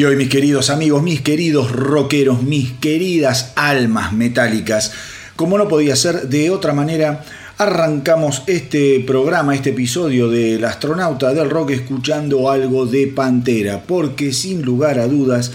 Y 0.00 0.04
hoy 0.06 0.16
mis 0.16 0.30
queridos 0.30 0.70
amigos, 0.70 1.02
mis 1.02 1.20
queridos 1.20 1.72
rockeros, 1.72 2.42
mis 2.42 2.72
queridas 2.72 3.52
almas 3.54 4.14
metálicas, 4.14 4.92
como 5.36 5.58
no 5.58 5.68
podía 5.68 5.94
ser 5.94 6.30
de 6.30 6.48
otra 6.48 6.72
manera, 6.72 7.22
arrancamos 7.58 8.42
este 8.46 9.00
programa, 9.00 9.54
este 9.54 9.68
episodio 9.68 10.30
del 10.30 10.64
astronauta 10.64 11.34
del 11.34 11.50
rock 11.50 11.72
escuchando 11.72 12.48
algo 12.48 12.86
de 12.86 13.08
Pantera, 13.08 13.82
porque 13.86 14.32
sin 14.32 14.62
lugar 14.62 14.98
a 14.98 15.06
dudas, 15.06 15.52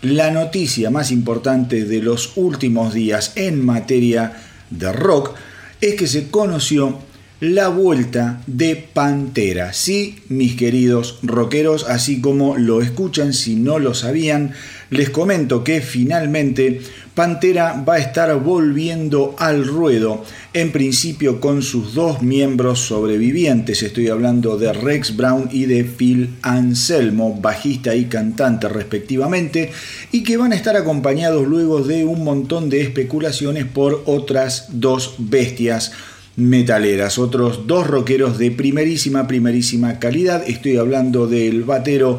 la 0.00 0.30
noticia 0.30 0.90
más 0.90 1.10
importante 1.10 1.84
de 1.84 2.00
los 2.00 2.36
últimos 2.36 2.94
días 2.94 3.32
en 3.34 3.66
materia 3.66 4.32
de 4.70 4.92
rock 4.92 5.34
es 5.80 5.96
que 5.96 6.06
se 6.06 6.30
conoció 6.30 7.00
la 7.40 7.68
vuelta 7.68 8.42
de 8.48 8.74
Pantera. 8.76 9.72
Sí, 9.72 10.16
mis 10.28 10.56
queridos 10.56 11.20
rockeros, 11.22 11.88
así 11.88 12.20
como 12.20 12.56
lo 12.56 12.82
escuchan, 12.82 13.32
si 13.32 13.54
no 13.54 13.78
lo 13.78 13.94
sabían, 13.94 14.52
les 14.90 15.10
comento 15.10 15.62
que 15.62 15.80
finalmente 15.80 16.80
Pantera 17.14 17.84
va 17.88 17.94
a 17.94 17.98
estar 17.98 18.34
volviendo 18.40 19.36
al 19.38 19.66
ruedo, 19.66 20.24
en 20.52 20.72
principio 20.72 21.40
con 21.40 21.62
sus 21.62 21.94
dos 21.94 22.22
miembros 22.22 22.80
sobrevivientes, 22.80 23.82
estoy 23.82 24.08
hablando 24.08 24.56
de 24.56 24.72
Rex 24.72 25.16
Brown 25.16 25.48
y 25.52 25.66
de 25.66 25.84
Phil 25.84 26.36
Anselmo, 26.42 27.38
bajista 27.40 27.94
y 27.94 28.06
cantante 28.06 28.68
respectivamente, 28.68 29.70
y 30.10 30.24
que 30.24 30.36
van 30.36 30.52
a 30.52 30.56
estar 30.56 30.76
acompañados 30.76 31.46
luego 31.46 31.82
de 31.82 32.04
un 32.04 32.24
montón 32.24 32.68
de 32.68 32.82
especulaciones 32.82 33.64
por 33.64 34.02
otras 34.06 34.66
dos 34.70 35.14
bestias 35.18 35.92
metaleras, 36.38 37.18
otros 37.18 37.66
dos 37.66 37.86
rockeros 37.86 38.38
de 38.38 38.52
primerísima, 38.52 39.26
primerísima 39.26 39.98
calidad. 39.98 40.44
Estoy 40.46 40.76
hablando 40.76 41.26
del 41.26 41.64
batero 41.64 42.16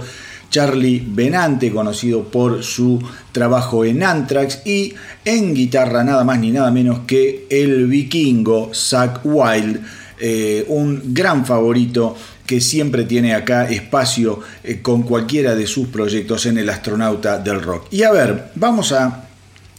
Charlie 0.49 1.01
Benante, 1.07 1.71
conocido 1.71 2.25
por 2.25 2.63
su 2.63 3.01
trabajo 3.31 3.85
en 3.85 4.03
Anthrax, 4.03 4.61
y 4.65 4.93
en 5.23 5.53
guitarra 5.53 6.03
nada 6.03 6.23
más 6.25 6.39
ni 6.39 6.51
nada 6.51 6.69
menos 6.69 6.99
que 7.07 7.47
el 7.49 7.87
vikingo 7.87 8.71
Zack 8.73 9.21
Wild, 9.23 9.79
eh, 10.19 10.65
un 10.67 11.13
gran 11.13 11.45
favorito 11.45 12.15
que 12.45 12.59
siempre 12.59 13.05
tiene 13.05 13.35
acá 13.35 13.69
espacio 13.69 14.41
eh, 14.63 14.81
con 14.81 15.03
cualquiera 15.03 15.55
de 15.55 15.65
sus 15.65 15.87
proyectos 15.87 16.45
en 16.45 16.57
el 16.57 16.69
astronauta 16.69 17.37
del 17.37 17.61
rock. 17.61 17.85
Y 17.91 18.03
a 18.03 18.11
ver, 18.11 18.51
vamos 18.55 18.91
a 18.91 19.29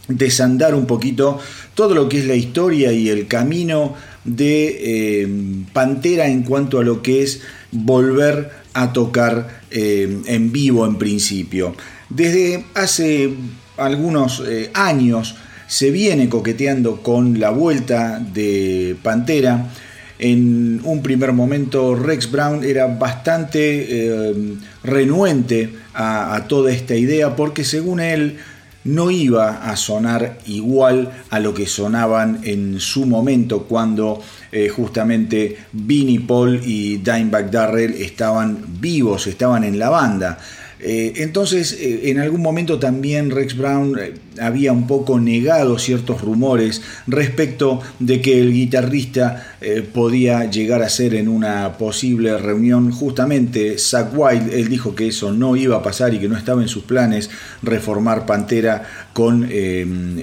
desandar 0.07 0.73
un 0.73 0.85
poquito 0.85 1.39
todo 1.75 1.93
lo 1.93 2.09
que 2.09 2.19
es 2.19 2.25
la 2.25 2.35
historia 2.35 2.91
y 2.91 3.09
el 3.09 3.27
camino 3.27 3.93
de 4.23 5.23
eh, 5.23 5.27
Pantera 5.73 6.27
en 6.27 6.43
cuanto 6.43 6.79
a 6.79 6.83
lo 6.83 7.01
que 7.01 7.23
es 7.23 7.41
volver 7.71 8.51
a 8.73 8.93
tocar 8.93 9.61
eh, 9.71 10.21
en 10.25 10.51
vivo 10.51 10.85
en 10.85 10.97
principio. 10.97 11.75
Desde 12.09 12.65
hace 12.73 13.33
algunos 13.77 14.43
eh, 14.47 14.69
años 14.73 15.35
se 15.67 15.91
viene 15.91 16.29
coqueteando 16.29 17.01
con 17.01 17.39
la 17.39 17.49
vuelta 17.49 18.19
de 18.19 18.95
Pantera. 19.01 19.71
En 20.19 20.81
un 20.83 21.01
primer 21.01 21.33
momento 21.33 21.95
Rex 21.95 22.29
Brown 22.29 22.63
era 22.63 22.85
bastante 22.85 24.35
renuente 24.83 25.73
a 25.95 26.45
toda 26.47 26.71
esta 26.71 26.95
idea 26.95 27.35
porque 27.35 27.63
según 27.63 27.99
él 27.99 28.37
no 28.83 29.11
iba 29.11 29.69
a 29.69 29.75
sonar 29.75 30.39
igual 30.47 31.11
a 31.29 31.39
lo 31.39 31.53
que 31.53 31.67
sonaban 31.67 32.39
en 32.43 32.79
su 32.79 33.05
momento 33.05 33.63
cuando 33.63 34.21
eh, 34.51 34.69
justamente 34.69 35.57
Vinnie 35.71 36.19
Paul 36.19 36.61
y 36.63 36.97
Dimebag 36.97 37.51
Darrell 37.51 37.93
estaban 37.93 38.65
vivos, 38.79 39.27
estaban 39.27 39.63
en 39.63 39.77
la 39.77 39.89
banda. 39.89 40.39
Eh, 40.83 41.13
entonces, 41.17 41.73
eh, 41.73 42.09
en 42.09 42.19
algún 42.19 42.41
momento 42.41 42.79
también 42.79 43.29
Rex 43.29 43.55
Brown 43.55 43.99
eh, 43.99 44.13
había 44.39 44.73
un 44.73 44.87
poco 44.87 45.19
negado 45.19 45.77
ciertos 45.77 46.21
rumores 46.21 46.81
respecto 47.05 47.81
de 47.99 48.19
que 48.19 48.39
el 48.39 48.51
guitarrista 48.51 49.47
podía 49.93 50.49
llegar 50.49 50.81
a 50.81 50.89
ser 50.89 51.13
en 51.13 51.27
una 51.27 51.77
posible 51.77 52.35
reunión. 52.37 52.91
Justamente 52.91 53.77
Zack 53.77 54.17
Wild, 54.17 54.51
él 54.51 54.69
dijo 54.69 54.95
que 54.95 55.07
eso 55.07 55.31
no 55.31 55.55
iba 55.55 55.77
a 55.77 55.83
pasar 55.83 56.13
y 56.13 56.19
que 56.19 56.27
no 56.27 56.35
estaba 56.35 56.63
en 56.63 56.67
sus 56.67 56.83
planes 56.83 57.29
reformar 57.61 58.25
Pantera 58.25 58.83
con 59.13 59.47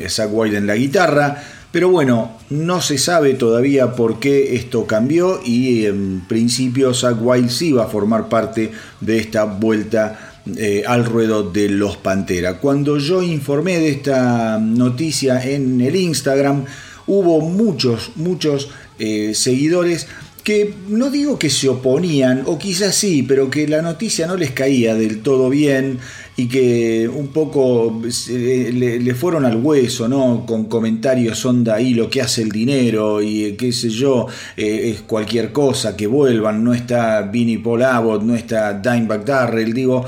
Zack 0.08 0.30
Wild 0.32 0.56
en 0.56 0.66
la 0.66 0.74
guitarra. 0.74 1.40
Pero 1.70 1.90
bueno, 1.90 2.32
no 2.48 2.80
se 2.80 2.96
sabe 2.96 3.34
todavía 3.34 3.92
por 3.92 4.18
qué 4.18 4.56
esto 4.56 4.86
cambió 4.86 5.40
y 5.44 5.84
en 5.84 6.22
principio 6.26 6.94
Zack 6.94 7.18
Wild 7.20 7.50
sí 7.50 7.72
va 7.72 7.84
a 7.84 7.88
formar 7.88 8.30
parte 8.30 8.72
de 9.02 9.18
esta 9.18 9.44
vuelta 9.44 10.27
eh, 10.56 10.82
al 10.86 11.04
ruedo 11.04 11.42
de 11.50 11.68
los 11.68 11.96
Pantera. 11.96 12.58
Cuando 12.58 12.98
yo 12.98 13.22
informé 13.22 13.78
de 13.78 13.90
esta 13.90 14.58
noticia 14.58 15.42
en 15.44 15.80
el 15.80 15.96
Instagram, 15.96 16.64
hubo 17.06 17.40
muchos, 17.40 18.12
muchos 18.16 18.70
eh, 18.98 19.32
seguidores 19.34 20.06
que 20.44 20.72
no 20.88 21.10
digo 21.10 21.38
que 21.38 21.50
se 21.50 21.68
oponían, 21.68 22.44
o 22.46 22.58
quizás 22.58 22.94
sí, 22.94 23.22
pero 23.22 23.50
que 23.50 23.68
la 23.68 23.82
noticia 23.82 24.26
no 24.26 24.36
les 24.36 24.52
caía 24.52 24.94
del 24.94 25.20
todo 25.20 25.50
bien 25.50 25.98
y 26.38 26.46
que 26.46 27.10
un 27.12 27.28
poco 27.28 28.00
le, 28.30 29.14
fueron 29.16 29.44
al 29.44 29.56
hueso, 29.56 30.06
¿no? 30.06 30.46
Con 30.46 30.66
comentarios 30.66 31.44
onda 31.44 31.74
ahí 31.74 31.94
lo 31.94 32.08
que 32.08 32.22
hace 32.22 32.42
el 32.42 32.50
dinero 32.50 33.20
y 33.20 33.44
eh, 33.44 33.56
qué 33.56 33.72
sé 33.72 33.90
yo, 33.90 34.28
es 34.56 35.00
cualquier 35.00 35.50
cosa, 35.50 35.96
que 35.96 36.06
vuelvan, 36.06 36.62
no 36.62 36.72
está 36.72 37.22
Vinnie 37.22 37.58
Paul 37.58 37.82
Abbott, 37.82 38.22
no 38.22 38.36
está 38.36 38.72
Dimebag 38.74 39.24
Darrell, 39.24 39.72
digo, 39.72 40.04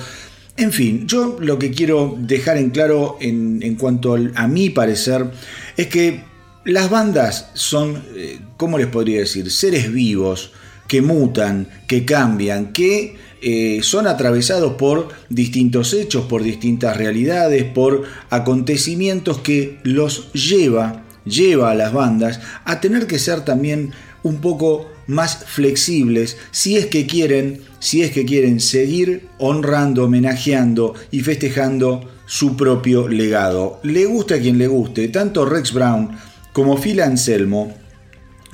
en 0.57 0.71
fin, 0.71 1.09
yo 1.09 1.37
lo 1.41 1.59
que 1.59 1.73
quiero 1.73 2.17
dejar 2.17 2.59
en 2.59 2.71
claro 2.71 3.19
en, 3.21 3.75
cuanto 3.75 4.17
a 4.37 4.47
mi 4.47 4.71
parecer 4.71 5.33
es 5.77 5.89
que 5.89 6.23
las 6.65 6.91
bandas 6.91 7.51
son, 7.55 8.05
eh, 8.15 8.39
¿cómo 8.57 8.79
les 8.79 8.87
podría 8.87 9.19
decir? 9.19 9.51
Seres 9.51 9.93
vivos 9.93 10.53
que 10.87 11.03
mutan, 11.03 11.67
que 11.89 12.05
cambian, 12.05 12.73
que 12.73 13.17
eh, 13.43 13.81
son 13.83 14.07
atravesados 14.07 14.75
por 14.75 15.09
distintos 15.29 15.95
hechos, 15.95 16.27
por 16.27 16.43
distintas 16.43 16.97
realidades, 16.97 17.65
por 17.65 18.05
acontecimientos 18.29 19.39
que 19.39 19.79
los 19.83 20.33
lleva, 20.33 21.05
lleva 21.25 21.71
a 21.71 21.75
las 21.75 21.93
bandas 21.93 22.41
a 22.65 22.81
tener 22.81 23.07
que 23.07 23.19
ser 23.19 23.45
también 23.45 23.93
un 24.23 24.41
poco 24.41 24.91
más 25.07 25.45
flexibles 25.47 26.37
si 26.51 26.77
es 26.77 26.87
que 26.87 27.07
quieren 27.07 27.63
si 27.81 28.03
es 28.03 28.13
que 28.13 28.27
quieren 28.27 28.61
seguir 28.61 29.29
honrando, 29.39 30.05
homenajeando 30.05 30.95
y 31.11 31.21
festejando 31.21 32.09
su 32.27 32.57
propio 32.57 33.09
legado. 33.09 33.81
Le 33.83 34.05
gusta 34.05 34.35
a 34.35 34.39
quien 34.39 34.59
le 34.59 34.67
guste, 34.67 35.09
tanto 35.09 35.47
Rex 35.47 35.73
Brown 35.73 36.11
como 36.53 36.77
Phil 36.77 37.01
Anselmo 37.01 37.75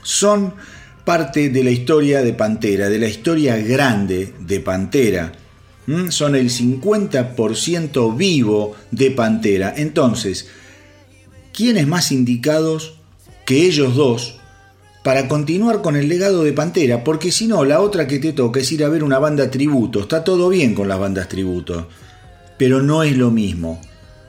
son 0.02 0.54
parte 1.06 1.50
de 1.50 1.62
la 1.62 1.70
historia 1.70 2.20
de 2.20 2.32
Pantera, 2.34 2.88
de 2.88 2.98
la 2.98 3.06
historia 3.06 3.56
grande 3.58 4.34
de 4.40 4.58
Pantera. 4.58 5.32
Son 6.08 6.34
el 6.34 6.50
50% 6.50 8.16
vivo 8.16 8.74
de 8.90 9.12
Pantera. 9.12 9.72
Entonces, 9.76 10.48
¿quiénes 11.54 11.86
más 11.86 12.10
indicados 12.10 12.96
que 13.44 13.64
ellos 13.66 13.94
dos 13.94 14.40
para 15.04 15.28
continuar 15.28 15.80
con 15.82 15.94
el 15.94 16.08
legado 16.08 16.42
de 16.42 16.52
Pantera, 16.52 17.04
porque 17.04 17.30
si 17.30 17.46
no, 17.46 17.64
la 17.64 17.80
otra 17.80 18.08
que 18.08 18.18
te 18.18 18.32
toca 18.32 18.58
es 18.58 18.72
ir 18.72 18.82
a 18.82 18.88
ver 18.88 19.04
una 19.04 19.20
banda 19.20 19.48
tributo. 19.48 20.00
Está 20.00 20.24
todo 20.24 20.48
bien 20.48 20.74
con 20.74 20.88
las 20.88 20.98
bandas 20.98 21.28
tributo, 21.28 21.86
pero 22.58 22.82
no 22.82 23.04
es 23.04 23.16
lo 23.16 23.30
mismo. 23.30 23.80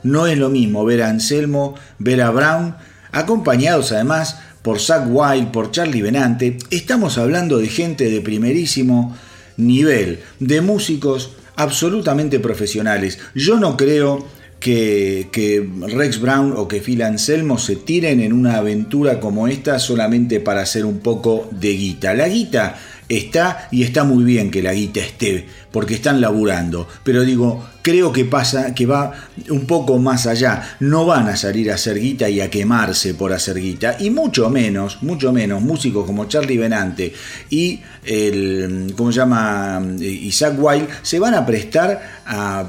No 0.03 0.27
es 0.27 0.37
lo 0.37 0.49
mismo 0.49 0.85
ver 0.85 1.01
a 1.01 1.09
Anselmo, 1.09 1.73
ver 1.97 2.21
a 2.21 2.29
Brown, 2.29 2.75
acompañados 3.11 3.91
además 3.91 4.39
por 4.67 4.81
Zack 4.81 5.07
Wild, 5.09 5.51
por 5.51 5.71
Charlie 5.71 6.01
Benante. 6.01 6.57
Estamos 6.71 7.17
hablando 7.17 7.57
de 7.57 7.69
gente 7.69 8.09
de 8.09 8.19
primerísimo 8.19 9.15
nivel, 9.55 10.19
de 10.41 10.59
músicos 10.59 11.31
absolutamente 11.55 12.41
profesionales. 12.41 13.17
Yo 13.33 13.61
no 13.61 13.77
creo 13.77 14.27
que, 14.59 15.69
Rex 15.87 16.19
Brown 16.19 16.53
o 16.57 16.67
que 16.67 16.81
Phil 16.81 17.01
Anselmo 17.01 17.57
se 17.57 17.77
tiren 17.77 18.19
en 18.19 18.33
una 18.33 18.57
aventura 18.57 19.21
como 19.21 19.47
esta 19.47 19.79
solamente 19.79 20.41
para 20.41 20.63
hacer 20.63 20.83
un 20.83 20.99
poco 20.99 21.47
de 21.49 21.71
guita. 21.71 22.13
La 22.13 22.27
guita 22.27 22.77
está 23.09 23.67
y 23.71 23.83
está 23.83 24.03
muy 24.03 24.23
bien 24.23 24.51
que 24.51 24.61
la 24.61 24.73
guita 24.73 24.99
esté, 24.99 25.47
porque 25.71 25.95
están 25.95 26.21
laburando. 26.21 26.87
Pero 27.03 27.23
digo, 27.23 27.65
creo 27.81 28.11
que 28.11 28.25
pasa, 28.25 28.73
que 28.73 28.85
va 28.85 29.13
un 29.49 29.65
poco 29.65 29.97
más 29.97 30.27
allá. 30.27 30.77
No 30.79 31.05
van 31.05 31.27
a 31.29 31.35
salir 31.35 31.71
a 31.71 31.75
hacer 31.75 31.99
guita 31.99 32.29
y 32.29 32.41
a 32.41 32.49
quemarse 32.49 33.13
por 33.13 33.33
hacer 33.33 33.59
guita. 33.59 33.97
Y 33.99 34.09
mucho 34.09 34.49
menos, 34.49 35.01
mucho 35.03 35.31
menos, 35.31 35.61
músicos 35.61 36.05
como 36.05 36.25
Charlie 36.25 36.57
Benante 36.57 37.13
y 37.49 37.79
el, 38.03 38.93
¿cómo 38.95 39.11
se 39.11 39.19
llama? 39.19 39.81
Isaac 39.99 40.55
Wilde, 40.57 40.87
se 41.01 41.19
van 41.19 41.33
a 41.33 41.45
prestar 41.45 42.21
a, 42.25 42.59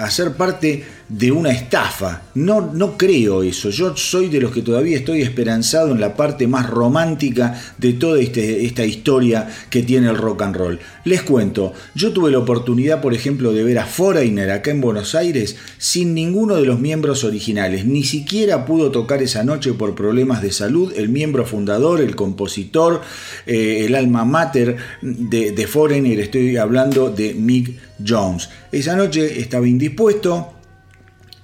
a 0.00 0.10
ser 0.10 0.32
parte 0.32 0.97
de 1.08 1.32
una 1.32 1.50
estafa. 1.50 2.22
No, 2.34 2.72
no 2.72 2.98
creo 2.98 3.42
eso. 3.42 3.70
Yo 3.70 3.96
soy 3.96 4.28
de 4.28 4.40
los 4.40 4.52
que 4.52 4.62
todavía 4.62 4.96
estoy 4.96 5.22
esperanzado 5.22 5.92
en 5.92 6.00
la 6.00 6.14
parte 6.14 6.46
más 6.46 6.68
romántica 6.68 7.60
de 7.78 7.94
toda 7.94 8.20
este, 8.20 8.66
esta 8.66 8.84
historia 8.84 9.48
que 9.70 9.82
tiene 9.82 10.08
el 10.10 10.16
rock 10.16 10.42
and 10.42 10.56
roll. 10.56 10.78
Les 11.04 11.22
cuento, 11.22 11.72
yo 11.94 12.12
tuve 12.12 12.30
la 12.30 12.38
oportunidad, 12.38 13.00
por 13.00 13.14
ejemplo, 13.14 13.52
de 13.52 13.64
ver 13.64 13.78
a 13.78 13.86
Foreigner 13.86 14.50
acá 14.50 14.70
en 14.70 14.80
Buenos 14.80 15.14
Aires 15.14 15.56
sin 15.78 16.12
ninguno 16.12 16.56
de 16.56 16.66
los 16.66 16.78
miembros 16.78 17.24
originales. 17.24 17.86
Ni 17.86 18.04
siquiera 18.04 18.66
pudo 18.66 18.90
tocar 18.90 19.22
esa 19.22 19.44
noche 19.44 19.72
por 19.72 19.94
problemas 19.94 20.42
de 20.42 20.52
salud 20.52 20.92
el 20.94 21.08
miembro 21.08 21.46
fundador, 21.46 22.00
el 22.00 22.14
compositor, 22.16 23.00
eh, 23.46 23.84
el 23.86 23.94
alma 23.94 24.24
mater 24.26 24.76
de, 25.00 25.52
de 25.52 25.66
Foreigner. 25.66 26.20
Estoy 26.20 26.58
hablando 26.58 27.10
de 27.10 27.32
Mick 27.32 27.78
Jones. 28.06 28.50
Esa 28.70 28.94
noche 28.94 29.40
estaba 29.40 29.66
indispuesto 29.66 30.57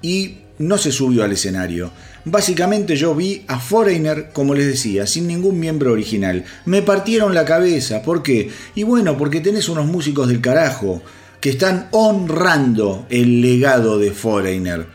y 0.04 0.36
no 0.58 0.76
se 0.76 0.92
subió 0.92 1.24
al 1.24 1.32
escenario. 1.32 1.90
Básicamente 2.26 2.94
yo 2.94 3.14
vi 3.14 3.42
a 3.48 3.58
Foreigner, 3.58 4.32
como 4.34 4.54
les 4.54 4.66
decía, 4.66 5.06
sin 5.06 5.26
ningún 5.26 5.58
miembro 5.58 5.92
original. 5.92 6.44
Me 6.66 6.82
partieron 6.82 7.32
la 7.32 7.46
cabeza. 7.46 8.02
¿Por 8.02 8.22
qué? 8.22 8.50
Y 8.74 8.82
bueno, 8.82 9.16
porque 9.16 9.40
tenés 9.40 9.70
unos 9.70 9.86
músicos 9.86 10.28
del 10.28 10.42
carajo 10.42 11.02
que 11.40 11.48
están 11.48 11.88
honrando 11.90 13.06
el 13.08 13.40
legado 13.40 13.98
de 13.98 14.10
Foreigner. 14.10 14.86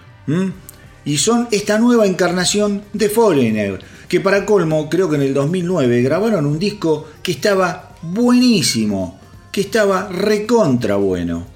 Y 1.06 1.18
son 1.18 1.48
esta 1.50 1.80
nueva 1.80 2.06
encarnación 2.06 2.84
de 2.94 3.10
Foreigner, 3.10 3.80
que 4.08 4.20
para 4.20 4.46
colmo, 4.46 4.92
creo 4.92 5.10
que 5.10 5.16
en 5.16 5.24
el 5.24 5.34
2009 5.34 6.04
grabaron 6.04 6.46
un 6.46 6.60
disco 6.60 7.10
que 7.24 7.32
estaba 7.32 7.96
buenísimo, 8.04 9.20
que 9.52 9.62
estaba 9.62 10.08
recontra 10.08 10.98
bueno. 10.98 11.48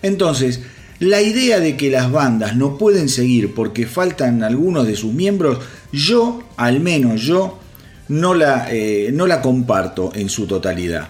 Entonces, 0.00 0.60
la 1.00 1.22
idea 1.22 1.60
de 1.60 1.76
que 1.76 1.90
las 1.90 2.10
bandas 2.10 2.56
no 2.56 2.76
pueden 2.76 3.08
seguir 3.08 3.54
porque 3.54 3.86
faltan 3.86 4.42
algunos 4.42 4.86
de 4.86 4.96
sus 4.96 5.12
miembros, 5.12 5.58
yo, 5.92 6.42
al 6.56 6.80
menos 6.80 7.22
yo, 7.22 7.58
no 8.08 8.34
la, 8.34 8.68
eh, 8.70 9.10
no 9.12 9.26
la 9.26 9.40
comparto 9.40 10.10
en 10.14 10.28
su 10.28 10.46
totalidad. 10.46 11.08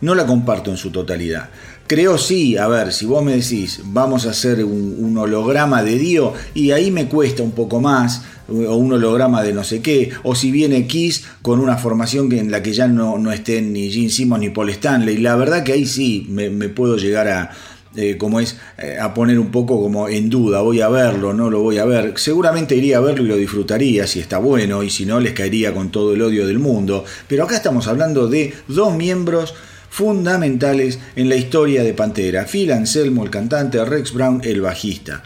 No 0.00 0.14
la 0.14 0.26
comparto 0.26 0.70
en 0.70 0.76
su 0.76 0.90
totalidad. 0.90 1.50
Creo 1.86 2.18
sí, 2.18 2.56
a 2.56 2.68
ver, 2.68 2.92
si 2.92 3.06
vos 3.06 3.24
me 3.24 3.36
decís, 3.36 3.80
vamos 3.84 4.26
a 4.26 4.30
hacer 4.30 4.64
un, 4.64 5.16
holograma 5.16 5.82
de 5.82 5.98
Dio, 5.98 6.34
y 6.54 6.70
ahí 6.70 6.90
me 6.90 7.08
cuesta 7.08 7.42
un 7.42 7.52
poco 7.52 7.80
más, 7.80 8.22
o 8.48 8.76
un 8.76 8.92
holograma 8.92 9.42
de 9.42 9.52
no 9.52 9.64
sé 9.64 9.80
qué, 9.80 10.10
o 10.22 10.34
si 10.34 10.50
viene 10.50 10.86
Kiss 10.86 11.24
con 11.42 11.60
una 11.60 11.76
formación 11.76 12.30
en 12.32 12.50
la 12.50 12.62
que 12.62 12.72
ya 12.72 12.86
no, 12.86 13.18
no 13.18 13.32
estén 13.32 13.72
ni 13.72 13.90
Gene 13.90 14.10
Simmons 14.10 14.40
ni 14.40 14.50
Paul 14.50 14.70
Stanley, 14.70 15.16
la 15.16 15.34
verdad 15.34 15.64
que 15.64 15.72
ahí 15.72 15.86
sí 15.86 16.26
me 16.28 16.68
puedo 16.68 16.96
llegar 16.98 17.26
a, 17.28 17.50
eh, 17.96 18.16
como 18.18 18.38
es 18.40 18.56
eh, 18.76 18.98
a 19.00 19.14
poner 19.14 19.38
un 19.38 19.50
poco 19.50 19.80
como 19.80 20.08
en 20.08 20.28
duda, 20.28 20.60
voy 20.60 20.80
a 20.80 20.88
verlo, 20.88 21.32
no 21.32 21.50
lo 21.50 21.60
voy 21.60 21.78
a 21.78 21.84
ver. 21.84 22.14
Seguramente 22.16 22.76
iría 22.76 22.98
a 22.98 23.00
verlo 23.00 23.24
y 23.24 23.28
lo 23.28 23.36
disfrutaría 23.36 24.06
si 24.06 24.20
está 24.20 24.38
bueno 24.38 24.82
y 24.82 24.90
si 24.90 25.06
no 25.06 25.20
les 25.20 25.32
caería 25.32 25.72
con 25.74 25.90
todo 25.90 26.14
el 26.14 26.22
odio 26.22 26.46
del 26.46 26.58
mundo. 26.58 27.04
Pero 27.26 27.44
acá 27.44 27.56
estamos 27.56 27.88
hablando 27.88 28.28
de 28.28 28.54
dos 28.68 28.94
miembros 28.94 29.54
fundamentales 29.90 30.98
en 31.16 31.28
la 31.28 31.36
historia 31.36 31.82
de 31.82 31.94
Pantera. 31.94 32.44
Phil 32.44 32.72
Anselmo, 32.72 33.24
el 33.24 33.30
cantante, 33.30 33.84
Rex 33.84 34.12
Brown, 34.12 34.42
el 34.44 34.60
bajista. 34.60 35.22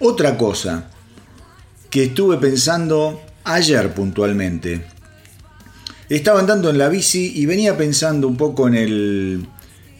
Otra 0.00 0.36
cosa 0.36 0.90
que 1.88 2.04
estuve 2.04 2.36
pensando 2.38 3.20
ayer 3.44 3.94
puntualmente. 3.94 4.84
Estaba 6.08 6.40
andando 6.40 6.68
en 6.68 6.78
la 6.78 6.88
bici 6.88 7.32
y 7.36 7.46
venía 7.46 7.76
pensando 7.76 8.26
un 8.28 8.36
poco 8.36 8.66
en 8.68 8.74
el 8.74 9.46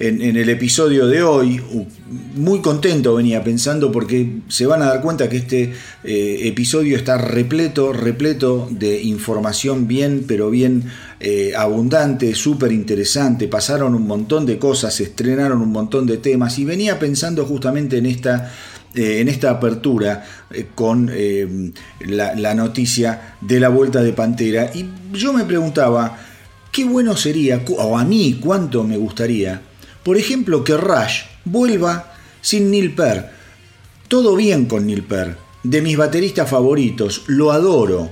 en, 0.03 0.37
el 0.37 0.49
episodio 0.49 1.07
de 1.07 1.23
hoy. 1.23 1.61
Muy 2.35 2.61
contento 2.61 3.15
venía 3.15 3.43
pensando 3.45 3.93
porque 3.93 4.41
se 4.49 4.67
van 4.67 4.83
a 4.83 4.87
dar 4.87 5.01
cuenta 5.01 5.29
que 5.29 5.37
este 5.37 5.73
eh, 6.03 6.41
episodio 6.43 6.97
está 6.97 7.19
repleto, 7.19 7.93
repleto 7.93 8.69
de 8.71 9.01
información 9.03 9.87
bien, 9.87 10.25
pero 10.27 10.51
bien 10.51 10.85
eh, 11.21 11.53
abundante, 11.57 12.35
súper 12.35 12.73
interesante. 12.73 13.47
Pasaron 13.47 13.95
un 13.95 14.07
montón 14.07 14.45
de 14.45 14.59
cosas, 14.59 14.95
se 14.95 15.05
estrenaron 15.05 15.63
un 15.63 15.71
montón 15.71 16.07
de 16.07 16.19
temas 16.19 16.59
y 16.59 16.65
venía 16.65 16.99
pensando 16.99 17.45
justamente 17.45 17.99
en 17.99 18.07
esta 18.07 18.53
eh, 18.95 19.21
en 19.21 19.29
esta 19.29 19.51
apertura 19.51 20.23
con 20.75 21.11
la, 22.01 22.35
la, 22.35 22.55
noticia 22.55 23.37
de 23.41 23.59
la 23.59 23.71
vuelta 23.71 24.03
de 24.03 24.13
Pantera. 24.13 24.71
Y 24.75 24.85
yo 25.15 25.33
me 25.33 25.45
preguntaba, 25.45 26.19
qué 26.71 26.85
bueno 26.85 27.17
sería, 27.17 27.63
o 27.79 27.97
a 27.97 28.05
mí 28.05 28.39
cuánto 28.39 28.85
me 28.85 28.99
gustaría, 28.99 29.63
por 30.03 30.17
ejemplo, 30.17 30.65
que 30.65 30.77
Rush 30.77 31.23
vuelva 31.45 32.13
sin 32.41 32.71
Neil 32.71 32.95
Peart. 32.95 33.31
Todo 34.09 34.37
bien 34.37 34.67
con 34.67 34.87
Neil 34.87 35.03
Peart, 35.03 35.39
de 35.63 35.81
mis 35.81 35.97
bateristas 35.97 36.51
favoritos, 36.51 37.23
lo 37.27 37.53
adoro. 37.53 38.11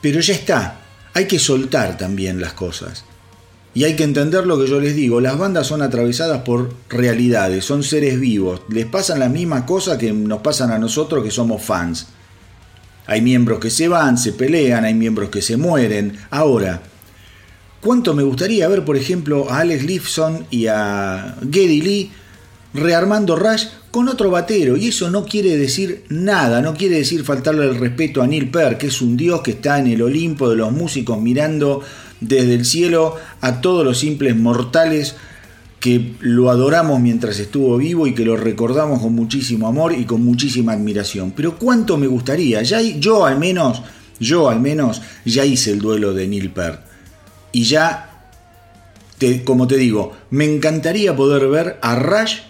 Pero 0.00 0.20
ya 0.20 0.34
está, 0.34 0.80
hay 1.14 1.26
que 1.26 1.38
soltar 1.38 1.96
también 1.96 2.40
las 2.40 2.52
cosas. 2.52 3.04
Y 3.74 3.84
hay 3.84 3.96
que 3.96 4.04
entender 4.04 4.46
lo 4.46 4.58
que 4.58 4.68
yo 4.68 4.80
les 4.80 4.94
digo, 4.94 5.20
las 5.20 5.38
bandas 5.38 5.66
son 5.66 5.80
atravesadas 5.80 6.42
por 6.42 6.74
realidades, 6.90 7.64
son 7.64 7.82
seres 7.82 8.20
vivos, 8.20 8.60
les 8.68 8.84
pasan 8.84 9.18
las 9.18 9.30
mismas 9.30 9.62
cosas 9.62 9.96
que 9.96 10.12
nos 10.12 10.42
pasan 10.42 10.70
a 10.70 10.78
nosotros 10.78 11.24
que 11.24 11.30
somos 11.30 11.62
fans. 11.62 12.08
Hay 13.06 13.22
miembros 13.22 13.60
que 13.60 13.70
se 13.70 13.88
van, 13.88 14.18
se 14.18 14.32
pelean, 14.32 14.84
hay 14.84 14.94
miembros 14.94 15.30
que 15.30 15.40
se 15.40 15.56
mueren. 15.56 16.18
Ahora, 16.30 16.82
¿Cuánto 17.82 18.14
me 18.14 18.22
gustaría 18.22 18.68
ver, 18.68 18.84
por 18.84 18.96
ejemplo, 18.96 19.50
a 19.50 19.58
Alex 19.58 19.82
Lifson 19.82 20.46
y 20.50 20.68
a 20.68 21.34
Geddy 21.50 21.80
Lee 21.80 22.10
rearmando 22.74 23.34
Rush 23.34 23.64
con 23.90 24.08
otro 24.08 24.30
batero? 24.30 24.76
Y 24.76 24.86
eso 24.86 25.10
no 25.10 25.24
quiere 25.24 25.56
decir 25.56 26.04
nada, 26.08 26.62
no 26.62 26.74
quiere 26.74 26.98
decir 26.98 27.24
faltarle 27.24 27.64
el 27.64 27.74
respeto 27.74 28.22
a 28.22 28.28
Neil 28.28 28.52
Peart, 28.52 28.78
que 28.78 28.86
es 28.86 29.02
un 29.02 29.16
dios 29.16 29.40
que 29.40 29.50
está 29.50 29.80
en 29.80 29.88
el 29.88 30.00
Olimpo 30.00 30.48
de 30.48 30.54
los 30.54 30.70
músicos 30.70 31.20
mirando 31.20 31.80
desde 32.20 32.54
el 32.54 32.64
cielo 32.64 33.16
a 33.40 33.60
todos 33.60 33.84
los 33.84 33.98
simples 33.98 34.36
mortales 34.36 35.16
que 35.80 36.14
lo 36.20 36.50
adoramos 36.50 37.00
mientras 37.00 37.40
estuvo 37.40 37.76
vivo 37.78 38.06
y 38.06 38.14
que 38.14 38.24
lo 38.24 38.36
recordamos 38.36 39.02
con 39.02 39.12
muchísimo 39.12 39.66
amor 39.66 39.92
y 39.92 40.04
con 40.04 40.24
muchísima 40.24 40.74
admiración. 40.74 41.32
Pero 41.32 41.58
cuánto 41.58 41.96
me 41.96 42.06
gustaría, 42.06 42.62
ya 42.62 42.80
yo 42.80 43.26
al 43.26 43.40
menos, 43.40 43.82
yo 44.20 44.48
al 44.48 44.60
menos 44.60 45.02
ya 45.24 45.44
hice 45.44 45.72
el 45.72 45.80
duelo 45.80 46.14
de 46.14 46.28
Neil 46.28 46.50
Peart 46.50 46.91
y 47.52 47.64
ya, 47.64 48.28
como 49.44 49.66
te 49.66 49.76
digo, 49.76 50.16
me 50.30 50.44
encantaría 50.44 51.14
poder 51.14 51.48
ver 51.48 51.78
a 51.82 51.94
Rush 51.96 52.40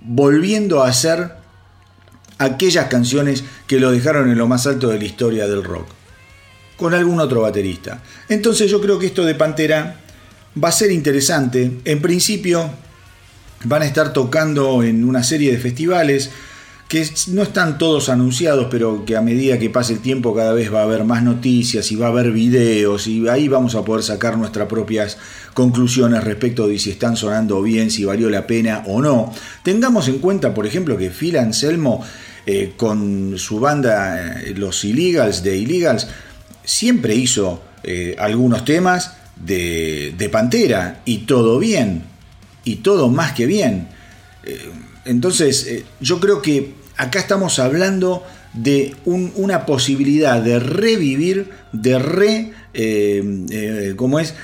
volviendo 0.00 0.82
a 0.82 0.88
hacer 0.88 1.32
aquellas 2.38 2.86
canciones 2.86 3.44
que 3.66 3.80
lo 3.80 3.90
dejaron 3.90 4.30
en 4.30 4.38
lo 4.38 4.46
más 4.46 4.66
alto 4.66 4.88
de 4.88 4.98
la 4.98 5.04
historia 5.04 5.46
del 5.46 5.64
rock, 5.64 5.86
con 6.76 6.94
algún 6.94 7.20
otro 7.20 7.42
baterista. 7.42 8.02
Entonces 8.28 8.70
yo 8.70 8.80
creo 8.80 8.98
que 8.98 9.06
esto 9.06 9.24
de 9.24 9.34
Pantera 9.34 10.00
va 10.62 10.68
a 10.68 10.72
ser 10.72 10.90
interesante. 10.90 11.80
En 11.84 12.00
principio 12.00 12.70
van 13.64 13.82
a 13.82 13.86
estar 13.86 14.12
tocando 14.12 14.82
en 14.82 15.04
una 15.04 15.24
serie 15.24 15.52
de 15.52 15.58
festivales 15.58 16.30
que 16.88 17.04
no 17.28 17.42
están 17.42 17.78
todos 17.78 18.08
anunciados, 18.08 18.68
pero 18.70 19.04
que 19.04 19.16
a 19.16 19.20
medida 19.20 19.58
que 19.58 19.70
pase 19.70 19.94
el 19.94 19.98
tiempo 19.98 20.34
cada 20.34 20.52
vez 20.52 20.72
va 20.72 20.80
a 20.80 20.84
haber 20.84 21.02
más 21.02 21.22
noticias 21.22 21.90
y 21.90 21.96
va 21.96 22.06
a 22.06 22.10
haber 22.10 22.30
videos 22.30 23.08
y 23.08 23.26
ahí 23.28 23.48
vamos 23.48 23.74
a 23.74 23.84
poder 23.84 24.04
sacar 24.04 24.38
nuestras 24.38 24.68
propias 24.68 25.18
conclusiones 25.52 26.22
respecto 26.22 26.68
de 26.68 26.78
si 26.78 26.90
están 26.90 27.16
sonando 27.16 27.60
bien, 27.60 27.90
si 27.90 28.04
valió 28.04 28.30
la 28.30 28.46
pena 28.46 28.84
o 28.86 29.02
no. 29.02 29.34
Tengamos 29.64 30.06
en 30.06 30.18
cuenta, 30.18 30.54
por 30.54 30.64
ejemplo, 30.64 30.96
que 30.96 31.10
Phil 31.10 31.36
Anselmo 31.38 32.04
eh, 32.46 32.74
con 32.76 33.36
su 33.36 33.58
banda 33.58 34.40
eh, 34.42 34.54
Los 34.54 34.84
Illegals 34.84 35.42
de 35.42 35.56
Illegals 35.56 36.06
siempre 36.62 37.16
hizo 37.16 37.62
eh, 37.82 38.14
algunos 38.16 38.64
temas 38.64 39.16
de, 39.34 40.14
de 40.16 40.28
Pantera 40.28 41.00
y 41.04 41.18
todo 41.18 41.58
bien, 41.58 42.04
y 42.64 42.76
todo 42.76 43.08
más 43.08 43.32
que 43.32 43.46
bien 43.46 43.88
entonces, 45.06 45.66
eh, 45.66 45.84
yo 46.00 46.20
creo 46.20 46.42
que 46.42 46.74
acá 46.96 47.18
estamos 47.18 47.58
hablando 47.58 48.24
de 48.52 48.96
una 49.04 49.66
posibilidad 49.66 50.40
de 50.40 50.58
revivir, 50.58 51.50
de 51.72 51.98
re, 51.98 52.52
eh, 52.72 53.22
eh, 53.50 53.94
es? 54.20 54.34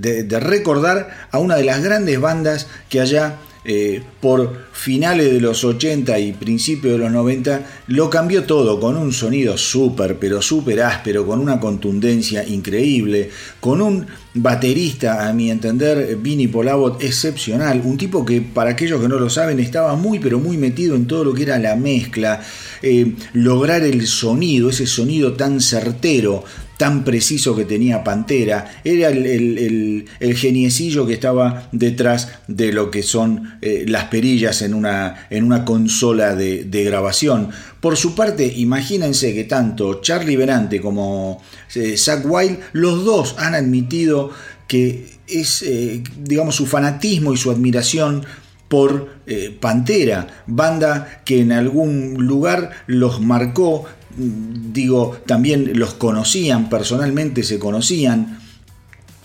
de, 0.00 0.40
recordar 0.40 1.28
a 1.30 1.38
una 1.38 1.56
de 1.56 1.64
las 1.64 1.82
grandes 1.82 2.20
bandas 2.20 2.66
que 2.88 3.00
allá 3.00 3.36
eh, 3.68 4.00
por 4.20 4.66
finales 4.72 5.32
de 5.32 5.40
los 5.40 5.64
80 5.64 6.16
y 6.20 6.32
principios 6.34 6.92
de 6.92 6.98
los 7.00 7.10
90, 7.10 7.66
lo 7.88 8.08
cambió 8.08 8.44
todo 8.44 8.78
con 8.78 8.96
un 8.96 9.12
sonido 9.12 9.58
súper, 9.58 10.18
pero 10.20 10.40
súper 10.40 10.82
áspero, 10.82 11.26
con 11.26 11.40
una 11.40 11.58
contundencia 11.58 12.46
increíble, 12.46 13.28
con 13.58 13.82
un 13.82 14.06
baterista, 14.34 15.28
a 15.28 15.32
mi 15.32 15.50
entender, 15.50 16.16
Vinny 16.16 16.46
Polavot, 16.46 17.02
excepcional, 17.02 17.82
un 17.84 17.96
tipo 17.96 18.24
que 18.24 18.40
para 18.40 18.70
aquellos 18.70 19.00
que 19.00 19.08
no 19.08 19.18
lo 19.18 19.28
saben 19.28 19.58
estaba 19.58 19.96
muy, 19.96 20.20
pero 20.20 20.38
muy 20.38 20.56
metido 20.56 20.94
en 20.94 21.08
todo 21.08 21.24
lo 21.24 21.34
que 21.34 21.42
era 21.42 21.58
la 21.58 21.74
mezcla, 21.74 22.40
eh, 22.82 23.14
lograr 23.32 23.82
el 23.82 24.06
sonido, 24.06 24.70
ese 24.70 24.86
sonido 24.86 25.32
tan 25.32 25.60
certero, 25.60 26.44
tan 26.76 27.04
preciso 27.04 27.56
que 27.56 27.64
tenía 27.64 28.04
Pantera, 28.04 28.80
era 28.84 29.08
el, 29.08 30.06
geniecillo 30.36 31.06
que 31.06 31.14
estaba 31.14 31.68
detrás 31.72 32.28
de 32.48 32.72
lo 32.72 32.90
que 32.90 33.02
son 33.02 33.58
eh, 33.62 33.84
las 33.88 34.04
perillas 34.04 34.62
en 34.62 34.74
una, 34.74 35.26
en 35.30 35.44
una 35.44 35.64
consola 35.64 36.34
de, 36.34 36.84
grabación. 36.84 37.50
Por 37.80 37.96
su 37.96 38.14
parte, 38.14 38.52
imagínense 38.56 39.34
que 39.34 39.44
tanto 39.44 40.00
Charlie 40.00 40.36
Benante 40.36 40.80
como 40.80 41.42
eh, 41.74 41.96
Zach 41.96 42.24
Wild, 42.24 42.58
los 42.72 43.04
dos 43.04 43.34
han 43.38 43.54
admitido 43.54 44.30
que 44.68 45.16
es, 45.26 45.62
eh, 45.62 46.02
digamos, 46.18 46.54
su 46.54 46.66
fanatismo 46.66 47.32
y 47.32 47.36
su 47.36 47.50
admiración 47.50 48.24
por 48.68 49.16
Pantera, 49.60 50.42
banda 50.48 51.22
que 51.24 51.40
en 51.40 51.52
algún 51.52 52.14
lugar 52.26 52.70
los 52.86 53.20
marcó, 53.20 53.86
digo, 54.16 55.18
también 55.26 55.78
los 55.78 55.94
conocían 55.94 56.68
personalmente, 56.68 57.42
se 57.42 57.58
conocían. 57.58 58.40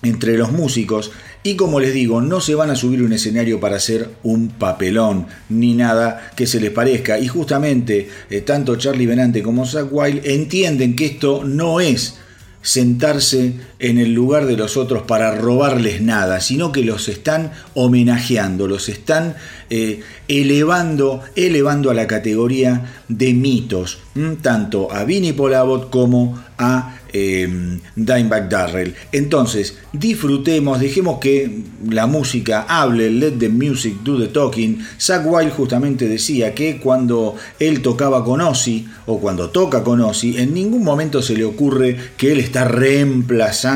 entre 0.03 0.35
los 0.35 0.51
músicos 0.51 1.11
y 1.43 1.55
como 1.55 1.79
les 1.79 1.93
digo, 1.93 2.21
no 2.21 2.39
se 2.39 2.53
van 2.53 2.69
a 2.69 2.75
subir 2.75 3.01
un 3.01 3.13
escenario 3.13 3.59
para 3.59 3.77
hacer 3.77 4.09
un 4.21 4.49
papelón 4.49 5.25
ni 5.49 5.73
nada 5.73 6.31
que 6.35 6.45
se 6.45 6.59
les 6.59 6.69
parezca. 6.69 7.17
Y 7.17 7.27
justamente 7.27 8.09
eh, 8.29 8.41
tanto 8.41 8.75
Charlie 8.75 9.07
Benante 9.07 9.41
como 9.41 9.65
Zach 9.65 9.87
Wild 9.89 10.21
entienden 10.23 10.95
que 10.95 11.05
esto 11.05 11.43
no 11.43 11.79
es 11.79 12.17
sentarse 12.61 13.53
en 13.81 13.97
el 13.97 14.13
lugar 14.13 14.45
de 14.45 14.55
los 14.55 14.77
otros 14.77 15.03
para 15.03 15.35
robarles 15.35 16.01
nada, 16.01 16.39
sino 16.39 16.71
que 16.71 16.83
los 16.83 17.09
están 17.09 17.51
homenajeando, 17.73 18.67
los 18.67 18.87
están 18.89 19.35
eh, 19.71 20.01
elevando, 20.27 21.21
elevando 21.35 21.89
a 21.89 21.93
la 21.95 22.05
categoría 22.05 23.03
de 23.07 23.33
mitos, 23.33 23.99
tanto 24.41 24.91
a 24.91 25.03
Vinnie 25.03 25.33
Polabot 25.33 25.89
como 25.89 26.41
a 26.57 26.99
eh, 27.13 27.79
Dimebag 27.95 28.49
Darrell. 28.49 28.93
Entonces, 29.11 29.77
disfrutemos, 29.91 30.79
dejemos 30.79 31.19
que 31.19 31.63
la 31.89 32.05
música 32.05 32.65
hable, 32.69 33.09
let 33.09 33.33
the 33.39 33.49
music 33.49 33.95
do 34.03 34.19
the 34.19 34.27
talking. 34.27 34.85
Zach 34.99 35.23
Wild 35.25 35.51
justamente 35.51 36.07
decía 36.07 36.53
que 36.53 36.77
cuando 36.77 37.35
él 37.59 37.81
tocaba 37.81 38.23
con 38.23 38.41
Ozzy, 38.41 38.87
o 39.07 39.19
cuando 39.19 39.49
toca 39.49 39.83
con 39.83 40.01
Ozzy, 40.01 40.37
en 40.37 40.53
ningún 40.53 40.83
momento 40.83 41.21
se 41.21 41.35
le 41.35 41.43
ocurre 41.43 41.97
que 42.17 42.31
él 42.31 42.39
está 42.39 42.65
reemplazando 42.65 43.70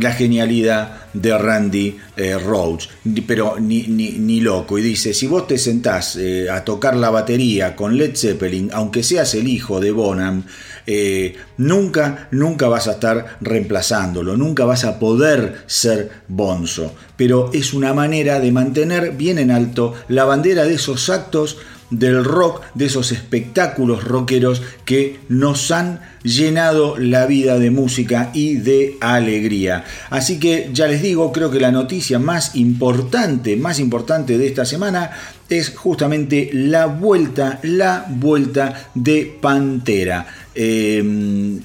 la 0.00 0.12
genialidad 0.12 1.04
de 1.12 1.36
Randy 1.38 1.96
eh, 2.16 2.36
Rhodes, 2.38 2.88
pero 3.26 3.56
ni, 3.60 4.40
loco. 4.40 4.78
Y 4.78 4.82
dice, 4.82 5.14
si 5.14 5.26
vos 5.26 5.46
te 5.46 5.58
sentás 5.58 6.16
eh, 6.16 6.50
a 6.50 6.64
tocar 6.64 6.96
la 6.96 7.10
batería 7.10 7.76
con 7.76 7.96
Led 7.96 8.16
Zeppelin, 8.16 8.70
aunque 8.72 9.02
seas 9.02 9.34
el 9.34 9.48
hijo 9.48 9.80
de 9.80 9.92
Bonham, 9.92 10.44
eh, 10.86 11.36
nunca, 11.56 12.28
nunca 12.30 12.68
vas 12.68 12.88
a 12.88 12.92
estar 12.92 13.38
reemplazándolo, 13.40 14.36
nunca 14.36 14.64
vas 14.64 14.84
a 14.84 14.98
poder 14.98 15.62
ser 15.66 16.10
Bonzo. 16.28 16.94
Pero 17.16 17.50
es 17.52 17.72
una 17.72 17.94
manera 17.94 18.40
de 18.40 18.52
mantener 18.52 19.12
bien 19.12 19.38
en 19.38 19.50
alto 19.50 19.94
la 20.08 20.24
bandera 20.24 20.64
de 20.64 20.74
esos 20.74 21.08
actos 21.08 21.58
del 21.98 22.24
rock, 22.24 22.62
de 22.74 22.86
esos 22.86 23.12
espectáculos 23.12 24.04
rockeros 24.04 24.62
que 24.84 25.18
nos 25.28 25.70
han 25.70 26.00
llenado 26.22 26.98
la 26.98 27.26
vida 27.26 27.58
de 27.58 27.70
música 27.70 28.30
y 28.32 28.56
de 28.56 28.96
alegría. 29.00 29.84
Así 30.10 30.40
que 30.40 30.70
ya 30.72 30.86
les 30.86 31.02
digo, 31.02 31.32
creo 31.32 31.50
que 31.50 31.60
la 31.60 31.70
noticia 31.70 32.18
más 32.18 32.56
importante, 32.56 33.56
más 33.56 33.78
importante 33.78 34.38
de 34.38 34.46
esta 34.46 34.64
semana 34.64 35.10
es 35.48 35.74
justamente 35.76 36.50
la 36.52 36.86
vuelta, 36.86 37.60
la 37.62 38.06
vuelta 38.08 38.90
de 38.94 39.36
Pantera. 39.40 40.26
Em, 40.54 41.60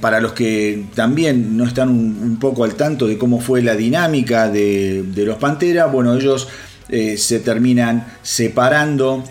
para 0.00 0.20
los 0.20 0.32
que 0.32 0.86
también 0.94 1.56
no 1.56 1.64
están 1.64 1.90
un, 1.90 2.38
poco 2.40 2.64
al 2.64 2.74
tanto 2.74 3.06
de 3.06 3.18
cómo 3.18 3.40
fue 3.40 3.62
la 3.62 3.76
dinámica 3.76 4.48
de, 4.48 5.04
los 5.14 5.36
Pantera, 5.36 5.86
bueno, 5.86 6.14
ellos 6.14 6.48
eh, 6.88 7.16
se 7.16 7.40
terminan 7.40 8.06
separando 8.22 9.24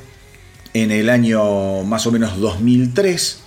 en 0.73 0.91
el 0.91 1.09
año 1.09 1.83
más 1.83 2.05
o 2.07 2.11
menos 2.11 2.39
2003. 2.39 3.39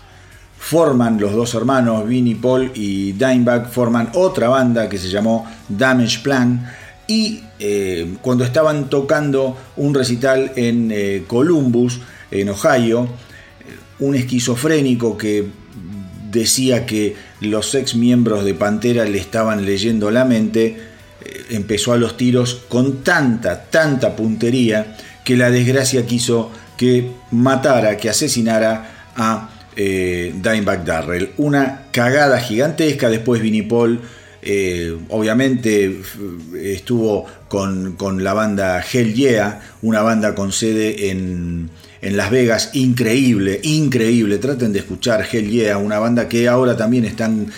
Forman 0.59 1.21
los 1.21 1.33
dos 1.33 1.55
hermanos, 1.55 2.07
Vinnie 2.09 2.35
Paul 2.35 2.73
y 2.75 3.13
Dimebag, 3.13 3.71
forman 3.71 4.11
otra 4.15 4.49
banda 4.49 4.89
que 4.89 4.99
se 4.99 5.09
llamó 5.09 5.47
Damage 5.69 6.21
Plan. 6.21 6.73
Y 7.07 7.43
eh, 7.59 8.17
cuando 8.23 8.45
estaban 8.45 8.89
tocando 8.89 9.57
un 9.77 9.95
recital 9.95 10.53
en 10.57 10.91
eh, 10.93 11.25
Columbus, 11.27 12.01
en 12.31 12.49
Ohio, 12.49 13.09
un 13.99 14.15
esquizofrénico 14.15 15.17
que 15.17 15.47
decía 16.31 16.85
que 16.87 17.17
los 17.41 17.75
ex 17.75 17.95
miembros 17.95 18.45
de 18.45 18.55
Pantera 18.55 19.05
le 19.05 19.19
estaban 19.19 19.65
leyendo 19.65 20.11
la 20.11 20.25
mente, 20.25 20.77
eh, 21.25 21.45
empezó 21.51 21.93
a 21.93 21.97
los 21.97 22.17
tiros 22.17 22.63
con 22.69 23.03
tanta, 23.03 23.65
tanta 23.65 24.17
puntería 24.17 24.97
que 25.25 25.37
la 25.37 25.51
desgracia 25.51 26.07
quiso 26.07 26.51
que 26.77 27.11
matara, 27.31 27.97
que 27.97 28.11
asesinara 28.11 29.13
a 29.17 29.51
eh, 29.77 30.33
Dimebag 30.35 30.85
Darrell. 30.85 31.33
Una 31.37 31.87
cagada 31.91 32.41
gigantesca. 32.41 33.09
Después 33.09 33.43
Vinnie 33.43 33.63
Paul, 33.63 34.01
eh, 34.43 34.97
obviamente, 35.09 36.01
estuvo 36.55 37.27
con, 37.49 37.97
la 38.23 38.33
banda 38.35 38.83
Hell 38.83 39.15
Yeah, 39.15 39.61
una 39.83 40.03
banda 40.03 40.35
con 40.35 40.53
sede 40.53 41.11
en, 41.11 41.71
en, 42.01 42.17
Las 42.17 42.31
Vegas, 42.31 42.71
increíble, 42.75 43.61
increíble. 43.63 44.39
Traten 44.39 44.73
de 44.73 44.81
escuchar 44.81 45.27
Hell 45.31 45.51
Yeah, 45.51 45.79
una 45.79 45.99
banda 45.99 46.29
que 46.29 46.49
ahora 46.49 46.77
también 46.77 47.05
están 47.05 47.49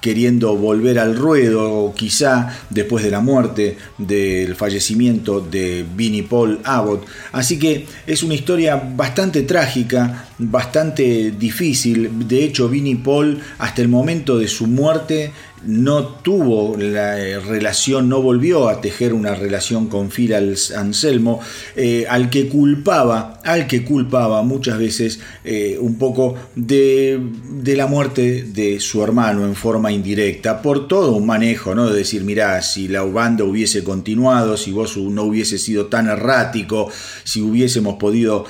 queriendo 0.00 0.56
volver 0.56 0.98
al 0.98 1.16
ruedo, 1.16 1.92
quizá 1.96 2.56
después 2.70 3.04
de 3.04 3.10
la 3.10 3.20
muerte, 3.20 3.76
del 3.98 4.54
fallecimiento 4.54 5.40
de 5.40 5.84
Vinnie 5.94 6.22
Paul 6.22 6.60
Abbott. 6.64 7.06
Así 7.32 7.58
que 7.58 7.86
es 8.06 8.22
una 8.22 8.34
historia 8.34 8.76
bastante 8.76 9.42
trágica, 9.42 10.28
bastante 10.38 11.32
difícil. 11.32 12.28
De 12.28 12.44
hecho, 12.44 12.68
Vinnie 12.68 12.96
Paul, 12.96 13.40
hasta 13.58 13.82
el 13.82 13.88
momento 13.88 14.38
de 14.38 14.48
su 14.48 14.66
muerte, 14.66 15.32
no 15.64 16.06
tuvo 16.06 16.76
la 16.76 17.18
eh, 17.20 17.38
relación, 17.40 18.08
no 18.08 18.22
volvió 18.22 18.68
a 18.68 18.80
tejer 18.80 19.12
una 19.12 19.34
relación 19.34 19.88
con 19.88 20.10
Phil 20.10 20.34
Anselmo, 20.34 21.40
eh, 21.76 22.06
al 22.08 22.30
que 22.30 22.48
culpaba, 22.48 23.40
al 23.44 23.66
que 23.66 23.84
culpaba 23.84 24.42
muchas 24.42 24.78
veces 24.78 25.20
eh, 25.44 25.78
un 25.80 25.96
poco 25.96 26.34
de, 26.54 27.20
de, 27.50 27.76
la 27.76 27.86
muerte 27.86 28.44
de 28.44 28.80
su 28.80 29.02
hermano 29.02 29.44
en 29.46 29.54
forma 29.54 29.92
indirecta, 29.92 30.62
por 30.62 30.88
todo 30.88 31.12
un 31.12 31.26
manejo, 31.26 31.74
¿no? 31.74 31.88
De 31.88 31.98
decir, 31.98 32.24
mirá, 32.24 32.60
si 32.62 32.88
la 32.88 33.02
banda 33.02 33.44
hubiese 33.44 33.84
continuado, 33.84 34.56
si 34.56 34.72
vos 34.72 34.96
no 34.96 35.24
hubiese 35.24 35.58
sido 35.58 35.86
tan 35.86 36.08
errático, 36.08 36.90
si 37.24 37.40
hubiésemos 37.40 37.96
podido 37.96 38.44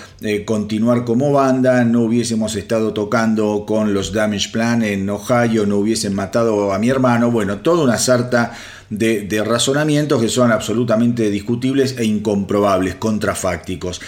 continuar 0.45 1.05
como 1.05 1.33
banda, 1.33 1.85
no 1.85 2.03
hubiésemos 2.03 2.57
estado 2.57 2.93
tocando 2.93 3.65
con 3.65 3.95
los 3.95 4.13
Damage 4.13 4.49
Plan 4.51 4.83
en 4.83 5.09
Ohio, 5.09 5.65
no 5.65 5.77
hubiesen 5.77 6.13
matado 6.13 6.73
a 6.73 6.79
mi 6.81 6.89
hermano, 6.89 7.31
bueno, 7.31 7.59
toda 7.59 7.85
una 7.85 7.99
sarta 7.99 8.53
de, 8.91 9.45
razonamientos 9.45 10.21
que 10.21 10.29
son 10.29 10.51
absolutamente 10.51 11.31
discutibles 11.31 11.97
e 11.99 12.05
incomprobables, 12.05 12.97
contrafácticos. 12.97 14.01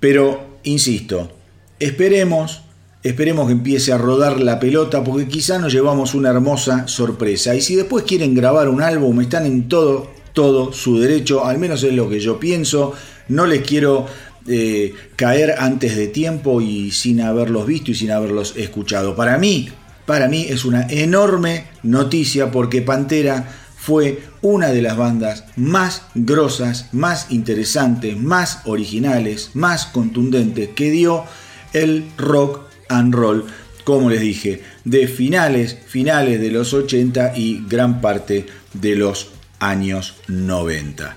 Pero, 0.00 0.58
insisto, 0.64 1.30
esperemos, 1.78 2.62
esperemos 3.02 3.46
que 3.46 3.52
empiece 3.52 3.92
a 3.92 3.98
rodar 3.98 4.40
la 4.40 4.58
pelota 4.58 5.04
porque 5.04 5.28
quizá 5.28 5.58
nos 5.58 5.72
llevamos 5.72 6.14
una 6.14 6.30
hermosa 6.30 6.88
sorpresa. 6.88 7.54
Y 7.54 7.60
si 7.60 7.76
después 7.76 8.04
quieren 8.04 8.34
grabar 8.34 8.68
un 8.68 8.82
álbum, 8.82 9.20
están 9.20 9.46
en 9.46 9.68
todo, 9.68 10.10
todo 10.32 10.72
su 10.72 10.98
derecho, 10.98 11.44
al 11.44 11.58
menos 11.58 11.82
es 11.84 11.92
lo 11.92 12.08
que 12.08 12.20
yo 12.20 12.40
pienso. 12.40 12.94
No 13.28 13.46
les 13.46 13.62
quiero 13.62 14.06
eh, 14.48 14.94
caer 15.16 15.54
antes 15.58 15.96
de 15.96 16.08
tiempo 16.08 16.60
y 16.60 16.90
sin 16.90 17.20
haberlos 17.20 17.66
visto 17.66 17.90
y 17.90 17.94
sin 17.94 18.10
haberlos 18.10 18.54
escuchado. 18.56 19.14
Para 19.14 19.38
mí, 19.38 19.68
para 20.06 20.28
mí 20.28 20.46
es 20.48 20.64
una 20.64 20.86
enorme 20.88 21.64
noticia 21.82 22.50
porque 22.50 22.82
Pantera 22.82 23.48
fue 23.76 24.22
una 24.42 24.68
de 24.68 24.80
las 24.80 24.96
bandas 24.96 25.44
más 25.56 26.02
grosas, 26.14 26.88
más 26.92 27.26
interesantes, 27.30 28.16
más 28.16 28.60
originales, 28.64 29.50
más 29.54 29.86
contundentes 29.86 30.68
que 30.70 30.90
dio 30.90 31.24
el 31.72 32.04
rock 32.16 32.60
and 32.88 33.14
roll, 33.14 33.44
como 33.84 34.10
les 34.10 34.20
dije, 34.20 34.62
de 34.84 35.08
finales, 35.08 35.78
finales 35.86 36.40
de 36.40 36.50
los 36.50 36.72
80 36.74 37.36
y 37.36 37.64
gran 37.68 38.00
parte 38.00 38.46
de 38.72 38.94
los 38.94 39.30
años 39.58 40.14
90. 40.28 41.16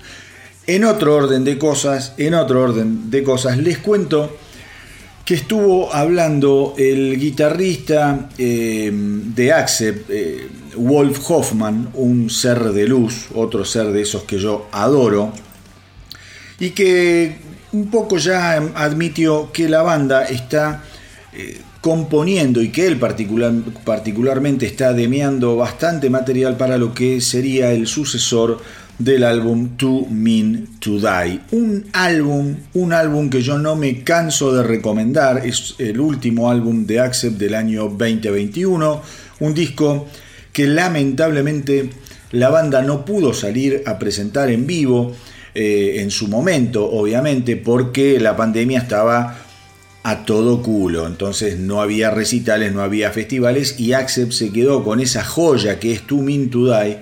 En 0.66 0.84
otro 0.84 1.14
orden 1.14 1.44
de 1.44 1.58
cosas, 1.58 2.14
en 2.16 2.34
otro 2.34 2.62
orden 2.62 3.08
de 3.08 3.22
cosas, 3.22 3.56
les 3.58 3.78
cuento 3.78 4.36
que 5.24 5.34
estuvo 5.34 5.92
hablando 5.94 6.74
el 6.76 7.18
guitarrista 7.18 8.28
eh, 8.36 8.90
de 8.92 9.52
Accept, 9.52 10.10
eh, 10.10 10.48
Wolf 10.76 11.30
Hoffman, 11.30 11.90
un 11.94 12.30
ser 12.30 12.72
de 12.72 12.86
luz, 12.86 13.28
otro 13.34 13.64
ser 13.64 13.92
de 13.92 14.02
esos 14.02 14.24
que 14.24 14.38
yo 14.38 14.68
adoro, 14.72 15.32
y 16.58 16.70
que 16.70 17.38
un 17.72 17.88
poco 17.88 18.18
ya 18.18 18.54
admitió 18.74 19.52
que 19.52 19.68
la 19.68 19.82
banda 19.82 20.24
está 20.24 20.82
eh, 21.32 21.60
componiendo 21.80 22.60
y 22.60 22.70
que 22.70 22.86
él 22.86 22.98
particular, 22.98 23.52
particularmente 23.84 24.66
está 24.66 24.92
demeando 24.92 25.56
bastante 25.56 26.10
material 26.10 26.56
para 26.56 26.78
lo 26.78 26.92
que 26.92 27.20
sería 27.20 27.72
el 27.72 27.86
sucesor 27.86 28.60
del 28.98 29.24
álbum 29.24 29.76
To 29.76 30.06
Mean 30.10 30.68
to 30.78 30.98
Die. 30.98 31.40
Un 31.52 31.84
álbum, 31.92 32.56
un 32.74 32.92
álbum 32.92 33.28
que 33.28 33.42
yo 33.42 33.58
no 33.58 33.76
me 33.76 34.02
canso 34.02 34.54
de 34.54 34.62
recomendar, 34.62 35.46
es 35.46 35.74
el 35.78 36.00
último 36.00 36.50
álbum 36.50 36.86
de 36.86 37.00
Accept 37.00 37.36
del 37.36 37.54
año 37.54 37.88
2021, 37.88 39.02
un 39.40 39.54
disco 39.54 40.06
que 40.52 40.66
lamentablemente 40.66 41.90
la 42.32 42.48
banda 42.48 42.82
no 42.82 43.04
pudo 43.04 43.34
salir 43.34 43.82
a 43.86 43.98
presentar 43.98 44.50
en 44.50 44.66
vivo 44.66 45.14
eh, 45.54 45.96
en 46.00 46.10
su 46.10 46.28
momento, 46.28 46.90
obviamente, 46.90 47.56
porque 47.56 48.18
la 48.18 48.36
pandemia 48.36 48.80
estaba 48.80 49.38
a 50.02 50.24
todo 50.24 50.62
culo, 50.62 51.06
entonces 51.06 51.58
no 51.58 51.82
había 51.82 52.10
recitales, 52.10 52.72
no 52.72 52.80
había 52.82 53.10
festivales 53.10 53.78
y 53.78 53.92
Accept 53.92 54.32
se 54.32 54.52
quedó 54.52 54.84
con 54.84 55.00
esa 55.00 55.24
joya 55.24 55.80
que 55.80 55.92
es 55.92 56.06
To 56.06 56.16
Mean 56.18 56.48
to 56.48 56.66
Die 56.66 56.98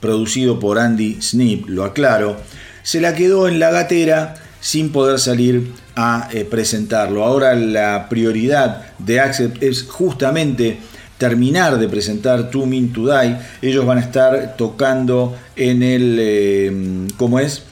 producido 0.00 0.58
por 0.58 0.78
Andy 0.78 1.20
Snip, 1.20 1.68
lo 1.68 1.84
aclaro, 1.84 2.36
se 2.82 3.00
la 3.00 3.14
quedó 3.14 3.48
en 3.48 3.58
la 3.58 3.70
gatera 3.70 4.34
sin 4.60 4.92
poder 4.92 5.18
salir 5.18 5.72
a 5.96 6.28
eh, 6.32 6.44
presentarlo. 6.44 7.24
Ahora 7.24 7.54
la 7.54 8.08
prioridad 8.08 8.86
de 8.98 9.20
Accept 9.20 9.62
es 9.62 9.84
justamente 9.84 10.78
terminar 11.18 11.78
de 11.78 11.88
presentar 11.88 12.50
To 12.50 12.66
Mean 12.66 12.92
To 12.92 13.06
Die. 13.06 13.36
Ellos 13.62 13.84
van 13.84 13.98
a 13.98 14.00
estar 14.00 14.56
tocando 14.56 15.36
en 15.56 15.82
el, 15.82 16.16
eh, 16.18 17.06
¿cómo 17.16 17.38
es? 17.38 17.64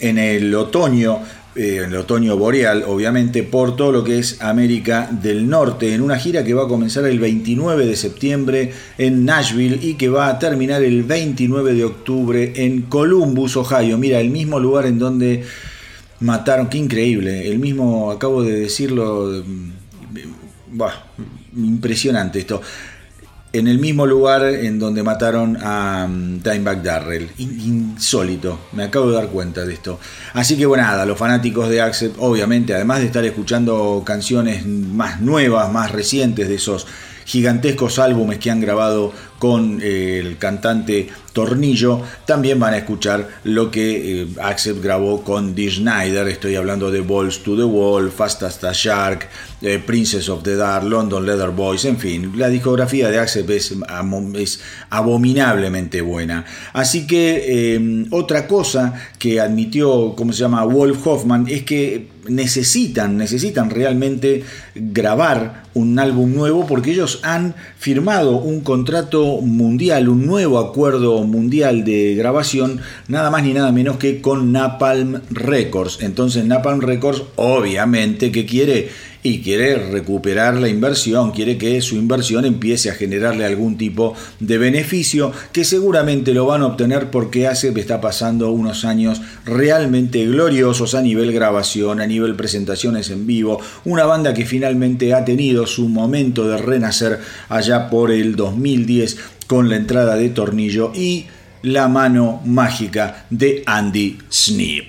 En 0.00 0.18
el 0.18 0.54
otoño 0.54 1.20
eh, 1.56 1.82
en 1.84 1.90
el 1.90 1.96
otoño 1.96 2.36
boreal, 2.36 2.84
obviamente, 2.86 3.42
por 3.42 3.76
todo 3.76 3.90
lo 3.90 4.04
que 4.04 4.18
es 4.18 4.42
América 4.42 5.08
del 5.10 5.48
Norte, 5.48 5.94
en 5.94 6.02
una 6.02 6.18
gira 6.18 6.44
que 6.44 6.54
va 6.54 6.64
a 6.64 6.68
comenzar 6.68 7.04
el 7.06 7.18
29 7.18 7.86
de 7.86 7.96
septiembre 7.96 8.72
en 8.98 9.24
Nashville 9.24 9.78
y 9.80 9.94
que 9.94 10.08
va 10.08 10.28
a 10.28 10.38
terminar 10.38 10.82
el 10.82 11.02
29 11.02 11.74
de 11.74 11.84
octubre 11.84 12.52
en 12.56 12.82
Columbus, 12.82 13.56
Ohio. 13.56 13.96
Mira, 13.96 14.20
el 14.20 14.30
mismo 14.30 14.60
lugar 14.60 14.86
en 14.86 14.98
donde 14.98 15.44
mataron, 16.20 16.68
qué 16.68 16.78
increíble, 16.78 17.48
el 17.48 17.58
mismo, 17.58 18.10
acabo 18.10 18.42
de 18.42 18.60
decirlo, 18.60 19.42
mm, 19.46 19.70
impresionante 21.56 22.40
esto 22.40 22.60
en 23.56 23.68
el 23.68 23.78
mismo 23.78 24.06
lugar 24.06 24.44
en 24.44 24.78
donde 24.78 25.02
mataron 25.02 25.58
a 25.60 26.06
Dimebag 26.08 26.82
Darrell. 26.82 27.30
Insólito, 27.38 28.58
me 28.72 28.84
acabo 28.84 29.08
de 29.08 29.14
dar 29.14 29.28
cuenta 29.28 29.64
de 29.64 29.74
esto. 29.74 29.98
Así 30.32 30.56
que 30.56 30.66
bueno, 30.66 30.84
nada, 30.84 31.06
los 31.06 31.18
fanáticos 31.18 31.68
de 31.68 31.80
Accept, 31.80 32.16
obviamente, 32.18 32.74
además 32.74 33.00
de 33.00 33.06
estar 33.06 33.24
escuchando 33.24 34.02
canciones 34.04 34.66
más 34.66 35.20
nuevas, 35.20 35.72
más 35.72 35.92
recientes 35.92 36.48
de 36.48 36.54
esos 36.56 36.86
gigantescos 37.24 37.98
álbumes 37.98 38.38
que 38.38 38.50
han 38.50 38.60
grabado 38.60 39.12
con 39.38 39.80
eh, 39.82 40.20
el 40.20 40.38
cantante 40.38 41.08
Tornillo, 41.36 42.00
también 42.24 42.58
van 42.58 42.72
a 42.72 42.78
escuchar 42.78 43.28
lo 43.44 43.70
que 43.70 44.22
eh, 44.22 44.26
grabó 44.82 45.22
con 45.22 45.54
Dee 45.54 45.70
Schneider, 45.70 46.26
estoy 46.28 46.56
hablando 46.56 46.90
de 46.90 47.02
Balls 47.02 47.42
to 47.42 47.54
the 47.54 47.62
Wall, 47.62 48.10
Fast 48.10 48.42
as 48.44 48.64
a 48.64 48.72
Shark, 48.72 49.28
eh, 49.60 49.78
Princess 49.84 50.30
of 50.30 50.42
the 50.42 50.56
Dark, 50.56 50.84
London 50.84 51.26
Leather 51.26 51.50
Boys, 51.50 51.84
en 51.84 51.98
fin, 51.98 52.32
la 52.36 52.48
discografía 52.48 53.10
de 53.10 53.18
Accept 53.18 53.50
es, 53.50 54.60
abominablemente 54.88 56.00
buena. 56.00 56.46
Así 56.72 57.06
que 57.06 58.08
otra 58.12 58.46
cosa 58.46 58.94
que 59.18 59.38
admitió, 59.38 60.14
¿cómo 60.16 60.32
se 60.32 60.40
llama? 60.40 60.64
Wolf 60.64 61.06
Hoffman, 61.06 61.46
es 61.48 61.64
que 61.64 62.16
necesitan, 62.28 63.16
necesitan 63.16 63.70
realmente 63.70 64.44
grabar 64.74 65.64
un 65.74 65.98
álbum 65.98 66.34
nuevo 66.34 66.66
porque 66.66 66.92
ellos 66.92 67.20
han 67.22 67.54
firmado 67.78 68.38
un 68.38 68.60
contrato 68.62 69.40
mundial, 69.42 70.08
un 70.08 70.26
nuevo 70.26 70.58
acuerdo 70.58 71.22
mundial 71.26 71.84
de 71.84 72.14
grabación, 72.14 72.80
nada 73.08 73.30
más 73.30 73.42
ni 73.42 73.52
nada 73.52 73.72
menos 73.72 73.96
que 73.96 74.20
con 74.20 74.52
Napalm 74.52 75.20
Records. 75.30 75.98
Entonces 76.00 76.44
Napalm 76.44 76.80
Records 76.80 77.22
obviamente 77.36 78.32
que 78.32 78.46
quiere 78.46 78.88
y 79.22 79.40
quiere 79.40 79.76
recuperar 79.90 80.56
la 80.56 80.68
inversión, 80.68 81.32
quiere 81.32 81.58
que 81.58 81.80
su 81.80 81.96
inversión 81.96 82.44
empiece 82.44 82.90
a 82.90 82.94
generarle 82.94 83.44
algún 83.44 83.76
tipo 83.76 84.14
de 84.40 84.58
beneficio 84.58 85.32
que 85.52 85.64
seguramente 85.64 86.32
lo 86.34 86.46
van 86.46 86.62
a 86.62 86.66
obtener 86.66 87.10
porque 87.10 87.46
ACEP 87.46 87.78
está 87.78 88.00
pasando 88.00 88.50
unos 88.50 88.84
años 88.84 89.20
realmente 89.44 90.24
gloriosos 90.26 90.94
a 90.94 91.02
nivel 91.02 91.32
grabación, 91.32 92.00
a 92.00 92.06
nivel 92.06 92.36
presentaciones 92.36 93.10
en 93.10 93.26
vivo, 93.26 93.60
una 93.84 94.04
banda 94.04 94.34
que 94.34 94.46
finalmente 94.46 95.14
ha 95.14 95.24
tenido 95.24 95.66
su 95.66 95.88
momento 95.88 96.46
de 96.48 96.58
renacer 96.58 97.20
allá 97.48 97.90
por 97.90 98.10
el 98.10 98.36
2010 98.36 99.16
con 99.46 99.68
la 99.68 99.76
entrada 99.76 100.16
de 100.16 100.28
Tornillo 100.28 100.92
y 100.94 101.26
la 101.62 101.88
mano 101.88 102.40
mágica 102.44 103.26
de 103.30 103.62
Andy 103.66 104.18
Snip. 104.30 104.86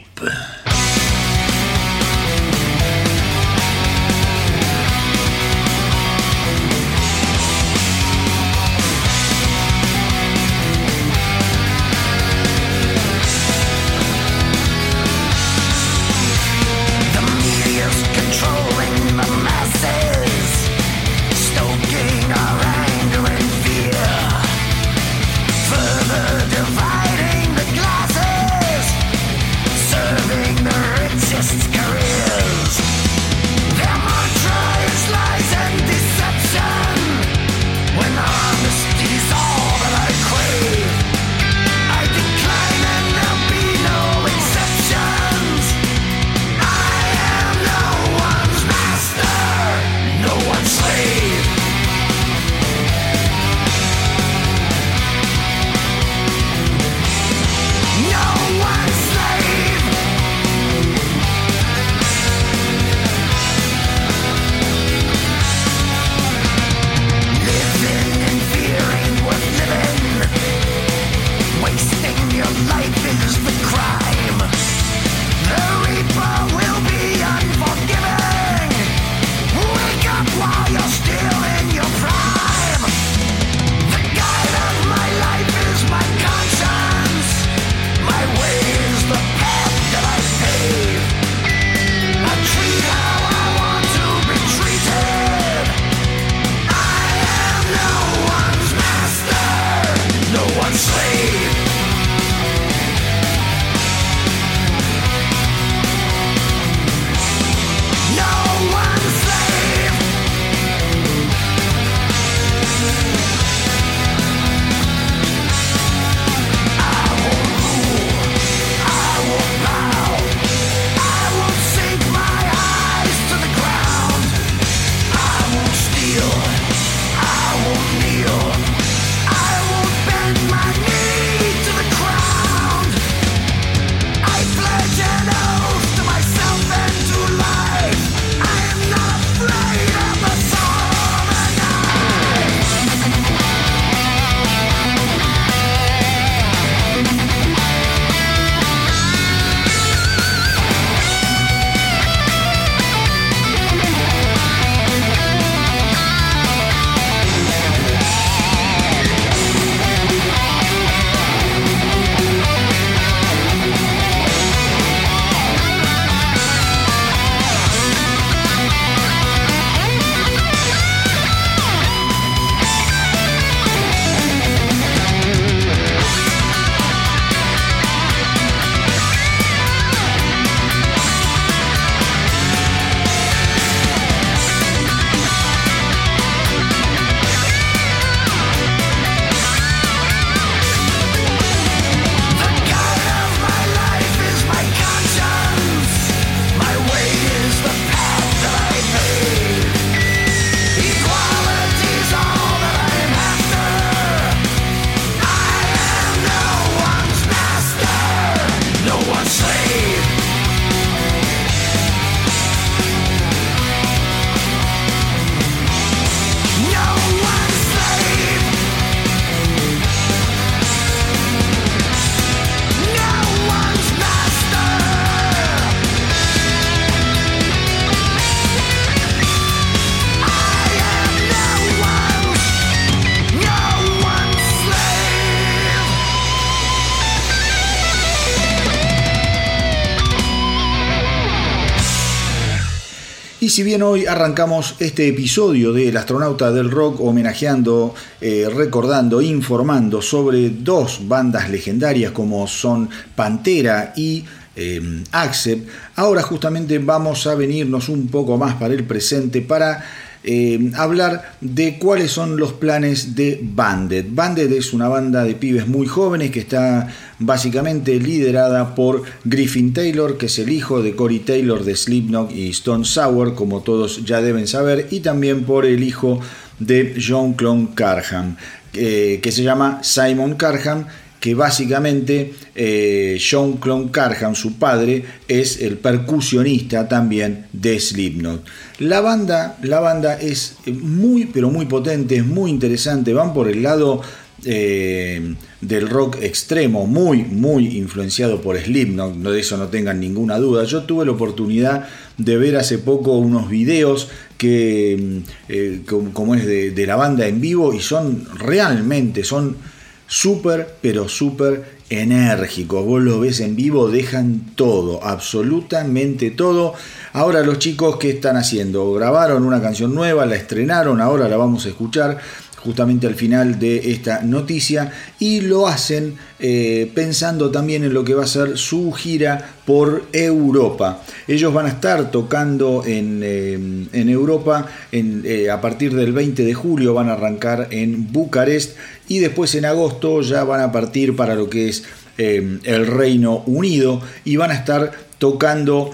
Si 243.58 243.64
bien 243.64 243.82
hoy 243.82 244.06
arrancamos 244.06 244.76
este 244.78 245.08
episodio 245.08 245.74
del 245.74 245.98
astronauta 245.98 246.52
del 246.52 246.70
rock 246.70 247.02
homenajeando, 247.02 247.96
eh, 248.22 248.48
recordando, 248.54 249.20
informando 249.20 250.00
sobre 250.00 250.52
dos 250.52 251.08
bandas 251.08 251.50
legendarias 251.50 252.12
como 252.12 252.48
son 252.48 252.88
Pantera 253.16 253.94
y 253.96 254.24
eh, 254.56 255.02
Accept, 255.12 255.68
ahora 255.96 256.22
justamente 256.22 256.78
vamos 256.78 257.26
a 257.26 257.34
venirnos 257.34 257.90
un 257.90 258.10
poco 258.10 258.38
más 258.38 258.54
para 258.58 258.76
el 258.76 258.84
presente 258.84 259.42
para 259.42 259.84
eh, 260.30 260.72
hablar 260.76 261.38
de 261.40 261.80
cuáles 261.80 262.12
son 262.12 262.36
los 262.36 262.52
planes 262.52 263.16
de 263.16 263.40
Banded. 263.42 264.08
Banded 264.10 264.52
es 264.52 264.74
una 264.74 264.90
banda 264.90 265.24
de 265.24 265.36
pibes 265.36 265.70
muy 265.70 265.88
jóvenes 265.88 266.32
que 266.32 266.42
está 266.42 266.94
básicamente 267.18 267.98
liderada 267.98 268.76
por 268.76 269.04
Griffin 269.24 269.72
Taylor, 269.72 270.18
que 270.18 270.26
es 270.26 270.38
el 270.40 270.50
hijo 270.50 270.84
de 270.84 270.98
Corey 270.98 271.20
Taylor 271.20 271.64
de 271.64 271.78
Slipknot 271.78 272.36
y 272.36 272.50
Stone 272.50 272.84
Sour, 272.84 273.36
como 273.36 273.62
todos 273.62 274.04
ya 274.04 274.22
deben 274.22 274.48
saber, 274.48 274.90
y 274.92 275.00
también 275.00 275.46
por 275.46 275.66
el 275.66 275.82
hijo 275.82 276.20
de 276.60 277.02
John 277.02 277.36
Clone 277.36 277.70
Carham, 277.74 278.36
eh, 278.74 279.22
que 279.24 279.32
se 279.32 279.44
llama 279.44 279.80
Simon 279.82 280.36
Carham 280.36 280.88
que 281.20 281.34
básicamente 281.34 282.34
eh, 282.54 283.20
John 283.20 283.58
Clone 283.58 283.90
Carham, 283.92 284.36
su 284.36 284.58
padre, 284.58 285.04
es 285.28 285.62
el 285.62 285.78
percusionista 285.78 286.88
también 286.88 287.48
de 287.52 287.80
Slipknot. 287.80 288.46
La 288.80 289.02
banda, 289.02 289.58
la 289.64 289.80
banda 289.80 290.20
es 290.20 290.58
muy, 290.68 291.26
pero 291.26 291.50
muy 291.50 291.66
potente, 291.66 292.18
es 292.18 292.26
muy 292.26 292.52
interesante, 292.52 293.14
van 293.14 293.34
por 293.34 293.48
el 293.48 293.64
lado 293.64 294.02
eh, 294.46 295.34
del 295.62 295.90
rock 295.90 296.18
extremo, 296.22 296.86
muy, 296.86 297.24
muy 297.24 297.76
influenciado 297.76 298.40
por 298.40 298.56
Slipknot, 298.56 299.16
de 299.16 299.40
eso 299.40 299.58
no 299.58 299.68
tengan 299.70 300.00
ninguna 300.00 300.38
duda. 300.38 300.64
Yo 300.64 300.84
tuve 300.84 301.06
la 301.06 301.12
oportunidad 301.12 301.88
de 302.18 302.38
ver 302.38 302.56
hace 302.56 302.78
poco 302.78 303.18
unos 303.18 303.50
videos 303.50 304.10
que, 304.38 305.24
eh, 305.50 305.82
como, 305.86 306.36
es 306.36 306.46
de, 306.46 306.86
la 306.86 306.96
banda 306.96 307.28
en 307.28 307.42
vivo, 307.42 307.74
y 307.74 307.80
son 307.80 308.28
realmente, 308.38 309.24
son 309.24 309.58
súper, 310.06 310.76
pero 310.82 311.10
súper 311.10 311.78
enérgicos. 311.90 312.86
Vos 312.86 313.02
lo 313.02 313.20
ves 313.20 313.40
en 313.40 313.56
vivo, 313.56 313.90
dejan 313.90 314.52
todo, 314.56 315.04
absolutamente 315.04 316.30
todo. 316.30 316.76
Ahora 317.18 317.42
los 317.42 317.58
chicos, 317.58 317.98
¿qué 317.98 318.12
están 318.12 318.38
haciendo? 318.38 318.94
Grabaron 318.94 319.44
una 319.44 319.60
canción 319.60 319.96
nueva, 319.96 320.28
la 320.28 320.36
estrenaron, 320.36 321.02
ahora 321.02 321.28
la 321.28 321.36
vamos 321.36 321.66
a 321.66 321.70
escuchar 321.70 322.20
justamente 322.58 323.08
al 323.08 323.16
final 323.16 323.58
de 323.58 323.92
esta 323.92 324.22
noticia 324.22 324.92
y 325.18 325.42
lo 325.42 325.68
hacen 325.68 326.14
eh, 326.38 326.92
pensando 326.94 327.50
también 327.50 327.84
en 327.84 327.96
lo 327.96 328.04
que 328.04 328.14
va 328.14 328.24
a 328.24 328.28
ser 328.28 328.56
su 328.60 328.92
gira 328.92 329.56
por 329.66 330.06
Europa. 330.14 331.02
Ellos 331.28 331.52
van 331.52 331.66
a 331.66 331.70
estar 331.70 332.12
tocando 332.12 332.84
en, 332.86 333.22
eh, 333.24 333.90
Europa 333.94 334.68
eh, 334.92 335.50
a 335.50 335.60
partir 335.60 335.96
del 335.96 336.14
20 336.14 336.46
de 336.46 336.54
julio, 336.54 336.94
van 336.94 337.10
a 337.10 337.14
arrancar 337.14 337.70
en 337.72 338.14
Bucarest 338.14 338.78
y 339.08 339.18
después 339.18 339.56
en 339.56 339.66
agosto 339.66 340.22
ya 340.22 340.44
van 340.44 340.62
a 340.62 340.72
partir 340.72 341.16
para 341.16 341.34
lo 341.34 341.50
que 341.50 341.70
es 341.70 341.84
el 342.18 342.88
Reino 342.88 343.44
Unido 343.46 344.02
y 344.26 344.38
van 344.38 344.50
a 344.50 344.56
estar 344.56 345.07
tocando 345.18 345.92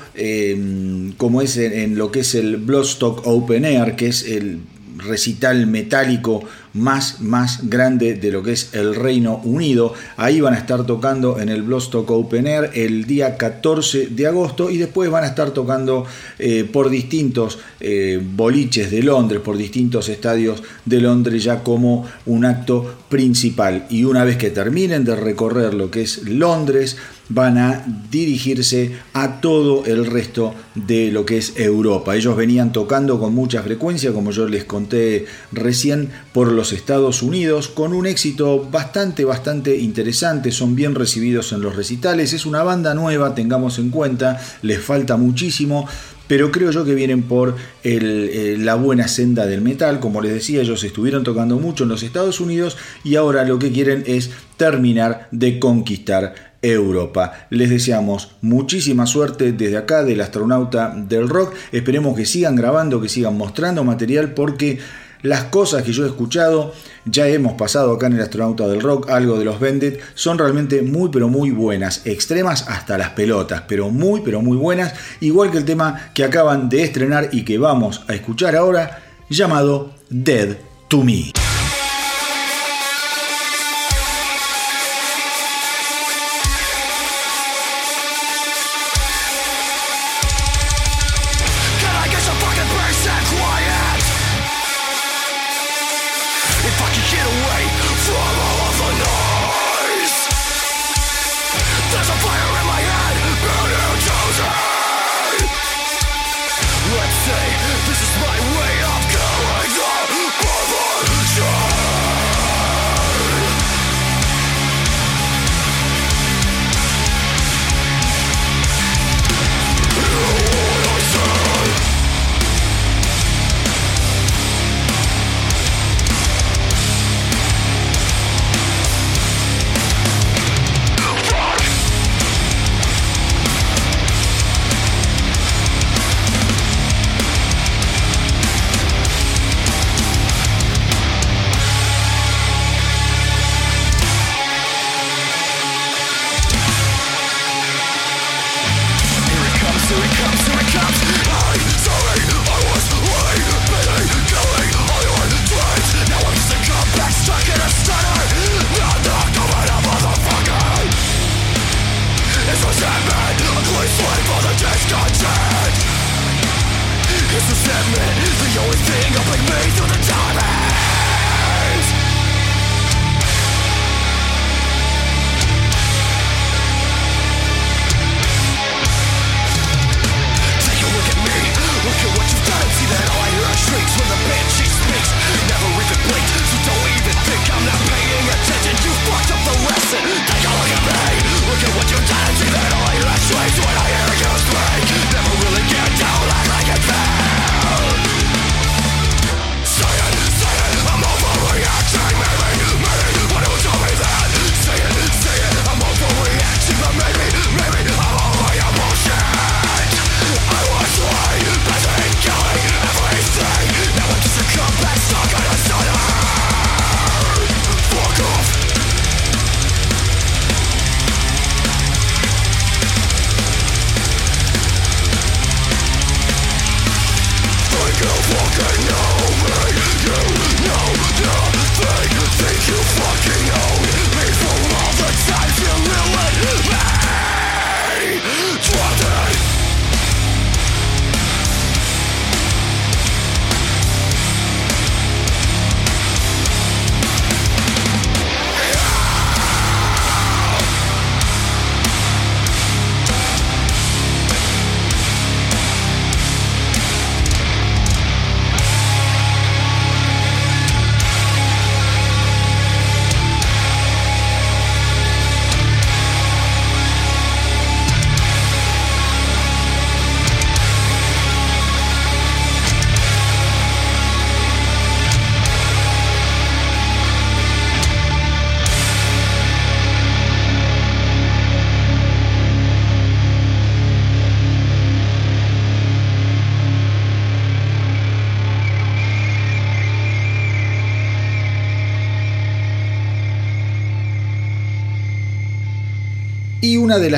como 1.17 1.41
es 1.41 1.57
en, 1.57 1.73
en, 1.73 1.97
lo 1.97 2.11
que 2.11 2.21
es 2.21 2.35
el 2.35 2.57
Bloodstock 2.57 3.25
Open 3.25 3.65
Air, 3.65 3.95
que 3.95 4.07
es 4.07 4.23
el 4.23 4.59
recital 4.97 5.67
metálico 5.67 6.43
más, 6.73 7.21
más 7.21 7.69
grande 7.69 8.15
de 8.15 8.31
lo 8.31 8.43
que 8.43 8.53
es 8.53 8.73
el 8.73 8.95
Reino 8.95 9.41
Unido. 9.43 9.93
Ahí 10.17 10.41
van 10.41 10.53
a 10.53 10.57
estar 10.57 10.85
tocando 10.85 11.39
en 11.39 11.49
el 11.49 11.61
Bloodstock 11.61 12.09
Open 12.11 12.47
Air 12.47 12.71
el 12.73 13.05
día 13.05 13.37
14 13.37 14.07
de 14.07 14.27
agosto 14.27 14.69
y 14.69 14.77
después 14.77 15.09
van 15.09 15.23
a 15.23 15.27
estar 15.27 15.51
tocando 15.51 16.05
eh, 16.39 16.67
por 16.71 16.89
distintos 16.89 17.59
eh, 17.79 18.21
boliches 18.23 18.91
de 18.91 19.03
Londres, 19.03 19.41
por 19.41 19.57
distintos 19.57 20.09
estadios 20.09 20.63
de 20.85 21.01
Londres 21.01 21.43
ya 21.43 21.63
como 21.63 22.05
un 22.25 22.45
acto 22.45 22.95
principal. 23.09 23.85
Y 23.89 24.03
una 24.05 24.23
vez 24.23 24.37
que 24.37 24.49
terminen 24.49 25.03
de 25.03 25.15
recorrer 25.15 25.73
lo 25.73 25.91
que 25.91 26.01
es 26.01 26.23
Londres, 26.23 26.97
van 27.29 27.57
a 27.57 27.85
dirigirse 28.11 28.91
a 29.13 29.39
todo 29.39 29.85
el 29.85 30.05
resto 30.05 30.53
de 30.75 31.11
lo 31.11 31.25
que 31.25 31.37
es 31.37 31.53
Europa. 31.57 32.15
Ellos 32.15 32.35
venían 32.35 32.71
tocando 32.71 33.19
con 33.19 33.33
mucha 33.33 33.63
frecuencia, 33.63 34.11
como 34.11 34.31
yo 34.31 34.47
les 34.47 34.65
conté 34.65 35.25
recién, 35.51 36.09
por 36.33 36.51
los 36.51 36.73
Estados 36.73 37.21
Unidos, 37.21 37.67
con 37.67 37.93
un 37.93 38.07
éxito 38.07 38.67
bastante, 38.69 39.23
bastante 39.23 39.77
interesante. 39.77 40.51
Son 40.51 40.75
bien 40.75 40.95
recibidos 40.95 41.53
en 41.53 41.61
los 41.61 41.75
recitales. 41.75 42.33
Es 42.33 42.45
una 42.45 42.63
banda 42.63 42.93
nueva, 42.95 43.35
tengamos 43.35 43.79
en 43.79 43.89
cuenta, 43.89 44.41
les 44.61 44.81
falta 44.81 45.15
muchísimo 45.15 45.87
pero 46.27 46.51
creo 46.51 46.71
yo 46.71 46.85
que 46.85 46.95
vienen 46.95 47.23
por 47.23 47.55
eh, 47.83 48.55
la 48.57 48.75
buena 48.75 49.07
senda 49.07 49.45
del 49.45 49.61
metal. 49.61 49.99
Como 49.99 50.21
les 50.21 50.33
decía, 50.33 50.61
ellos 50.61 50.83
estuvieron 50.83 51.23
tocando 51.23 51.59
mucho 51.59 51.83
en 51.83 51.89
los 51.89 52.01
Estados 52.01 52.39
Unidos 52.39 52.77
y 53.03 53.15
ahora 53.15 53.43
lo 53.43 53.59
que 53.59 53.71
quieren 53.71 54.03
es 54.07 54.31
terminar 54.57 55.27
de 55.31 55.59
conquistar 55.59 56.53
Europa. 56.61 57.47
Les 57.49 57.69
deseamos 57.69 58.35
muchísima 58.41 59.05
suerte 59.05 59.51
desde 59.51 59.77
acá 59.77 60.03
del 60.03 60.21
astronauta 60.21 60.95
del 60.95 61.27
rock. 61.27 61.53
Esperemos 61.73 62.15
que 62.15 62.25
sigan 62.25 62.55
grabando, 62.55 63.01
que 63.01 63.09
sigan 63.09 63.37
mostrando 63.37 63.83
material 63.83 64.33
porque 64.33 64.79
las 65.23 65.45
cosas 65.45 65.83
que 65.83 65.91
yo 65.91 66.05
he 66.05 66.07
escuchado, 66.07 66.73
ya 67.05 67.27
hemos 67.27 67.53
pasado 67.53 67.93
acá 67.93 68.07
en 68.07 68.13
el 68.13 68.21
astronauta 68.21 68.67
del 68.67 68.81
rock, 68.81 69.09
algo 69.09 69.39
de 69.39 69.45
los 69.45 69.59
Vended, 69.59 69.99
son 70.13 70.37
realmente 70.37 70.81
muy 70.83 71.09
pero 71.09 71.29
muy 71.29 71.49
buenas, 71.49 72.05
extremas 72.05 72.67
hasta 72.69 72.97
las 72.97 73.09
pelotas, 73.11 73.63
pero 73.67 73.89
muy 73.89 74.21
pero 74.21 74.41
muy 74.41 74.57
buenas, 74.57 74.93
igual 75.21 75.49
que 75.49 75.57
el 75.57 75.65
tema 75.65 76.11
que 76.13 76.23
acaban 76.23 76.69
de 76.69 76.83
estrenar 76.83 77.29
y 77.31 77.43
que 77.43 77.57
vamos 77.57 78.03
a 78.07 78.13
escuchar 78.13 78.55
ahora, 78.55 79.01
llamado 79.29 79.93
Dead 80.09 80.57
to 80.87 81.03
Me. 81.03 81.42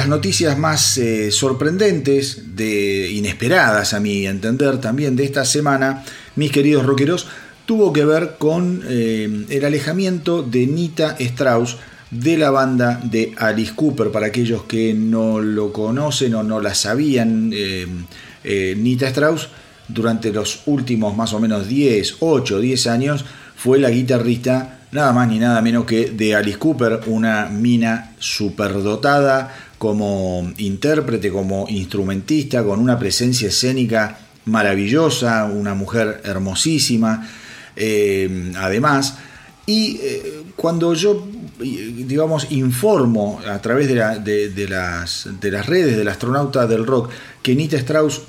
Las 0.06 0.10
noticias 0.12 0.56
más 0.56 1.00
eh, 1.00 1.32
sorprendentes, 1.32 2.56
de, 2.56 3.10
inesperadas 3.10 3.96
a 3.96 4.00
mi 4.00 4.28
entender 4.28 4.80
también 4.80 5.15
de 5.15 5.24
esta 5.24 5.46
semana, 5.46 6.04
mis 6.36 6.52
queridos 6.52 6.86
rockeros, 6.86 7.26
tuvo 7.65 7.91
que 7.91 8.06
ver 8.06 8.36
con 8.38 8.84
eh, 8.88 9.48
el 9.50 9.65
alejamiento 9.65 10.44
de 10.44 10.68
Nita 10.68 11.15
Strauss 11.18 11.78
de 12.12 12.38
la 12.38 12.52
banda 12.52 13.02
de 13.04 13.34
Alice 13.38 13.74
Cooper. 13.76 14.12
Para 14.12 14.28
aquellos 14.28 14.65
que 14.65 14.94
no 14.94 15.41
lo 15.41 15.74
conocen 15.74 16.36
o 16.36 16.44
no 16.44 16.62
la 16.62 16.76
sabían, 16.76 17.50
eh, 17.52 18.76
Nita 18.78 19.08
Strauss 19.08 19.50
durante 19.88 20.32
los 20.32 20.62
últimos 20.68 21.18
más 21.18 21.34
o 21.34 21.39
menos 21.39 21.68
10, 21.68 22.18
8, 22.20 22.60
10 22.60 22.88
años 22.88 23.26
fue 23.56 23.80
la 23.80 23.89
guitarrista 23.89 24.82
nada 24.96 25.12
más 25.12 25.28
ni 25.28 25.39
nada 25.39 25.62
menos 25.62 25.86
que 25.86 26.10
de 26.12 26.36
Alice 26.36 26.58
Cooper, 26.58 27.02
una 27.08 27.48
mina 27.48 28.13
superdotada 28.18 29.54
como 29.78 30.52
intérprete, 30.58 31.32
como 31.32 31.66
instrumentista, 31.70 32.64
con 32.64 32.80
una 32.80 32.98
presencia 32.98 33.50
escénica 33.50 34.20
maravillosa, 34.46 35.46
una 35.46 35.74
mujer 35.74 36.22
hermosísima, 36.24 37.28
eh, 37.76 38.54
además. 38.58 39.18
Y 39.66 39.98
eh, 40.02 40.44
cuando 40.56 40.94
yo, 40.94 41.28
digamos, 41.60 42.52
informo 42.52 43.42
a 43.48 43.60
través 43.62 43.88
de, 43.88 43.96
las, 43.96 44.24
de 44.24 45.52
las 45.52 45.66
redes 45.66 45.98
del 45.98 46.08
astronauta 46.08 46.68
del 46.68 46.86
rock 46.86 47.10
que 47.42 47.56
Nita 47.56 47.78
Strauss 47.78 48.22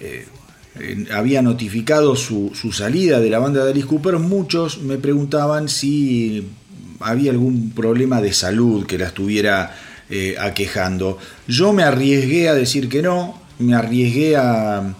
eh, 0.00 0.26
había 1.12 1.40
notificado 1.40 2.16
su, 2.16 2.52
salida 2.72 3.20
de 3.20 3.30
la 3.30 3.38
banda 3.38 3.64
de 3.64 3.70
Alice 3.70 3.86
Cooper, 3.86 4.18
muchos 4.18 4.82
me 4.82 4.98
preguntaban 4.98 5.68
si 5.68 6.48
había 7.00 7.30
algún 7.30 7.70
problema 7.70 8.20
de 8.20 8.32
salud 8.32 8.86
que 8.86 8.98
la 8.98 9.06
estuviera 9.06 9.74
eh, 10.10 10.36
aquejando. 10.38 11.18
Yo 11.48 11.72
me 11.72 11.82
arriesgué 11.82 12.48
a 12.48 12.54
decir 12.54 12.88
que 12.88 13.02
no, 13.02 13.40
me 13.58 13.74
arriesgué 13.74 14.36
a, 14.36 14.94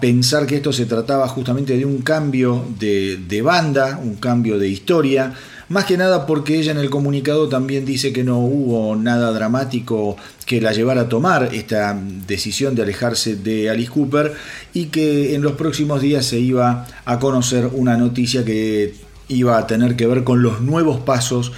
pensar 0.00 0.46
que 0.46 0.56
esto 0.56 0.72
se 0.72 0.84
trataba 0.84 1.26
justamente 1.28 1.76
de 1.76 1.84
un 1.84 2.02
cambio 2.02 2.64
de, 2.78 3.16
de 3.16 3.42
banda, 3.42 3.98
un 4.02 4.16
cambio 4.16 4.58
de 4.58 4.68
historia, 4.68 5.32
más 5.68 5.84
que 5.84 5.98
nada 5.98 6.26
porque 6.26 6.58
ella 6.58 6.72
en 6.72 6.78
el 6.78 6.88
comunicado 6.88 7.48
también 7.48 7.84
dice 7.84 8.12
que 8.12 8.24
no 8.24 8.38
hubo 8.38 8.96
nada 8.96 9.32
dramático 9.32 10.16
que 10.46 10.62
la 10.62 10.72
llevara 10.72 11.02
a 11.02 11.08
tomar 11.08 11.50
esta 11.52 11.98
decisión 12.26 12.74
de 12.74 12.82
alejarse 12.82 13.36
de 13.36 13.68
Alice 13.68 13.90
Cooper 13.90 14.34
y 14.72 14.86
que 14.86 15.34
en 15.34 15.42
los 15.42 15.52
próximos 15.52 16.00
días 16.00 16.24
se 16.24 16.38
iba 16.38 16.86
a 17.04 17.18
conocer 17.18 17.66
una 17.66 17.98
noticia 17.98 18.46
que 18.46 18.94
iba 19.28 19.58
a 19.58 19.66
tener 19.66 19.94
que 19.94 20.06
ver 20.06 20.24
con 20.24 20.42
los 20.42 20.62
nuevos 20.62 21.00
pasos 21.00 21.52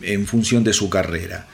en 0.00 0.26
función 0.26 0.64
de 0.64 0.72
su 0.72 0.88
carrera. 0.88 1.46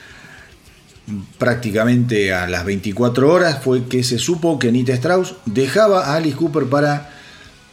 Prácticamente 1.39 2.33
a 2.33 2.47
las 2.47 2.65
24 2.65 3.33
horas 3.33 3.63
fue 3.63 3.85
que 3.87 4.05
se 4.05 4.19
supo 4.19 4.59
que 4.59 4.73
Nita 4.73 4.93
Strauss 4.93 5.35
dejaba 5.47 6.07
a 6.07 6.17
Alice 6.17 6.37
Cooper 6.37 6.67
para 6.67 7.11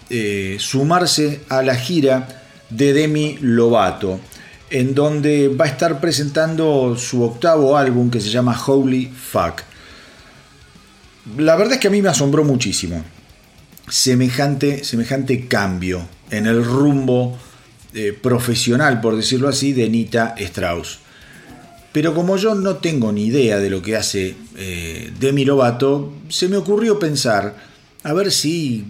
eh, 0.10 0.58
sumarse 0.60 1.42
a 1.50 1.62
la 1.62 1.76
gira 1.76 2.44
de 2.70 2.94
Demi 2.94 3.38
Lovato, 3.42 4.20
en 4.70 4.96
donde 4.96 5.48
va 5.48 5.66
a 5.66 5.70
estar 5.70 6.00
presentando 6.00 6.96
su 6.98 7.24
octavo 7.24 7.78
álbum 7.78 8.10
que 8.10 8.20
se 8.20 8.30
llama 8.30 8.60
Holy 8.66 9.08
Fuck. 9.08 9.62
La 11.38 11.56
verdad 11.56 11.74
es 11.74 11.80
que 11.80 11.88
a 11.88 11.92
mí 11.92 12.02
me 12.02 12.10
asombró 12.10 12.44
muchísimo 12.44 13.04
semejante, 13.90 14.84
semejante 14.84 15.48
cambio 15.48 16.08
en 16.30 16.46
el 16.48 16.64
rumbo 16.64 17.38
eh, 17.94 18.14
profesional, 18.14 19.02
por 19.02 19.16
decirlo 19.16 19.50
así, 19.50 19.74
de 19.74 19.90
Nita 19.90 20.36
Strauss. 20.38 21.00
Pero 21.92 22.14
como 22.14 22.38
yo 22.38 22.54
no 22.54 22.76
tengo 22.76 23.12
ni 23.12 23.26
idea 23.26 23.58
de 23.60 23.70
lo 23.70 23.82
que 23.82 23.96
hace 23.96 24.36
eh, 24.58 25.12
Demi 25.20 25.44
Lovato, 25.44 26.14
se 26.30 26.48
me 26.48 26.58
ocurrió 26.58 27.00
pensar 27.00 27.56
a 28.04 28.14
ver 28.14 28.32
si 28.32 28.86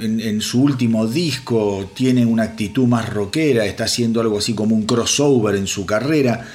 en, 0.00 0.40
su 0.40 0.62
último 0.62 1.06
disco 1.06 1.90
tiene 1.94 2.24
una 2.26 2.44
actitud 2.44 2.86
más 2.86 3.08
rockera, 3.08 3.66
está 3.66 3.84
haciendo 3.84 4.20
algo 4.20 4.38
así 4.38 4.54
como 4.54 4.74
un 4.74 4.84
crossover 4.84 5.54
en 5.56 5.66
su 5.66 5.86
carrera. 5.86 6.46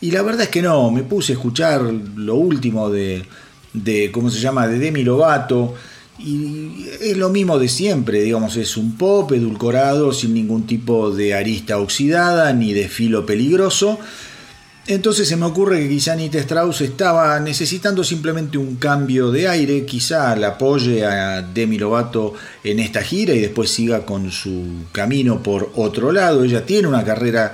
Y 0.00 0.10
la 0.10 0.22
verdad 0.22 0.42
es 0.42 0.48
que 0.48 0.62
no, 0.62 0.90
me 0.90 1.02
puse 1.02 1.32
a 1.32 1.36
escuchar 1.36 1.82
lo 1.82 2.34
último 2.36 2.90
de, 2.90 3.24
de 3.72 4.10
¿cómo 4.10 4.30
se 4.30 4.40
llama?, 4.40 4.66
de 4.66 4.78
Demi 4.78 5.02
Lovato. 5.02 5.74
Y 6.18 6.86
es 7.00 7.16
lo 7.16 7.30
mismo 7.30 7.58
de 7.58 7.68
siempre, 7.68 8.20
digamos, 8.22 8.56
es 8.56 8.76
un 8.76 8.96
pop 8.96 9.32
edulcorado 9.32 10.12
sin 10.12 10.34
ningún 10.34 10.66
tipo 10.66 11.10
de 11.10 11.34
arista 11.34 11.78
oxidada 11.78 12.52
ni 12.52 12.74
de 12.74 12.88
filo 12.88 13.24
peligroso. 13.24 13.98
Entonces 14.90 15.28
se 15.28 15.36
me 15.36 15.46
ocurre 15.46 15.78
que 15.78 15.88
quizá 15.88 16.16
Nita 16.16 16.38
Strauss 16.38 16.80
estaba 16.80 17.38
necesitando 17.38 18.02
simplemente 18.02 18.58
un 18.58 18.74
cambio 18.74 19.30
de 19.30 19.46
aire, 19.46 19.86
quizá 19.86 20.34
la 20.34 20.48
apoye 20.48 21.04
a 21.06 21.42
Demi 21.42 21.78
Lovato 21.78 22.34
en 22.64 22.80
esta 22.80 23.00
gira 23.00 23.32
y 23.32 23.38
después 23.38 23.70
siga 23.70 24.04
con 24.04 24.32
su 24.32 24.86
camino 24.90 25.44
por 25.44 25.70
otro 25.76 26.10
lado. 26.10 26.42
Ella 26.42 26.66
tiene 26.66 26.88
una 26.88 27.04
carrera 27.04 27.52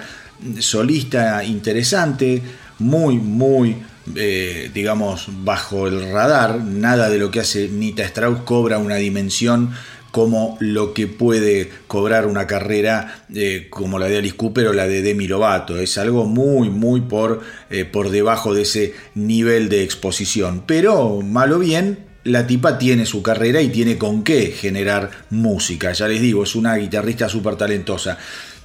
solista 0.61 1.45
interesante, 1.45 2.41
muy, 2.79 3.19
muy, 3.19 3.77
eh, 4.15 4.71
digamos, 4.73 5.29
bajo 5.45 5.89
el 5.89 6.11
radar. 6.11 6.65
Nada 6.65 7.11
de 7.11 7.19
lo 7.19 7.31
que 7.31 7.41
hace 7.41 7.69
Nita 7.69 8.03
Strauss 8.05 8.41
cobra 8.47 8.79
una 8.79 8.97
dimensión 8.97 9.73
como 10.17 10.57
lo 10.61 10.95
que 10.95 11.09
puede 11.09 11.69
cobrar 11.89 12.27
una 12.27 12.47
carrera 12.47 13.27
eh, 13.35 13.67
como 13.69 13.99
la 13.99 14.07
de 14.07 14.17
Alice 14.17 14.35
Cooper 14.35 14.69
o 14.69 14.73
la 14.73 14.87
de 14.87 15.03
Demi 15.03 15.29
Lovato. 15.29 15.79
Es 15.79 15.99
algo 15.99 16.25
muy, 16.25 16.71
muy 16.71 17.03
por, 17.03 17.43
eh, 17.69 17.85
por 17.85 18.09
debajo 18.09 18.55
de 18.55 18.63
ese 18.63 18.95
nivel 19.15 19.69
de 19.69 19.83
exposición. 19.83 20.63
Pero, 20.67 21.21
malo 21.21 21.59
bien, 21.59 21.99
la 22.25 22.47
tipa 22.47 22.79
tiene 22.79 23.05
su 23.05 23.23
carrera 23.23 23.61
y 23.61 23.69
tiene 23.69 23.99
con 23.99 24.25
qué 24.25 24.53
generar 24.53 25.11
música. 25.29 25.93
Ya 25.93 26.09
les 26.09 26.23
digo, 26.23 26.45
es 26.45 26.55
una 26.55 26.75
guitarrista 26.77 27.29
súper 27.29 27.57
talentosa. 27.57 28.17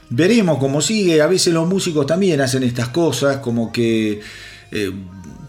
Veremos 0.10 0.58
cómo 0.58 0.80
sigue. 0.80 1.22
A 1.22 1.28
veces 1.28 1.54
los 1.54 1.68
músicos 1.68 2.06
también 2.06 2.39
hacen 2.39 2.64
estas 2.64 2.88
cosas, 2.88 3.39
como 3.39 3.74
que... 3.74 4.22
Eh, 4.72 4.91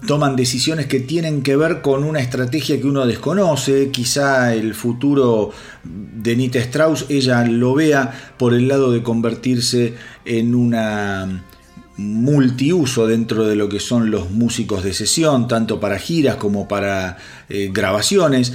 toman 0.07 0.37
decisiones 0.37 0.87
que 0.87 1.01
tienen 1.01 1.43
que 1.43 1.57
ver 1.57 1.81
con 1.81 2.05
una 2.05 2.21
estrategia 2.21 2.81
que 2.81 2.87
uno 2.87 3.07
desconoce, 3.07 3.91
quizá 3.91 4.55
el 4.55 4.75
futuro 4.75 5.51
de 5.85 6.37
Nita 6.37 6.59
Strauss 6.59 7.07
ella 7.09 7.45
lo 7.45 7.75
vea 7.75 8.35
por 8.37 8.55
el 8.55 8.69
lado 8.69 8.91
de 8.93 9.03
convertirse 9.03 9.95
en 10.25 10.55
una 10.55 11.45
multiuso 11.97 13.07
dentro 13.07 13.47
de 13.47 13.55
lo 13.55 13.69
que 13.69 13.79
son 13.79 14.11
los 14.11 14.31
músicos 14.31 14.83
de 14.83 14.95
sesión, 14.95 15.47
tanto 15.47 15.79
para 15.79 15.99
giras 15.99 16.37
como 16.37 16.67
para 16.67 17.19
eh, 17.49 17.71
grabaciones. 17.73 18.55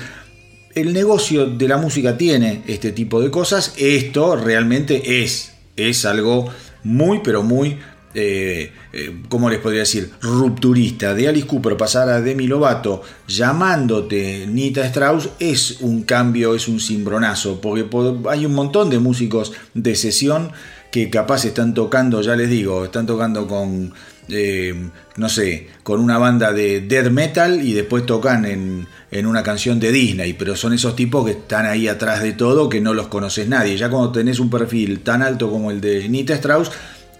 El 0.75 0.93
negocio 0.93 1.45
de 1.47 1.67
la 1.67 1.77
música 1.77 2.17
tiene 2.17 2.63
este 2.67 2.91
tipo 2.91 3.21
de 3.21 3.31
cosas, 3.31 3.73
esto 3.77 4.35
realmente 4.35 5.23
es, 5.23 5.53
es 5.75 6.05
algo 6.05 6.49
muy 6.83 7.19
pero 7.23 7.43
muy 7.43 7.77
eh, 8.13 8.71
eh, 8.99 9.15
¿cómo 9.29 9.47
les 9.47 9.59
podría 9.59 9.81
decir? 9.81 10.09
Rupturista 10.21 11.13
de 11.13 11.27
Alice 11.27 11.45
Cooper 11.45 11.77
pasar 11.77 12.09
a 12.09 12.19
Demi 12.19 12.47
Lovato 12.47 13.03
llamándote 13.27 14.47
Nita 14.47 14.83
Strauss 14.87 15.29
es 15.37 15.81
un 15.81 16.01
cambio, 16.01 16.55
es 16.55 16.67
un 16.67 16.79
cimbronazo, 16.79 17.61
porque 17.61 17.85
hay 18.27 18.47
un 18.47 18.55
montón 18.55 18.89
de 18.89 18.97
músicos 18.97 19.53
de 19.75 19.95
sesión 19.95 20.51
que 20.91 21.11
capaz 21.11 21.45
están 21.45 21.75
tocando, 21.75 22.23
ya 22.23 22.35
les 22.35 22.49
digo, 22.49 22.85
están 22.85 23.05
tocando 23.05 23.45
con, 23.45 23.93
eh, 24.29 24.89
no 25.15 25.29
sé, 25.29 25.67
con 25.83 25.99
una 25.99 26.17
banda 26.17 26.51
de 26.51 26.81
death 26.81 27.11
metal 27.11 27.61
y 27.61 27.73
después 27.73 28.03
tocan 28.03 28.45
en, 28.45 28.87
en, 29.11 29.27
una 29.27 29.43
canción 29.43 29.79
de 29.79 29.91
Disney, 29.91 30.33
pero 30.33 30.55
son 30.55 30.73
esos 30.73 30.95
tipos 30.95 31.23
que 31.23 31.33
están 31.33 31.67
ahí 31.67 31.87
atrás 31.87 32.23
de 32.23 32.31
todo 32.31 32.67
que 32.67 32.81
no 32.81 32.95
los 32.95 33.09
conoces 33.09 33.47
nadie. 33.47 33.77
Ya 33.77 33.91
cuando 33.91 34.11
tenés 34.11 34.39
un 34.39 34.49
perfil 34.49 35.01
tan 35.01 35.21
alto 35.21 35.51
como 35.51 35.69
el 35.69 35.81
de 35.81 36.09
Nita 36.09 36.33
Strauss, 36.33 36.71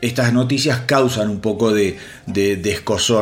estas 0.01 0.33
noticias 0.33 0.81
causan 0.85 1.29
un 1.29 1.39
poco 1.39 1.73
de, 1.73 1.97
de, 2.25 2.55
de, 2.57 2.79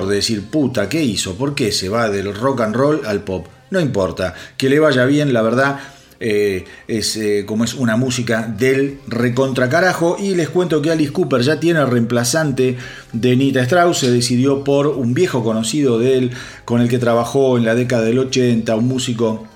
decir, 0.10 0.44
puta, 0.50 0.90
¿qué 0.90 1.04
hizo? 1.04 1.36
¿Por 1.36 1.56
qué 1.56 1.72
se 1.72 1.90
va 1.90 2.10
del 2.10 2.34
rock 2.34 2.62
and 2.62 2.76
roll 2.76 3.02
al 3.06 3.24
pop? 3.24 3.48
No 3.72 3.80
importa, 3.80 4.34
que 4.58 4.70
le 4.70 4.80
vaya 4.80 5.06
bien, 5.06 5.34
la 5.34 5.42
verdad, 5.42 5.80
eh, 6.20 6.64
es 6.88 7.18
eh, 7.18 7.44
como 7.46 7.66
es 7.66 7.74
una 7.74 7.98
música 7.98 8.44
del 8.44 9.00
recontra 9.08 9.70
carajo. 9.70 10.18
Y 10.20 10.36
les 10.36 10.50
cuento 10.50 10.82
que 10.82 10.92
Alice 10.92 11.12
Cooper 11.12 11.42
ya 11.42 11.60
tiene 11.60 11.86
reemplazante 11.86 12.78
de 13.12 13.36
Nita 13.36 13.62
Strauss, 13.62 14.00
se 14.00 14.12
decidió 14.12 14.64
por 14.64 14.88
un 14.88 15.14
viejo 15.14 15.44
conocido 15.44 16.00
de 16.00 16.18
él, 16.18 16.32
con 16.64 16.82
el 16.82 16.90
que 16.90 17.00
trabajó 17.00 17.58
en 17.58 17.66
la 17.66 17.76
década 17.76 18.04
del 18.04 18.20
80, 18.20 18.76
un 18.76 18.88
músico 18.88 19.48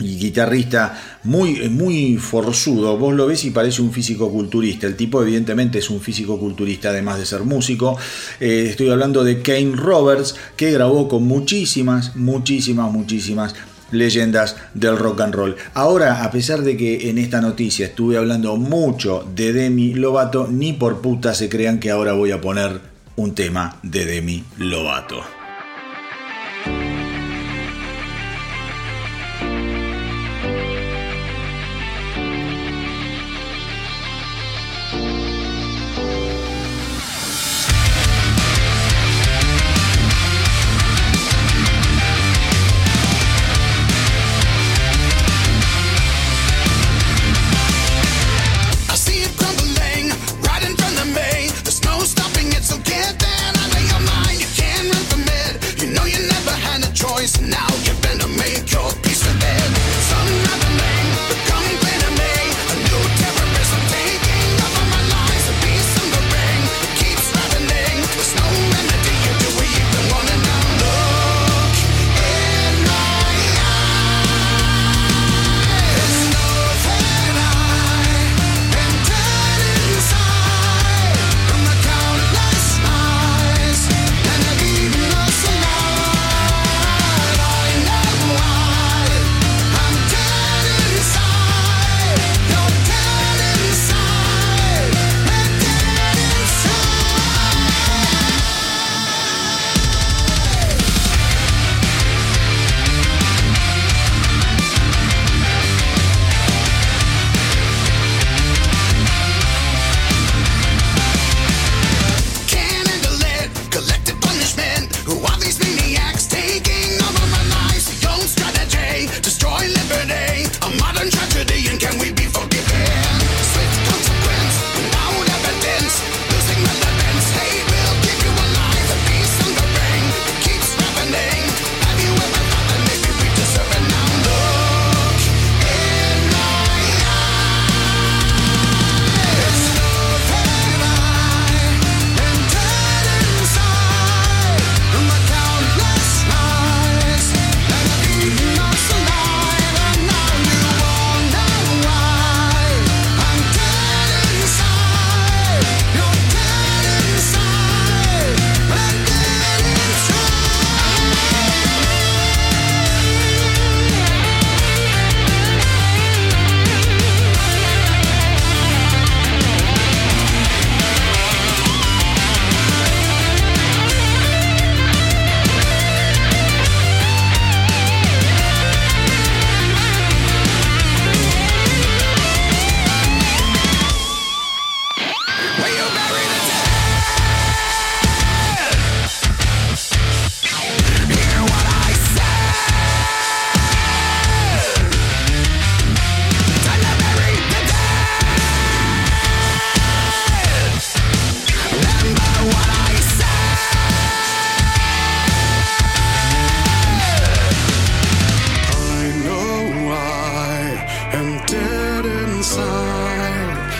y 0.00 0.16
guitarrista 0.16 1.18
muy, 1.24 1.68
muy 1.68 2.16
forzudo. 2.16 2.96
Vos 2.96 3.14
lo 3.14 3.26
ves 3.26 3.44
y 3.44 3.50
parece 3.50 3.82
un 3.82 3.92
físico 3.92 4.30
culturista. 4.30 4.86
El 4.86 4.96
tipo, 4.96 5.22
evidentemente, 5.22 5.78
es 5.78 5.90
un 5.90 6.00
físico 6.00 6.38
culturista, 6.38 6.90
además 6.90 7.18
de 7.18 7.26
ser 7.26 7.42
músico. 7.42 7.96
Eh, 8.40 8.66
estoy 8.70 8.90
hablando 8.90 9.24
de 9.24 9.42
Kane 9.42 9.72
Roberts, 9.74 10.36
que 10.56 10.70
grabó 10.70 11.08
con 11.08 11.24
muchísimas, 11.24 12.16
muchísimas, 12.16 12.92
muchísimas 12.92 13.54
leyendas 13.90 14.56
del 14.74 14.98
rock 14.98 15.20
and 15.22 15.34
roll. 15.34 15.56
Ahora, 15.74 16.24
a 16.24 16.30
pesar 16.30 16.62
de 16.62 16.76
que 16.76 17.08
en 17.08 17.18
esta 17.18 17.40
noticia 17.40 17.86
estuve 17.86 18.16
hablando 18.16 18.56
mucho 18.56 19.26
de 19.34 19.52
Demi 19.52 19.94
Lovato, 19.94 20.46
ni 20.48 20.74
por 20.74 21.00
puta 21.00 21.34
se 21.34 21.48
crean 21.48 21.80
que 21.80 21.90
ahora 21.90 22.12
voy 22.12 22.30
a 22.30 22.40
poner 22.40 22.80
un 23.16 23.34
tema 23.34 23.78
de 23.82 24.04
Demi 24.04 24.44
Lovato. 24.58 25.37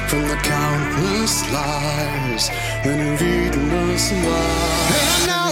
From 0.09 0.23
the 0.23 0.37
countless 0.37 1.43
lies 1.53 2.49
that 2.83 2.99
have 2.99 3.21
eaten 3.21 3.71
us 3.71 4.11
alive. 4.11 5.48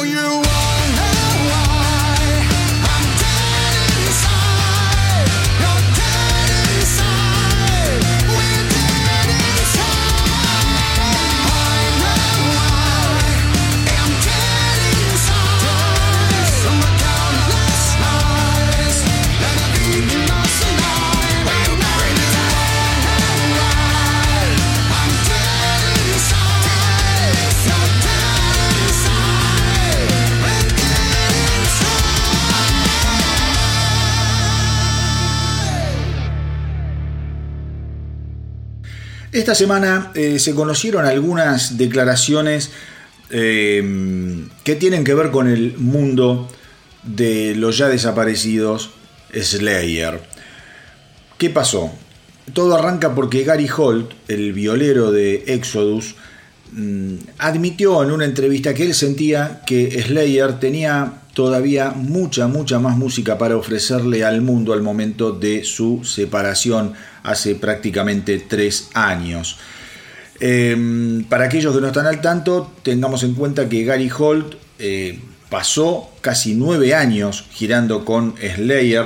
Esta 39.46 39.54
semana 39.54 40.10
eh, 40.16 40.40
se 40.40 40.56
conocieron 40.56 41.06
algunas 41.06 41.78
declaraciones 41.78 42.72
eh, 43.30 44.44
que 44.64 44.74
tienen 44.74 45.04
que 45.04 45.14
ver 45.14 45.30
con 45.30 45.46
el 45.46 45.78
mundo 45.78 46.48
de 47.04 47.54
los 47.54 47.78
ya 47.78 47.86
desaparecidos 47.86 48.90
Slayer. 49.32 50.20
¿Qué 51.38 51.50
pasó? 51.50 51.92
Todo 52.54 52.74
arranca 52.74 53.14
porque 53.14 53.44
Gary 53.44 53.68
Holt, 53.68 54.10
el 54.26 54.52
violero 54.52 55.12
de 55.12 55.44
Exodus, 55.46 56.16
mm, 56.72 57.14
admitió 57.38 58.02
en 58.02 58.10
una 58.10 58.24
entrevista 58.24 58.74
que 58.74 58.82
él 58.82 58.94
sentía 58.94 59.62
que 59.64 60.02
Slayer 60.02 60.58
tenía 60.58 61.22
todavía 61.36 61.90
mucha, 61.90 62.46
mucha 62.46 62.78
más 62.78 62.96
música 62.96 63.36
para 63.36 63.58
ofrecerle 63.58 64.24
al 64.24 64.40
mundo 64.40 64.72
al 64.72 64.80
momento 64.80 65.32
de 65.32 65.64
su 65.64 66.02
separación 66.02 66.94
hace 67.22 67.54
prácticamente 67.54 68.38
tres 68.38 68.88
años. 68.94 69.58
Em, 70.40 71.24
para 71.24 71.44
aquellos 71.44 71.74
que 71.74 71.82
no 71.82 71.88
están 71.88 72.06
al 72.06 72.22
tanto, 72.22 72.72
tengamos 72.82 73.22
en 73.22 73.34
cuenta 73.34 73.68
que 73.68 73.84
Gary 73.84 74.10
Holt 74.16 74.54
eh, 74.78 75.20
pasó 75.50 76.10
casi 76.22 76.54
nueve 76.54 76.94
años 76.94 77.44
girando 77.50 78.06
con 78.06 78.34
Slayer, 78.38 79.04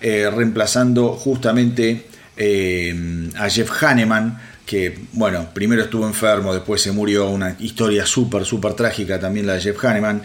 eh, 0.00 0.30
reemplazando 0.34 1.12
justamente 1.12 2.06
em, 2.34 3.28
a 3.36 3.50
Jeff 3.50 3.70
Hanneman, 3.82 4.40
que 4.64 5.00
bueno, 5.12 5.48
primero 5.52 5.82
estuvo 5.82 6.06
enfermo, 6.06 6.54
después 6.54 6.80
se 6.80 6.92
murió, 6.92 7.28
una 7.28 7.56
historia 7.60 8.06
súper, 8.06 8.46
súper 8.46 8.72
trágica 8.72 9.20
también 9.20 9.46
la 9.46 9.52
de 9.52 9.60
Jeff 9.60 9.84
Hanneman. 9.84 10.22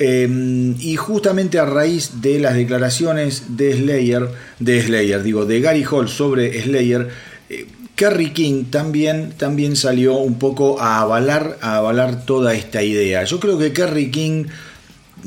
Em, 0.00 0.76
y 0.78 0.94
justamente 0.94 1.58
a 1.58 1.64
raíz 1.64 2.22
de 2.22 2.38
las 2.38 2.54
declaraciones 2.54 3.56
de 3.56 3.74
Slayer, 3.74 4.28
de 4.60 4.80
Slayer, 4.80 5.24
digo, 5.24 5.44
de 5.44 5.60
Gary 5.60 5.82
Hall 5.82 6.08
sobre 6.08 6.62
Slayer, 6.62 7.08
eh, 7.50 7.66
Kerry 7.96 8.30
King 8.30 8.66
también, 8.70 9.32
también 9.36 9.74
salió 9.74 10.18
un 10.18 10.38
poco 10.38 10.80
a 10.80 11.00
avalar, 11.00 11.58
a 11.62 11.78
avalar 11.78 12.24
toda 12.26 12.54
esta 12.54 12.80
idea. 12.84 13.24
Yo 13.24 13.40
creo 13.40 13.58
que 13.58 13.72
Kerry 13.72 14.12
King, 14.12 14.44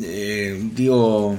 eh, 0.01 0.57
digo, 0.73 1.37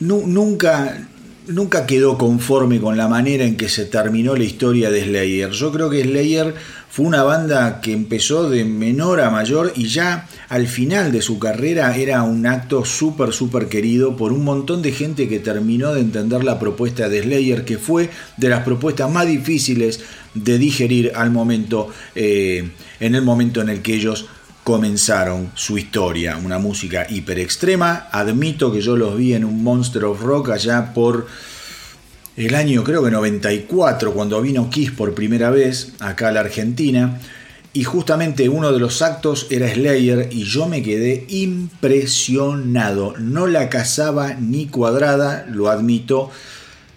nunca, 0.00 1.08
nunca 1.46 1.86
quedó 1.86 2.18
conforme 2.18 2.80
con 2.80 2.96
la 2.96 3.08
manera 3.08 3.44
en 3.44 3.56
que 3.56 3.68
se 3.68 3.84
terminó 3.84 4.36
la 4.36 4.44
historia 4.44 4.90
de 4.90 5.04
Slayer. 5.04 5.50
Yo 5.50 5.72
creo 5.72 5.90
que 5.90 6.02
Slayer 6.02 6.54
fue 6.88 7.06
una 7.06 7.22
banda 7.22 7.80
que 7.80 7.92
empezó 7.92 8.50
de 8.50 8.64
menor 8.64 9.20
a 9.20 9.30
mayor 9.30 9.72
y 9.74 9.88
ya 9.88 10.28
al 10.48 10.66
final 10.66 11.10
de 11.10 11.22
su 11.22 11.38
carrera 11.38 11.96
era 11.96 12.22
un 12.22 12.46
acto 12.46 12.84
súper, 12.84 13.32
súper 13.32 13.68
querido 13.68 14.16
por 14.16 14.32
un 14.32 14.44
montón 14.44 14.82
de 14.82 14.92
gente 14.92 15.28
que 15.28 15.38
terminó 15.38 15.94
de 15.94 16.02
entender 16.02 16.44
la 16.44 16.58
propuesta 16.58 17.08
de 17.08 17.22
Slayer, 17.22 17.64
que 17.64 17.78
fue 17.78 18.10
de 18.36 18.48
las 18.48 18.62
propuestas 18.62 19.10
más 19.10 19.26
difíciles 19.26 20.00
de 20.34 20.58
digerir 20.58 21.12
al 21.14 21.30
momento, 21.30 21.88
eh, 22.14 22.70
en 23.00 23.14
el 23.14 23.22
momento 23.22 23.60
en 23.60 23.70
el 23.70 23.82
que 23.82 23.94
ellos 23.94 24.26
comenzaron 24.64 25.50
su 25.54 25.78
historia. 25.78 26.36
Una 26.36 26.58
música 26.58 27.06
hiper 27.08 27.38
extrema. 27.38 28.08
Admito 28.12 28.72
que 28.72 28.80
yo 28.80 28.96
los 28.96 29.16
vi 29.16 29.34
en 29.34 29.44
un 29.44 29.62
Monster 29.62 30.04
of 30.04 30.22
Rock 30.22 30.50
allá 30.50 30.92
por 30.94 31.26
el 32.34 32.54
año 32.54 32.82
creo 32.82 33.04
que 33.04 33.10
94, 33.10 34.14
cuando 34.14 34.40
vino 34.40 34.70
Kiss 34.70 34.90
por 34.90 35.14
primera 35.14 35.50
vez 35.50 35.92
acá 36.00 36.28
a 36.28 36.32
la 36.32 36.40
Argentina. 36.40 37.20
Y 37.74 37.84
justamente 37.84 38.48
uno 38.48 38.72
de 38.72 38.78
los 38.78 39.02
actos 39.02 39.46
era 39.50 39.72
Slayer 39.72 40.28
y 40.30 40.44
yo 40.44 40.66
me 40.66 40.82
quedé 40.82 41.26
impresionado. 41.28 43.14
No 43.18 43.46
la 43.46 43.68
cazaba 43.68 44.34
ni 44.34 44.66
cuadrada, 44.66 45.46
lo 45.50 45.68
admito, 45.68 46.30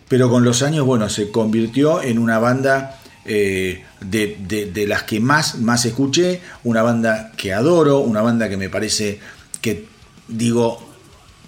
pero 0.07 0.29
con 0.29 0.43
los 0.45 0.61
años, 0.63 0.85
bueno, 0.85 1.09
se 1.09 1.31
convirtió 1.31 2.01
en 2.01 2.17
una 2.17 2.39
banda 2.39 2.99
eh, 3.25 3.83
de, 4.01 4.37
de, 4.71 4.87
las 4.87 5.03
que 5.03 5.19
más, 5.19 5.59
más 5.59 5.85
escuché, 5.85 6.41
una 6.63 6.83
banda 6.83 7.31
que 7.35 7.53
adoro, 7.53 7.99
una 7.99 8.21
banda 8.21 8.49
que 8.49 8.57
me 8.57 8.69
parece 8.69 9.19
que, 9.61 9.85
digo, 10.27 10.85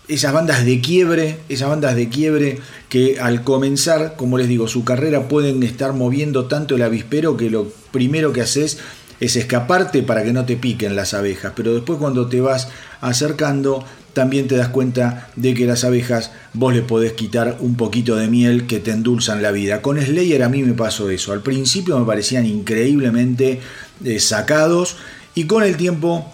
esas 0.08 0.34
bandas 0.34 0.66
de 0.66 0.82
quiebre, 0.82 1.38
esas 1.50 1.70
bandas 1.70 1.96
de 1.96 2.10
quiebre 2.10 2.60
que 2.90 3.20
al 3.20 3.44
comenzar, 3.44 4.16
como 4.16 4.38
les 4.38 4.48
digo, 4.48 4.68
su 4.68 4.84
carrera 4.84 5.28
pueden 5.28 5.62
estar 5.64 5.94
moviendo 5.94 6.46
tanto 6.46 6.76
el 6.76 6.82
avispero 6.82 7.38
que 7.38 7.50
lo 7.50 7.72
primero 7.92 8.34
que 8.34 8.42
haces 8.42 8.80
es 9.20 9.36
escaparte 9.36 10.04
para 10.04 10.24
que 10.24 10.34
no 10.34 10.46
te 10.46 10.58
piquen 10.58 10.96
las 10.96 11.14
abejas, 11.14 11.54
pero 11.56 11.74
después 11.74 12.00
cuando 12.00 12.28
te 12.28 12.42
vas 12.42 12.70
acercando 13.02 13.84
también 14.18 14.48
te 14.48 14.58
das 14.58 14.70
cuenta 14.70 15.30
de 15.36 15.54
que 15.54 15.68
las 15.68 15.84
abejas 15.84 16.32
vos 16.54 16.74
le 16.74 16.82
podés 16.82 17.14
quitar 17.14 17.58
un 17.60 17.76
poquito 17.76 18.16
de 18.16 18.28
miel 18.28 18.66
que 18.66 18.80
te 18.80 18.90
endulzan 18.90 19.44
la 19.44 19.52
vida. 19.52 19.84
Con 19.84 20.02
Slayer 20.02 20.42
a 20.42 20.50
mí 20.50 20.64
me 20.64 20.74
pasó 20.74 21.12
eso, 21.12 21.34
al 21.34 21.44
principio 21.44 22.00
me 22.00 22.06
parecían 22.08 22.48
increíblemente 22.48 23.60
eh, 24.04 24.20
sacados 24.20 24.96
y 25.36 25.44
con 25.46 25.62
el 25.62 25.78
tiempo 25.78 26.34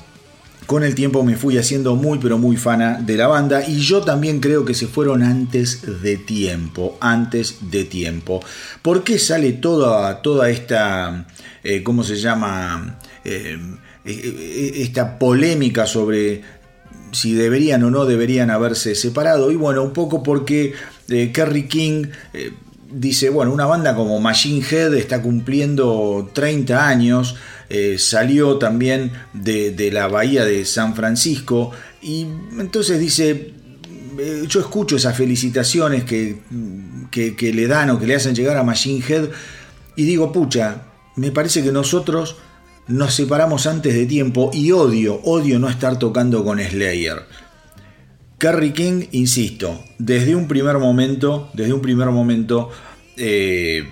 con 0.65 0.83
el 0.83 0.95
tiempo 0.95 1.25
me 1.25 1.35
fui 1.35 1.57
haciendo 1.57 1.97
muy 1.97 2.19
pero 2.19 2.37
muy 2.37 2.55
fana 2.55 3.01
de 3.01 3.17
la 3.17 3.27
banda 3.27 3.67
y 3.67 3.79
yo 3.79 3.99
también 3.99 4.39
creo 4.39 4.63
que 4.63 4.73
se 4.73 4.87
fueron 4.87 5.21
antes 5.21 6.01
de 6.01 6.15
tiempo, 6.15 6.97
antes 7.01 7.69
de 7.69 7.83
tiempo. 7.83 8.39
¿Por 8.81 9.03
qué 9.03 9.19
sale 9.19 9.51
toda, 9.51 10.21
toda 10.21 10.49
esta, 10.49 11.25
eh, 11.65 11.83
¿cómo 11.83 12.01
se 12.01 12.15
llama? 12.15 12.97
Eh, 13.25 13.57
esta 14.05 15.17
polémica 15.17 15.85
sobre 15.85 16.62
si 17.13 17.33
deberían 17.33 17.83
o 17.83 17.91
no 17.91 18.05
deberían 18.05 18.51
haberse 18.51 18.95
separado. 18.95 19.51
Y 19.51 19.55
bueno, 19.55 19.83
un 19.83 19.93
poco 19.93 20.21
porque 20.21 20.73
Kerry 21.07 21.67
King 21.67 22.07
dice, 22.93 23.29
bueno, 23.29 23.51
una 23.51 23.65
banda 23.65 23.95
como 23.95 24.19
Machine 24.19 24.63
Head 24.69 24.93
está 24.93 25.21
cumpliendo 25.21 26.29
30 26.33 26.87
años, 26.87 27.35
eh, 27.69 27.97
salió 27.97 28.57
también 28.57 29.11
de, 29.33 29.89
la 29.91 30.07
bahía 30.07 30.45
de 30.45 30.63
San 30.65 30.95
Francisco 30.95 31.71
y 32.01 32.27
entonces 32.59 32.99
dice, 32.99 33.53
eh, 34.19 34.43
yo 34.47 34.59
escucho 34.59 34.95
esas 34.95 35.17
felicitaciones 35.17 36.03
que, 36.03 36.37
que, 37.09 37.53
le 37.53 37.67
dan 37.67 37.89
o 37.89 37.99
que 37.99 38.05
le 38.05 38.15
hacen 38.15 38.35
llegar 38.35 38.57
a 38.57 38.63
Machine 38.63 39.03
Head 39.07 39.29
y 39.95 40.03
digo, 40.03 40.31
pucha, 40.31 40.83
me 41.15 41.31
parece 41.31 41.63
que 41.63 41.71
nosotros 41.71 42.37
nos 42.87 43.13
separamos 43.13 43.67
antes 43.67 43.93
de 43.93 44.05
tiempo 44.05 44.51
y 44.53 44.71
odio, 44.71 45.21
odio 45.23 45.59
no 45.59 45.69
estar 45.69 45.97
tocando 45.99 46.43
con 46.43 46.59
Slayer. 46.59 47.23
Kerry 48.37 48.73
King, 48.73 49.05
insisto, 49.11 49.83
desde 49.97 50.35
un 50.35 50.47
primer 50.47 50.77
momento, 50.77 51.49
desde 51.53 51.71
un 51.71 51.81
primer 51.81 52.09
momento, 52.09 52.69
eh, 53.15 53.87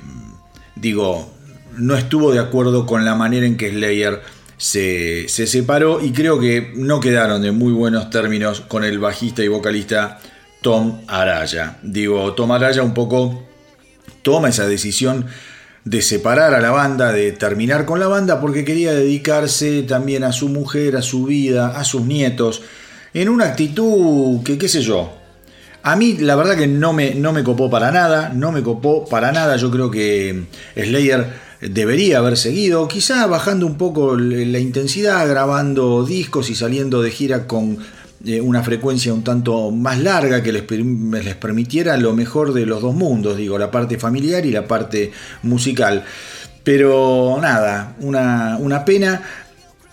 digo, 0.75 1.31
no 1.77 1.95
estuvo 1.95 2.33
de 2.33 2.39
acuerdo 2.39 2.85
con 2.85 3.05
la 3.05 3.15
manera 3.15 3.45
en 3.45 3.55
que 3.55 3.69
Slayer 3.69 4.21
se, 4.57 5.27
separó 5.27 6.01
y 6.01 6.11
creo 6.11 6.39
que 6.39 6.71
no 6.75 6.99
quedaron 6.99 7.41
de 7.41 7.51
muy 7.51 7.73
buenos 7.73 8.09
términos 8.09 8.61
con 8.61 8.83
el 8.83 8.99
bajista 8.99 9.43
y 9.43 9.47
vocalista 9.47 10.19
Tom 10.61 11.01
Araya. 11.07 11.79
Digo, 11.81 12.33
Tom 12.33 12.51
Araya 12.51 12.83
un 12.83 12.93
poco 12.93 13.43
toma 14.21 14.49
esa 14.49 14.67
decisión 14.67 15.25
de 15.83 16.01
separar 16.01 16.53
a 16.53 16.61
la 16.61 16.71
banda, 16.71 17.11
de 17.11 17.31
terminar 17.31 17.85
con 17.85 17.99
la 17.99 18.07
banda 18.07 18.39
porque 18.39 18.63
quería 18.65 18.93
dedicarse 18.93 19.83
también 19.83 20.23
a 20.23 20.31
su 20.31 20.49
mujer, 20.49 20.95
a 20.95 21.01
su 21.01 21.25
vida, 21.25 21.77
a 21.77 21.83
sus 21.83 22.03
nietos, 22.03 22.61
en 23.13 23.29
una 23.29 23.45
actitud 23.45 24.43
que, 24.43 24.57
qué 24.57 24.67
sé 24.67 24.81
yo, 24.81 25.13
a 25.83 25.95
mí 25.95 26.17
la 26.17 26.35
verdad 26.35 26.55
que 26.55 26.67
no 26.67 26.93
me, 26.93 27.15
no 27.15 27.33
me 27.33 27.43
copó 27.43 27.69
para 27.69 27.91
nada, 27.91 28.31
no 28.33 28.51
me 28.51 28.61
copó 28.61 29.05
para 29.05 29.31
nada, 29.31 29.57
yo 29.57 29.71
creo 29.71 29.89
que 29.89 30.43
Slayer 30.75 31.27
debería 31.61 32.19
haber 32.19 32.37
seguido, 32.37 32.87
quizá 32.87 33.25
bajando 33.25 33.65
un 33.65 33.77
poco 33.77 34.15
la 34.15 34.59
intensidad, 34.59 35.27
grabando 35.27 36.03
discos 36.05 36.49
y 36.49 36.55
saliendo 36.55 37.01
de 37.01 37.11
gira 37.11 37.47
con 37.47 37.79
una 38.41 38.63
frecuencia 38.63 39.13
un 39.13 39.23
tanto 39.23 39.71
más 39.71 39.99
larga 39.99 40.43
que 40.43 40.51
les, 40.51 40.69
les, 40.69 41.35
permitiera 41.35 41.97
lo 41.97 42.13
mejor 42.13 42.53
de 42.53 42.65
los 42.65 42.81
dos 42.81 42.95
mundos, 42.95 43.37
digo, 43.37 43.57
la 43.57 43.71
parte 43.71 43.97
familiar 43.97 44.45
y 44.45 44.51
la 44.51 44.67
parte 44.67 45.11
musical. 45.43 46.03
Pero 46.63 47.37
nada, 47.41 47.95
una, 47.99 48.57
una 48.59 48.85
pena. 48.85 49.21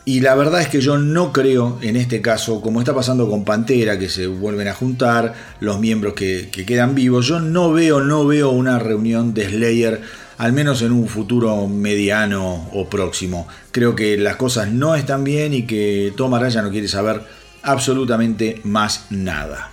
Y 0.05 0.21
la 0.21 0.35
verdad 0.35 0.63
es 0.63 0.69
que 0.69 0.81
yo 0.81 0.97
no 0.97 1.33
creo 1.35 1.79
en 1.83 1.97
este 1.97 2.23
caso, 2.23 2.63
como 2.63 2.81
está 2.81 2.95
pasando 2.95 3.29
con 3.29 3.45
Pantera, 3.45 3.99
que 3.99 4.09
se 4.09 4.27
vuelven 4.27 4.69
a 4.69 4.73
juntar 4.73 5.35
los 5.61 5.79
miembros 5.81 6.15
que, 6.15 6.49
que, 6.51 6.65
quedan 6.65 6.95
vivos, 6.95 7.27
yo 7.27 7.41
no 7.41 7.73
veo, 7.73 8.01
no 8.01 8.27
veo 8.27 8.49
una 8.49 8.79
reunión 8.79 9.35
de 9.35 9.51
Slayer, 9.51 10.01
al 10.39 10.55
menos 10.55 10.81
en 10.81 10.93
un 10.93 11.09
futuro 11.09 11.67
mediano 11.67 12.71
o 12.73 12.89
próximo. 12.89 13.49
Creo 13.71 13.95
que 13.95 14.17
las 14.17 14.37
cosas 14.37 14.71
no 14.71 14.95
están 14.95 15.25
bien 15.25 15.53
y 15.53 15.65
que 15.65 16.15
Tom 16.17 16.33
Araya 16.33 16.63
no 16.63 16.71
quiere 16.71 16.89
saber 16.89 17.21
absolutamente 17.69 18.61
más 18.65 19.07
nada. 19.11 19.71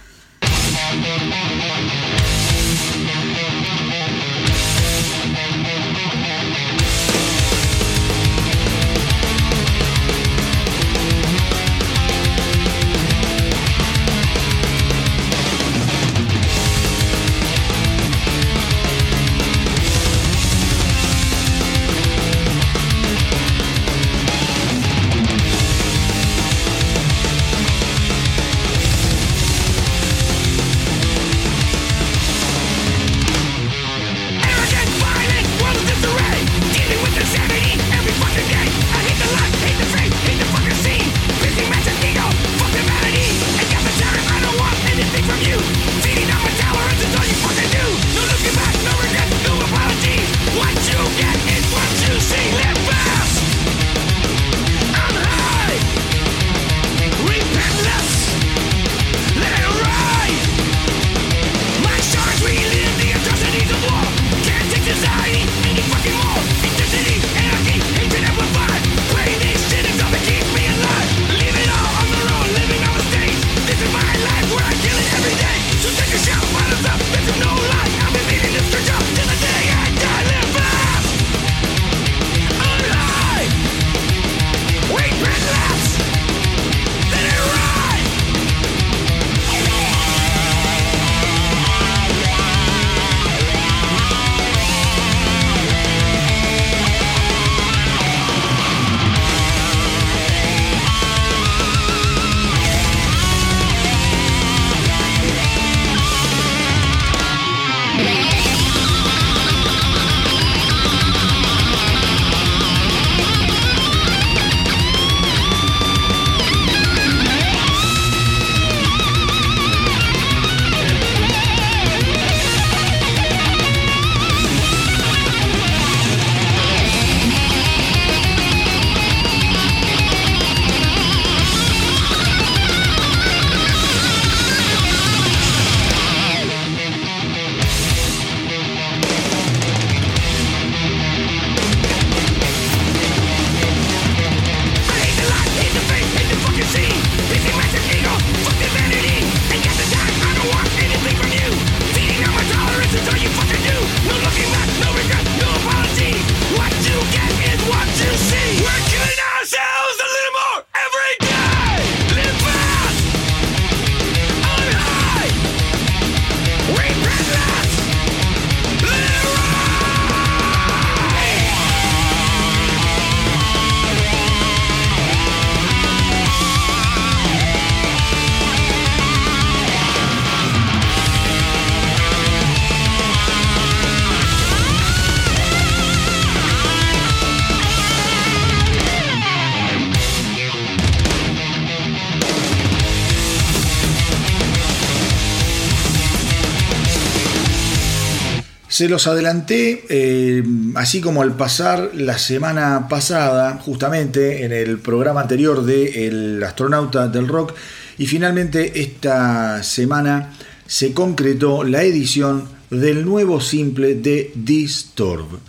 Se 198.86 198.90
los 198.90 199.08
adelanté, 199.08 199.84
eh, 199.90 200.44
así 200.76 201.02
como 201.02 201.24
al 201.24 201.36
pasar 201.36 201.90
la 201.96 202.20
semana 202.20 202.88
pasada, 202.88 203.58
justamente 203.58 204.46
en 204.46 204.52
el 204.52 204.78
programa 204.78 205.22
anterior 205.22 205.66
de 205.66 206.06
El 206.06 206.44
astronauta 206.44 207.08
del 207.08 207.28
rock, 207.28 207.56
y 207.98 208.06
finalmente 208.06 208.80
esta 208.82 209.64
semana 209.64 210.34
se 210.68 210.94
concretó 210.94 211.64
la 211.64 211.82
edición 211.82 212.48
del 212.70 213.06
nuevo 213.06 213.42
simple 213.42 213.96
de 213.96 214.32
Disturb. 214.36 215.40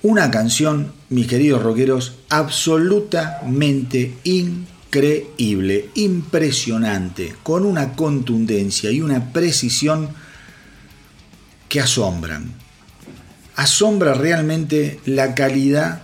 Una 0.00 0.30
canción, 0.30 0.94
mis 1.10 1.26
queridos 1.26 1.62
rockeros, 1.62 2.14
absolutamente 2.30 4.14
increíble, 4.24 5.90
impresionante, 5.94 7.34
con 7.42 7.66
una 7.66 7.92
contundencia 7.92 8.90
y 8.90 9.02
una 9.02 9.30
precisión 9.34 10.08
que 11.68 11.80
asombran. 11.80 12.52
Asombra 13.56 14.14
realmente 14.14 15.00
la 15.06 15.34
calidad 15.34 16.02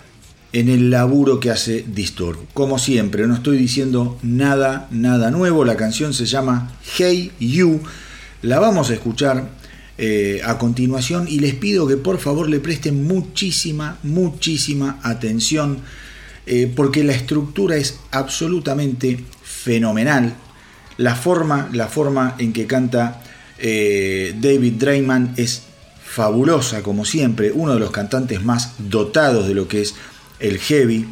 en 0.53 0.69
el 0.69 0.91
laburo 0.91 1.41
que 1.41 1.51
hace 1.51 1.85
Disturb. 1.87 2.39
Como 2.53 2.79
siempre, 2.79 3.27
no 3.27 3.35
estoy 3.35 3.57
diciendo 3.57 4.19
nada, 4.23 4.89
nada 4.91 5.31
nuevo. 5.31 5.65
La 5.65 5.77
canción 5.77 6.13
se 6.15 6.27
llama 6.27 6.73
Hey 6.97 7.33
You. 7.41 7.81
La 8.43 8.59
vamos 8.59 8.91
a 8.91 8.95
escuchar 8.95 9.51
eh, 9.99 10.41
a 10.45 10.59
continuación 10.59 11.27
y 11.29 11.41
les 11.41 11.55
pido 11.55 11.87
que 11.87 11.97
por 11.97 12.19
favor 12.19 12.49
le 12.49 12.61
presten 12.61 13.05
muchísima, 13.05 13.99
muchísima 14.03 14.99
atención 15.03 15.79
eh, 16.47 16.73
porque 16.75 17.05
la 17.05 17.13
estructura 17.13 17.77
es 17.77 18.01
absolutamente 18.11 19.25
fenomenal. 19.43 20.35
La 20.97 21.15
forma, 21.15 21.69
la 21.73 21.89
forma 21.89 22.35
en 22.39 22.53
que 22.53 22.67
canta 22.67 23.23
eh, 23.65 24.35
David 24.41 24.73
Drayman 24.73 25.35
es 25.37 25.63
fabulosa, 26.05 26.83
como 26.83 27.05
siempre, 27.05 27.53
uno 27.53 27.75
de 27.75 27.79
los 27.81 27.93
cantantes 27.93 28.43
más 28.43 28.75
dotados 28.79 29.47
de 29.47 29.55
lo 29.55 29.69
que 29.69 29.83
es 29.83 29.95
el 30.41 30.59
heavy. 30.59 31.07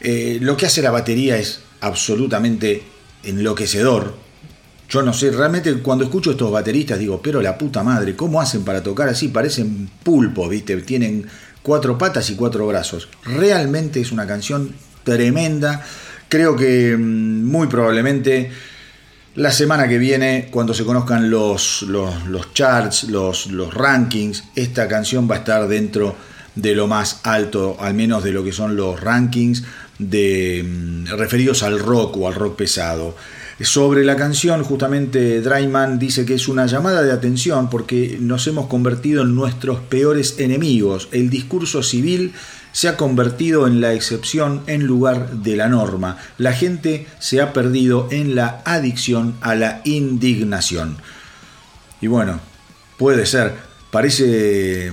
Eh, 0.00 0.38
lo 0.42 0.56
que 0.56 0.66
hace 0.66 0.82
la 0.82 0.90
batería 0.90 1.38
es 1.38 1.60
absolutamente 1.80 2.82
enloquecedor. 3.22 4.14
Yo 4.88 5.02
no 5.02 5.12
sé, 5.12 5.30
realmente 5.30 5.72
cuando 5.74 6.02
escucho 6.02 6.32
estos 6.32 6.50
bateristas 6.50 6.98
digo, 6.98 7.22
pero 7.22 7.40
la 7.40 7.56
puta 7.56 7.84
madre, 7.84 8.16
¿cómo 8.16 8.40
hacen 8.40 8.64
para 8.64 8.82
tocar 8.82 9.08
así? 9.08 9.28
Parecen 9.28 9.88
pulpos, 10.02 10.50
¿viste? 10.50 10.76
Tienen 10.82 11.26
cuatro 11.62 11.96
patas 11.96 12.28
y 12.30 12.34
cuatro 12.34 12.66
brazos. 12.66 13.08
Realmente 13.24 14.00
es 14.00 14.10
una 14.10 14.26
canción 14.26 14.74
tremenda. 15.04 15.86
Creo 16.28 16.56
que 16.56 16.96
mm, 16.96 17.44
muy 17.44 17.68
probablemente 17.68 18.50
la 19.36 19.52
semana 19.52 19.88
que 19.88 19.98
viene, 19.98 20.48
cuando 20.50 20.74
se 20.74 20.84
conozcan 20.84 21.30
los, 21.30 21.82
los, 21.82 22.52
charts, 22.52 23.04
los, 23.04 23.46
los 23.46 23.72
rankings, 23.72 24.44
esta 24.56 24.88
canción 24.88 25.28
va 25.30 25.36
a 25.36 25.38
estar 25.38 25.68
dentro 25.68 26.16
de 26.54 26.74
lo 26.74 26.88
más 26.88 27.20
alto, 27.22 27.76
al 27.78 27.94
menos 27.94 28.24
de 28.24 28.32
lo 28.32 28.42
que 28.42 28.52
son 28.52 28.74
los 28.76 29.00
rankings 29.00 29.62
de, 29.98 30.64
mm, 30.66 31.06
referidos 31.16 31.62
al 31.62 31.78
rock 31.78 32.16
o 32.16 32.28
al 32.28 32.34
rock 32.34 32.56
pesado. 32.56 33.14
Sobre 33.60 34.04
la 34.04 34.16
canción, 34.16 34.64
justamente 34.64 35.42
Drayman 35.42 35.98
dice 35.98 36.24
que 36.24 36.34
es 36.34 36.48
una 36.48 36.64
llamada 36.64 37.02
de 37.02 37.12
atención 37.12 37.68
porque 37.68 38.16
nos 38.18 38.46
hemos 38.46 38.68
convertido 38.68 39.22
en 39.22 39.34
nuestros 39.34 39.80
peores 39.80 40.36
enemigos. 40.38 41.08
El 41.12 41.28
discurso 41.28 41.82
civil 41.82 42.32
se 42.72 42.88
ha 42.88 42.96
convertido 42.96 43.66
en 43.66 43.80
la 43.80 43.92
excepción 43.94 44.62
en 44.66 44.86
lugar 44.86 45.30
de 45.30 45.56
la 45.56 45.68
norma. 45.68 46.18
La 46.38 46.52
gente 46.52 47.06
se 47.18 47.40
ha 47.40 47.52
perdido 47.52 48.08
en 48.10 48.34
la 48.34 48.62
adicción 48.64 49.34
a 49.40 49.54
la 49.54 49.80
indignación. 49.84 50.96
Y 52.00 52.06
bueno, 52.06 52.40
puede 52.96 53.26
ser. 53.26 53.54
Parece, 53.90 54.92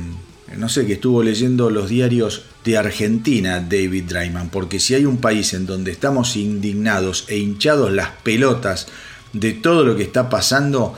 no 0.56 0.70
sé, 0.70 0.86
que 0.86 0.94
estuvo 0.94 1.22
leyendo 1.22 1.70
los 1.70 1.90
diarios 1.90 2.44
de 2.66 2.78
Argentina, 2.78 3.60
David 3.62 4.06
Drayman, 4.10 4.50
porque 4.50 4.80
si 4.80 4.96
hay 4.96 5.06
un 5.06 5.18
país 5.18 5.54
en 5.54 5.66
donde 5.66 5.92
estamos 5.92 6.36
indignados 6.36 7.26
e 7.30 7.38
hinchados 7.38 7.92
las 7.92 8.10
pelotas 8.24 8.88
de 9.34 9.54
todo 9.54 9.86
lo 9.86 9.96
que 9.96 10.04
está 10.04 10.30
pasando, 10.30 10.96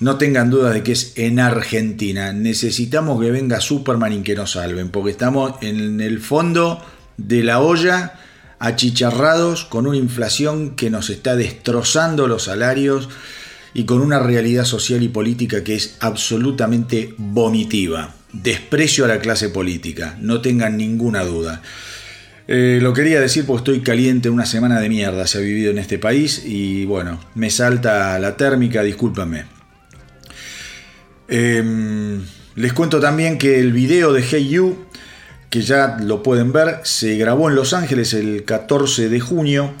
no 0.00 0.16
tengan 0.16 0.50
duda 0.50 0.70
de 0.70 0.82
que 0.82 0.92
es 0.92 1.12
en 1.16 1.38
Argentina. 1.38 2.32
Necesitamos 2.32 3.20
que 3.20 3.30
venga 3.30 3.60
Superman 3.60 4.12
y 4.12 4.22
que 4.22 4.34
nos 4.34 4.52
salven, 4.52 4.90
porque 4.90 5.12
estamos 5.12 5.54
en 5.60 6.00
el 6.00 6.20
fondo 6.20 6.84
de 7.16 7.44
la 7.44 7.60
olla, 7.60 8.14
achicharrados, 8.58 9.64
con 9.64 9.86
una 9.86 9.96
inflación 9.96 10.74
que 10.74 10.90
nos 10.90 11.10
está 11.10 11.36
destrozando 11.36 12.26
los 12.26 12.44
salarios 12.44 13.08
y 13.72 13.84
con 13.84 14.00
una 14.00 14.18
realidad 14.18 14.64
social 14.64 15.02
y 15.02 15.08
política 15.08 15.62
que 15.62 15.76
es 15.76 15.96
absolutamente 16.00 17.14
vomitiva 17.16 18.14
desprecio 18.32 19.04
a 19.04 19.08
la 19.08 19.20
clase 19.20 19.48
política, 19.48 20.16
no 20.20 20.40
tengan 20.40 20.76
ninguna 20.76 21.24
duda. 21.24 21.62
Eh, 22.48 22.78
lo 22.82 22.92
quería 22.92 23.20
decir 23.20 23.44
porque 23.46 23.72
estoy 23.72 23.80
caliente, 23.80 24.28
una 24.28 24.46
semana 24.46 24.80
de 24.80 24.88
mierda 24.88 25.26
se 25.26 25.38
ha 25.38 25.40
vivido 25.40 25.70
en 25.70 25.78
este 25.78 25.98
país 25.98 26.42
y 26.44 26.84
bueno, 26.84 27.20
me 27.34 27.50
salta 27.50 28.18
la 28.18 28.36
térmica, 28.36 28.82
discúlpenme. 28.82 29.59
Em, 31.30 32.20
les 32.56 32.72
cuento 32.72 32.98
también 32.98 33.38
que 33.38 33.60
el 33.60 33.72
video 33.72 34.12
de 34.12 34.22
Hey 34.22 34.48
You, 34.48 34.76
que 35.48 35.62
ya 35.62 35.96
lo 36.00 36.24
pueden 36.24 36.52
ver, 36.52 36.80
se 36.82 37.16
grabó 37.16 37.48
en 37.48 37.54
Los 37.54 37.72
Ángeles 37.72 38.14
el 38.14 38.44
14 38.44 39.08
de 39.08 39.20
junio 39.20 39.72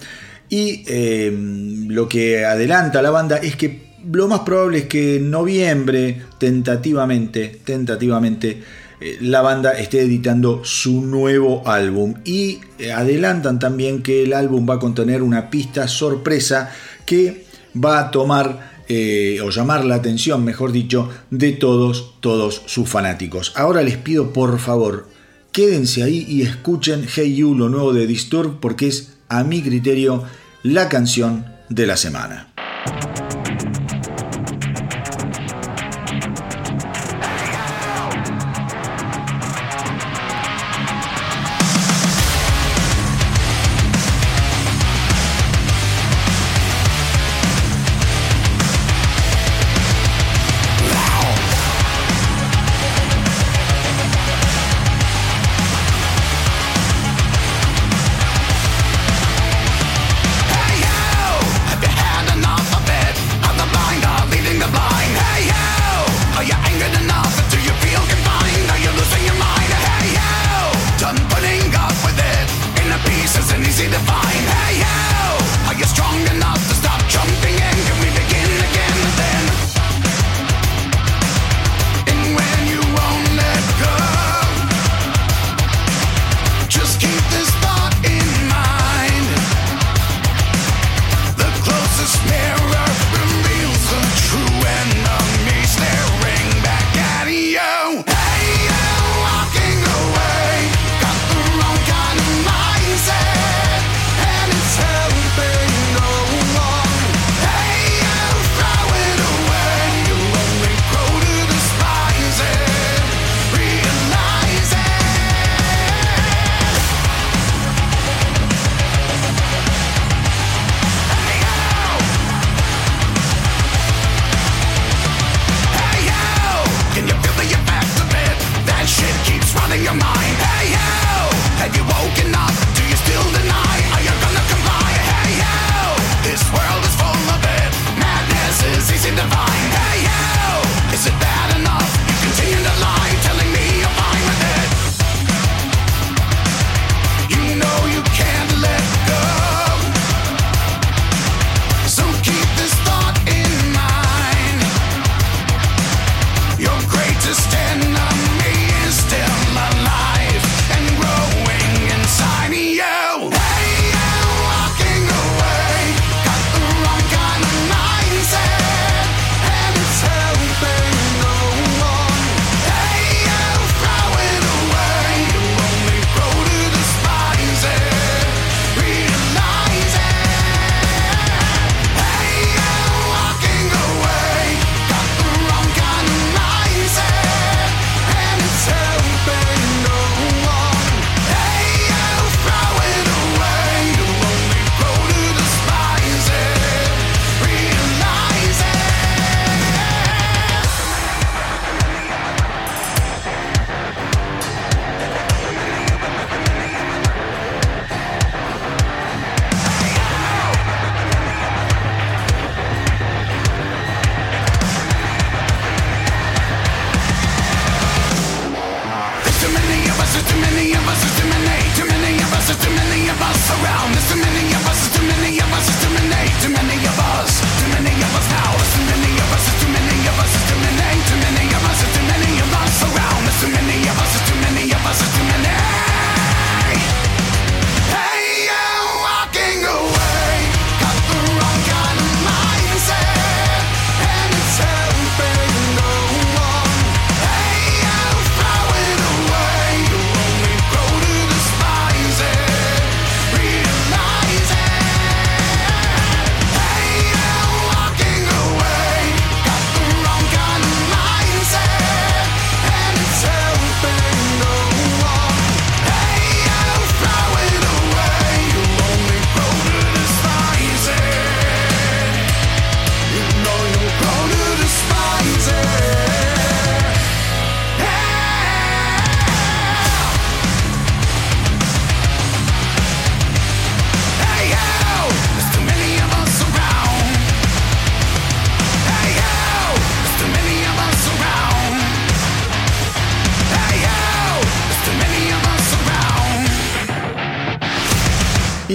y 0.48 0.84
em, 0.86 1.88
lo 1.88 2.08
que 2.08 2.44
adelanta 2.44 3.02
la 3.02 3.10
banda 3.10 3.36
es 3.38 3.56
que 3.56 3.90
lo 4.12 4.28
más 4.28 4.40
probable 4.40 4.78
es 4.78 4.84
que 4.86 5.16
en 5.16 5.30
noviembre, 5.30 6.22
tentativamente, 6.38 7.60
tentativamente, 7.64 8.62
eh, 9.00 9.18
la 9.20 9.42
banda 9.42 9.72
esté 9.72 10.02
editando 10.02 10.64
su 10.64 11.02
nuevo 11.02 11.66
álbum. 11.66 12.14
Y 12.24 12.60
eh, 12.78 12.92
adelantan 12.92 13.58
también 13.58 14.02
que 14.02 14.22
el 14.22 14.32
álbum 14.32 14.68
va 14.68 14.74
a 14.74 14.78
contener 14.78 15.22
una 15.22 15.50
pista 15.50 15.88
sorpresa 15.88 16.70
que 17.04 17.44
va 17.74 17.98
a 17.98 18.10
tomar 18.10 18.69
eh, 18.92 19.40
o 19.40 19.50
llamar 19.50 19.84
la 19.84 19.94
atención, 19.94 20.44
mejor 20.44 20.72
dicho, 20.72 21.08
de 21.30 21.52
todos, 21.52 22.14
todos 22.18 22.62
sus 22.66 22.88
fanáticos. 22.88 23.52
Ahora 23.54 23.82
les 23.82 23.96
pido 23.96 24.32
por 24.32 24.58
favor, 24.58 25.06
quédense 25.52 26.02
ahí 26.02 26.26
y 26.28 26.42
escuchen 26.42 27.06
Hey 27.06 27.36
You, 27.36 27.54
lo 27.54 27.68
nuevo 27.68 27.92
de 27.92 28.08
Disturb, 28.08 28.58
porque 28.58 28.88
es, 28.88 29.18
a 29.28 29.44
mi 29.44 29.62
criterio, 29.62 30.24
la 30.64 30.88
canción 30.88 31.46
de 31.68 31.86
la 31.86 31.96
semana. 31.96 32.52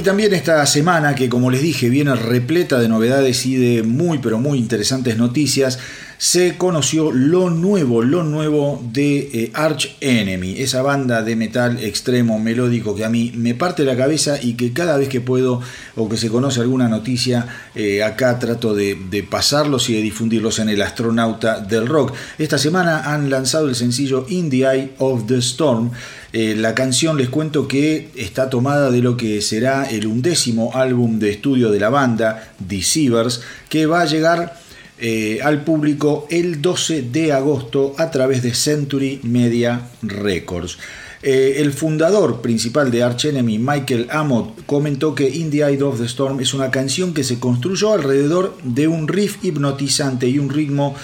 También 0.06 0.34
esta 0.34 0.66
semana 0.66 1.16
que 1.16 1.28
como 1.28 1.52
les 1.52 1.62
dije 1.62 1.90
viene 1.90 2.16
repleta 2.16 2.80
de 2.80 2.88
novedades 2.88 3.46
y 3.46 3.56
de 3.56 3.84
muy 3.84 4.20
pero 4.20 4.40
muy 4.40 4.58
interesantes 4.58 5.18
noticias, 5.18 5.80
se 6.18 6.58
conoció 6.58 7.12
lo 7.12 7.50
nuevo, 7.50 8.02
lo 8.02 8.24
nuevo 8.24 8.82
de 8.92 9.18
eh, 9.34 9.52
Arch 9.54 9.98
Enemy, 10.00 10.62
esa 10.62 10.82
banda 10.82 11.22
de 11.22 11.36
metal 11.36 11.84
extremo 11.84 12.40
melódico 12.40 12.96
que 12.96 13.04
a 13.04 13.10
mí 13.10 13.32
me 13.36 13.54
parte 13.54 13.84
la 13.84 13.98
cabeza 13.98 14.38
y 14.42 14.54
que 14.54 14.74
cada 14.74 14.98
vez 14.98 15.10
que 15.10 15.22
puedo 15.22 15.62
o 15.96 16.08
que 16.08 16.18
se 16.18 16.30
conoce 16.30 16.62
alguna 16.62 16.88
noticia, 16.88 17.48
eh, 17.76 18.04
acá 18.04 18.40
trato 18.40 18.74
de, 18.74 18.96
pasarlos 19.30 19.90
y 19.90 19.96
de 19.96 20.02
difundirlos 20.02 20.60
en 20.60 20.70
el 20.70 20.82
astronauta 20.82 21.60
del 21.60 21.88
rock. 21.88 22.14
Esta 22.38 22.58
semana 22.58 23.14
han 23.14 23.30
lanzado 23.30 23.68
el 23.68 23.76
sencillo 23.76 24.26
In 24.30 24.50
the 24.50 24.58
Eye 24.58 24.92
of 25.00 25.26
the 25.28 25.38
Storm. 25.38 25.92
Eh, 26.32 26.56
la 26.56 26.76
canción 26.76 27.18
les 27.18 27.30
cuento 27.30 27.68
que 27.68 28.10
está 28.16 28.50
tomada 28.50 28.92
de 28.92 29.02
lo 29.02 29.16
que 29.16 29.42
será 29.42 29.90
el 29.90 30.06
undécimo 30.06 30.72
álbum 30.74 31.18
de 31.20 31.32
estudio 31.32 31.72
de 31.72 31.80
la 31.80 31.90
banda, 31.90 32.54
Deceivers, 32.60 33.42
que 33.70 33.86
va 33.86 34.02
a 34.02 34.06
llegar 34.06 34.65
eh, 34.98 35.40
al 35.44 35.66
público 35.66 36.26
el 36.30 36.62
12 36.62 37.02
de 37.02 37.34
agosto 37.34 37.94
a 37.98 38.12
través 38.12 38.42
de 38.42 38.54
Century 38.54 39.20
Media 39.24 39.90
Records. 40.02 40.78
Eh, 41.22 41.56
el 41.58 41.74
fundador 41.74 42.42
principal 42.42 42.92
de 42.92 43.04
Arch 43.04 43.26
Enemy, 43.26 43.60
Michael 43.60 44.08
Amott, 44.10 44.66
comentó 44.66 45.14
que 45.14 45.28
In 45.28 45.52
the 45.52 45.68
Eye 45.68 45.82
of 45.82 46.00
the 46.00 46.06
Storm 46.06 46.40
es 46.40 46.54
una 46.54 46.72
canción 46.72 47.14
que 47.14 47.26
se 47.26 47.40
construyó 47.40 47.92
alrededor 47.92 48.56
de 48.64 48.88
un 48.88 49.10
riff 49.10 49.44
hipnotizante 49.44 50.30
y 50.30 50.40
un 50.40 50.50
ritmo 50.50 50.96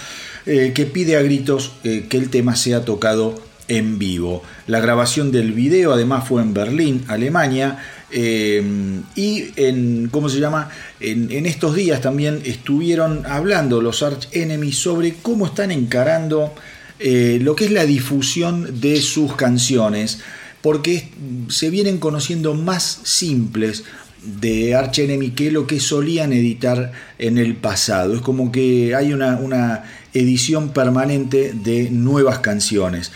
eh, 0.45 0.71
que 0.73 0.85
pide 0.85 1.17
a 1.17 1.21
gritos 1.21 1.73
que 1.83 2.17
el 2.17 2.29
tema 2.29 2.55
sea 2.55 2.85
tocado 2.85 3.35
en 3.67 3.99
vivo. 3.99 4.41
La 4.67 4.79
grabación 4.79 5.33
del 5.33 5.51
video 5.51 5.91
además 5.91 6.25
fue 6.29 6.41
en 6.41 6.53
Berlín, 6.53 7.03
Alemania, 7.09 7.79
y 8.13 9.45
en, 9.55 10.09
¿cómo 10.11 10.27
se 10.27 10.39
llama? 10.39 10.69
En, 11.01 11.45
estos 11.47 11.75
días 11.75 11.99
también 12.01 12.41
estuvieron 12.45 13.25
hablando 13.25 13.81
los 13.81 14.03
Arch 14.03 14.27
Enemies 14.31 14.77
sobre 14.77 15.15
cómo 15.15 15.47
están 15.47 15.71
encarando 15.71 16.53
eh, 16.99 17.39
lo 17.41 17.55
que 17.55 17.65
es 17.65 17.71
la 17.71 17.85
difusión 17.85 18.79
de 18.81 19.01
sus 19.01 19.35
canciones, 19.35 20.19
porque 20.61 21.09
se 21.49 21.71
vienen 21.71 21.97
conociendo 21.97 22.53
más 22.53 22.99
simples 23.03 23.83
de 24.23 24.75
Arch 24.75 24.99
Enemy 24.99 25.31
que 25.31 25.49
lo 25.49 25.65
que 25.65 25.79
solían 25.79 26.33
editar 26.33 26.91
en 27.17 27.39
el 27.39 27.55
pasado. 27.55 28.13
Es 28.13 28.21
como 28.21 28.51
que 28.51 28.93
hay 28.93 29.13
una 29.13 29.83
edición 30.13 30.69
permanente 30.69 31.53
de 31.53 31.89
nuevas 31.89 32.39
canciones. 32.39 33.11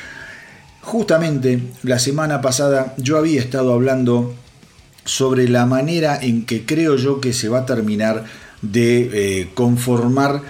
Justamente 0.82 1.60
la 1.84 2.00
semana 2.00 2.42
pasada 2.42 2.96
yo 2.98 3.18
había 3.18 3.42
estado 3.42 3.74
hablando 3.74 4.36
sobre 5.06 5.47
la 5.47 5.68
manera 5.68 6.20
en 6.22 6.45
que 6.45 6.66
creo 6.66 6.97
yo 6.97 7.22
que 7.22 7.32
se 7.32 7.47
va 7.47 7.60
a 7.60 7.66
terminar 7.66 8.26
de 8.62 9.41
eh, 9.41 9.49
conformar 9.53 10.41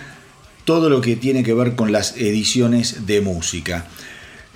todo 0.63 0.89
lo 0.89 1.01
que 1.01 1.15
tiene 1.17 1.43
que 1.43 1.53
ver 1.53 1.75
con 1.75 1.91
las 1.91 2.17
ediciones 2.17 3.05
de 3.05 3.21
música. 3.21 3.85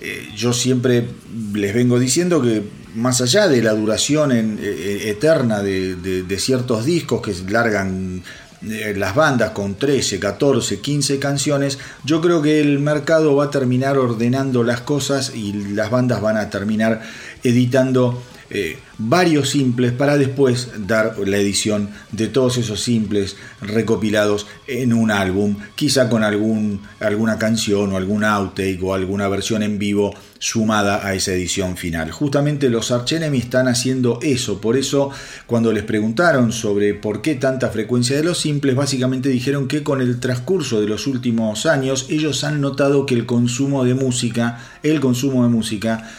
Eh, 0.01 0.29
yo 0.35 0.53
siempre 0.53 1.05
les 1.53 1.73
vengo 1.73 1.99
diciendo 1.99 2.41
que 2.41 2.63
más 2.95 3.19
allá 3.21 3.47
de 3.47 3.61
la 3.61 3.73
duración 3.73 4.31
eh, 4.31 5.09
eterna 5.09 5.61
de, 5.61 6.25
ciertos 6.39 6.85
discos 6.85 7.21
que 7.21 7.33
largan 7.51 8.23
las 8.61 9.15
bandas 9.15 9.51
con 9.51 9.75
13, 9.75 10.19
14, 10.19 10.79
15 10.79 11.19
canciones, 11.19 11.79
yo 12.03 12.19
creo 12.19 12.41
que 12.41 12.59
el 12.59 12.79
mercado 12.79 13.35
va 13.35 13.45
a 13.45 13.51
terminar 13.51 13.97
ordenando 13.97 14.63
las 14.63 14.81
cosas 14.81 15.33
y 15.33 15.53
las 15.53 15.89
bandas 15.89 16.21
van 16.21 16.37
a 16.37 16.49
terminar 16.49 17.01
editando 17.43 18.21
eh, 18.51 18.79
varios 18.97 19.49
simples 19.49 19.91
para 19.91 20.17
después 20.17 20.71
dar 20.87 21.19
la 21.19 21.37
edición 21.37 21.89
de 22.11 22.27
todos 22.27 22.57
esos 22.57 22.81
simples 22.81 23.37
recopilados 23.61 24.47
en 24.65 24.91
un 24.91 25.11
álbum, 25.11 25.57
quizá 25.75 26.09
con 26.09 26.23
algún, 26.23 26.81
alguna 26.99 27.37
canción 27.37 27.93
o 27.93 27.97
algún 27.97 28.23
outtake 28.23 28.81
o 28.81 28.95
alguna 28.95 29.27
versión 29.27 29.61
en 29.61 29.77
vivo 29.77 30.15
sumada 30.39 31.05
a 31.05 31.13
esa 31.13 31.33
edición 31.33 31.77
final. 31.77 32.11
Justamente 32.11 32.69
los 32.69 32.91
Arch 32.91 33.11
Enemy 33.11 33.37
están 33.37 33.67
haciendo 33.67 34.19
eso, 34.23 34.59
por 34.59 34.77
eso 34.77 35.11
cuando 35.45 35.71
les 35.71 35.83
preguntaron 35.83 36.51
sobre 36.51 36.95
por 36.95 37.21
qué 37.21 37.35
tanta 37.35 37.69
frecuencia 37.69 38.15
de 38.15 38.23
los 38.23 38.39
simples, 38.39 38.75
básicamente 38.75 39.29
dijeron 39.29 39.67
que 39.67 39.83
con 39.83 40.01
el 40.01 40.19
transcurso 40.19 40.81
de 40.81 40.87
los 40.87 41.05
últimos 41.05 41.67
años 41.67 42.07
ellos 42.09 42.43
han 42.43 42.61
notado 42.61 43.05
que 43.05 43.13
el 43.13 43.27
consumo 43.27 43.85
de 43.85 43.93
música, 43.93 44.59
el 44.81 44.99
consumo 44.99 45.43
de 45.43 45.49
música 45.49 46.09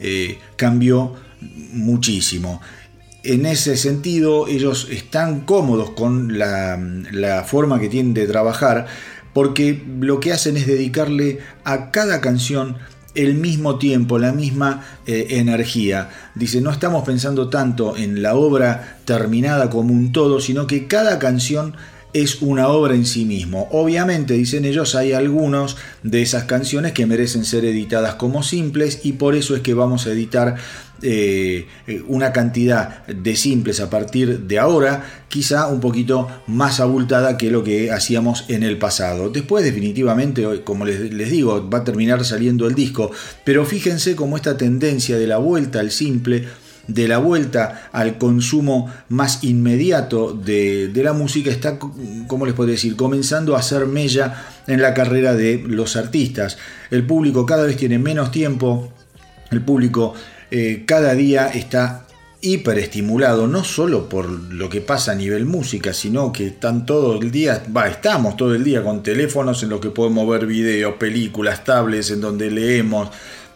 eh, 0.00 0.38
cambió 0.56 1.14
muchísimo. 1.72 2.60
En 3.22 3.46
ese 3.46 3.76
sentido, 3.76 4.46
ellos 4.46 4.88
están 4.90 5.40
cómodos 5.40 5.90
con 5.90 6.38
la, 6.38 7.44
forma 7.46 7.80
que 7.80 7.88
tienen 7.88 8.14
de 8.14 8.26
trabajar 8.26 8.86
porque 9.32 9.84
lo 10.00 10.20
que 10.20 10.32
hacen 10.32 10.56
es 10.56 10.66
dedicarle 10.66 11.38
a 11.64 11.90
cada 11.90 12.20
canción 12.20 12.76
el 13.14 13.34
mismo 13.34 13.78
tiempo, 13.78 14.18
la 14.18 14.32
misma 14.32 14.84
eh, 15.06 15.26
energía. 15.30 16.10
Dice, 16.34 16.60
no 16.60 16.70
estamos 16.70 17.04
pensando 17.04 17.48
tanto 17.48 17.96
en 17.96 18.22
la 18.22 18.34
obra 18.34 18.98
terminada 19.04 19.70
como 19.70 19.92
un 19.92 20.12
todo, 20.12 20.40
sino 20.40 20.66
que 20.66 20.86
cada 20.86 21.18
canción 21.18 21.74
es 22.12 22.40
una 22.40 22.68
obra 22.68 22.94
en 22.94 23.04
sí 23.04 23.24
mismo. 23.24 23.68
Obviamente, 23.70 24.34
dicen 24.34 24.64
ellos, 24.64 24.94
hay 24.94 25.12
algunos 25.12 25.76
de 26.02 26.22
esas 26.22 26.44
canciones 26.44 26.92
que 26.92 27.06
merecen 27.06 27.44
ser 27.44 27.64
editadas 27.64 28.14
como 28.14 28.42
simples 28.42 29.00
y 29.04 29.12
por 29.12 29.34
eso 29.34 29.54
es 29.54 29.62
que 29.62 29.74
vamos 29.74 30.06
a 30.06 30.12
editar 30.12 30.56
eh, 31.00 31.66
una 32.08 32.32
cantidad 32.32 33.06
de 33.06 33.36
simples 33.36 33.80
a 33.80 33.88
partir 33.88 34.40
de 34.40 34.58
ahora, 34.58 35.04
quizá 35.28 35.68
un 35.68 35.80
poquito 35.80 36.28
más 36.46 36.80
abultada 36.80 37.36
que 37.36 37.50
lo 37.50 37.62
que 37.62 37.92
hacíamos 37.92 38.44
en 38.48 38.62
el 38.62 38.78
pasado. 38.78 39.30
Después, 39.30 39.64
definitivamente, 39.64 40.44
como 40.64 40.84
les, 40.84 41.30
digo, 41.30 41.68
va 41.68 41.78
a 41.78 41.84
terminar 41.84 42.24
saliendo 42.24 42.66
el 42.66 42.74
disco, 42.74 43.10
pero 43.44 43.64
fíjense 43.64 44.16
cómo 44.16 44.36
esta 44.36 44.56
tendencia 44.56 45.18
de 45.18 45.26
la 45.26 45.38
vuelta 45.38 45.80
al 45.80 45.90
simple 45.90 46.46
de 46.88 47.06
la 47.06 47.18
vuelta 47.18 47.90
al 47.92 48.16
consumo 48.16 48.90
más 49.10 49.44
inmediato 49.44 50.32
de, 50.32 50.90
la 50.94 51.12
música 51.12 51.50
está, 51.50 51.78
como 52.26 52.46
les 52.46 52.54
puedo 52.54 52.70
decir?, 52.70 52.96
comenzando 52.96 53.54
a 53.54 53.58
hacer 53.58 53.86
mella 53.86 54.46
en 54.66 54.80
la 54.80 54.94
carrera 54.94 55.34
de 55.34 55.62
los 55.66 55.96
artistas. 55.96 56.56
El 56.90 57.04
público 57.04 57.44
cada 57.44 57.64
vez 57.64 57.76
tiene 57.76 57.98
menos 57.98 58.30
tiempo, 58.30 58.90
el 59.50 59.60
público 59.60 60.14
eh, 60.50 60.84
cada 60.86 61.14
día 61.14 61.48
está 61.48 62.06
hiperestimulado, 62.40 63.48
no 63.48 63.64
solo 63.64 64.08
por 64.08 64.30
lo 64.30 64.68
que 64.68 64.80
pasa 64.80 65.12
a 65.12 65.14
nivel 65.14 65.44
música, 65.44 65.92
sino 65.92 66.32
que 66.32 66.46
están 66.46 66.86
todo 66.86 67.20
el 67.20 67.30
día, 67.30 67.64
va, 67.76 67.88
estamos 67.88 68.36
todo 68.36 68.54
el 68.54 68.62
día 68.62 68.82
con 68.82 69.02
teléfonos 69.02 69.62
en 69.62 69.70
los 69.70 69.80
que 69.80 69.90
podemos 69.90 70.28
ver 70.28 70.46
videos, 70.46 70.94
películas, 70.94 71.64
tablets, 71.64 72.10
en 72.10 72.20
donde 72.20 72.50
leemos, 72.50 73.10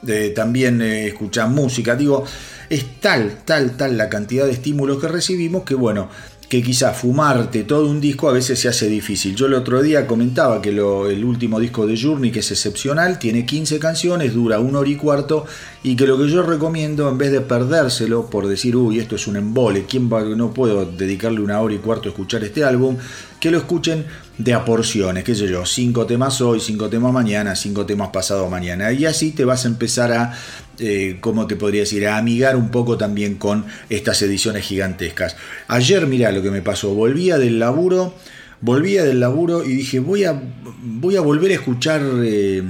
eh, 0.07 0.33
también 0.35 0.83
eh, 0.83 1.15
música. 1.49 1.95
Digo, 1.95 2.25
es 2.69 3.01
tal, 3.01 3.43
tal, 3.45 3.77
tal 3.77 3.97
la 3.97 4.09
cantidad 4.09 4.47
de 4.47 4.53
estímulos 4.53 5.01
que 5.01 5.09
recibimos 5.09 5.63
que 5.63 5.75
bueno, 5.75 6.09
que 6.53 6.63
quizá 6.63 6.93
fumarte 6.93 7.65
todo 7.65 7.89
un 7.89 7.99
disco 7.99 8.29
a 8.29 8.33
veces 8.35 8.61
se 8.61 8.69
hace 8.69 8.87
difícil. 8.87 9.35
Yo 9.35 9.47
el 9.47 9.55
otro 9.55 9.81
día 9.81 10.07
comentaba 10.07 10.61
que 10.61 10.69
el 10.69 11.25
último 11.25 11.59
disco 11.59 11.87
de 11.87 11.99
Journey, 11.99 12.31
que 12.31 12.41
es 12.41 12.51
excepcional, 12.51 13.19
tiene 13.19 13.47
15 13.47 13.79
canciones, 13.79 14.35
dura 14.35 14.61
una 14.61 14.81
hora 14.81 14.91
y 14.91 14.97
cuarto, 14.97 15.47
y 15.83 15.97
que 15.97 16.07
lo 16.07 16.19
que 16.19 16.29
yo 16.29 16.43
recomiendo, 16.43 17.09
en 17.09 17.17
vez 17.17 17.33
de 17.33 17.41
perdérselo 17.41 18.29
por 18.29 18.49
decir, 18.49 18.77
uy, 18.77 18.99
esto 18.99 19.17
es 19.17 19.27
un 19.27 19.37
embole, 19.37 19.87
¿quién 19.89 20.13
va, 20.13 20.25
no 20.25 20.53
puedo 20.53 20.85
dedicarle 20.85 21.41
una 21.41 21.59
hora 21.59 21.73
y 21.73 21.79
cuarto 21.79 22.11
a 22.11 22.13
escuchar 22.13 22.45
este 22.45 22.65
álbum? 22.65 22.99
Que 23.41 23.51
lo 23.51 23.57
escuchen 23.57 24.05
de 24.37 24.53
a 24.53 24.65
porciones, 24.65 25.25
qué 25.25 25.35
sé 25.35 25.49
yo, 25.49 25.65
cinco 25.65 26.05
temas 26.05 26.41
hoy, 26.43 26.61
cinco 26.61 26.91
temas 26.91 27.15
mañana, 27.15 27.57
cinco 27.57 27.87
temas 27.87 28.11
pasado 28.11 28.49
mañana. 28.51 28.93
Y 28.93 29.07
así 29.07 29.33
te 29.33 29.47
vas 29.47 29.65
a 29.65 29.69
empezar 29.69 30.13
a 30.13 30.35
eh, 30.79 31.19
¿cómo 31.21 31.47
te 31.47 31.57
podría 31.57 31.81
decir?, 31.81 32.07
a 32.07 32.17
amigar 32.17 32.57
un 32.57 32.71
poco 32.71 32.97
también 32.97 33.37
con 33.37 33.65
estas 33.89 34.23
ediciones 34.23 34.65
gigantescas. 34.65 35.37
Ayer, 35.69 36.07
mira 36.07 36.33
lo 36.33 36.43
que 36.43 36.51
me 36.51 36.63
pasó, 36.63 36.95
volvía 36.95 37.39
del 37.39 37.59
laburo, 37.59 38.15
volvía 38.61 39.05
del 39.05 39.21
laburo 39.21 39.65
y 39.65 39.75
dije, 39.75 40.01
voy 40.01 40.25
a, 40.25 40.41
voy 40.83 41.17
a 41.17 41.21
volver 41.21 41.51
a 41.51 41.55
escuchar, 41.55 42.03
eh, 42.23 42.63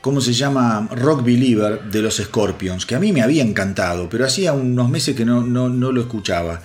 ¿cómo 0.00 0.20
se 0.20 0.32
llama?, 0.32 0.88
Rock 0.92 1.24
Believer 1.24 1.82
de 1.90 2.02
los 2.02 2.16
Scorpions, 2.16 2.86
que 2.86 2.94
a 2.94 3.00
mí 3.00 3.12
me 3.12 3.22
había 3.22 3.42
encantado, 3.42 4.08
pero 4.08 4.24
hacía 4.24 4.52
unos 4.52 4.88
meses 4.88 5.14
que 5.14 5.24
no, 5.24 5.42
no, 5.42 5.68
no 5.68 5.92
lo 5.92 6.00
escuchaba. 6.00 6.62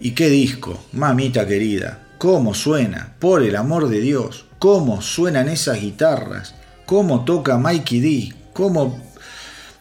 ¿Y 0.00 0.12
qué 0.12 0.28
disco? 0.30 0.84
Mamita 0.92 1.46
querida, 1.46 2.08
¿cómo 2.18 2.54
suena? 2.54 3.14
Por 3.18 3.42
el 3.42 3.54
amor 3.54 3.88
de 3.88 4.00
Dios, 4.00 4.46
¿cómo 4.58 5.02
suenan 5.02 5.48
esas 5.48 5.80
guitarras? 5.80 6.54
¿Cómo 6.86 7.24
toca 7.24 7.58
Mikey 7.58 8.00
D? 8.00 8.34
¿Cómo 8.52 8.98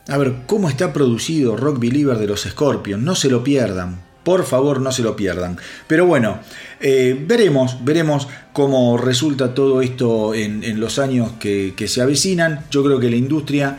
a 0.09 0.17
ver, 0.17 0.33
¿cómo 0.47 0.69
está 0.69 0.91
producido 0.91 1.55
Rock 1.55 1.79
Believer 1.79 2.17
de 2.17 2.27
los 2.27 2.41
Scorpions? 2.41 3.03
No 3.03 3.15
se 3.15 3.29
lo 3.29 3.43
pierdan. 3.43 4.01
Por 4.23 4.43
favor, 4.43 4.81
no 4.81 4.91
se 4.91 5.03
lo 5.03 5.15
pierdan. 5.15 5.57
Pero 5.87 6.05
bueno, 6.05 6.39
eh, 6.81 7.23
veremos, 7.27 7.83
veremos 7.83 8.27
cómo 8.51 8.97
resulta 8.97 9.53
todo 9.53 9.81
esto 9.81 10.33
en, 10.33 10.79
los 10.79 10.99
años 10.99 11.33
que, 11.39 11.73
se 11.87 12.01
avecinan. 12.01 12.65
Yo 12.69 12.83
creo 12.83 12.99
que 12.99 13.09
la 13.09 13.15
industria 13.15 13.77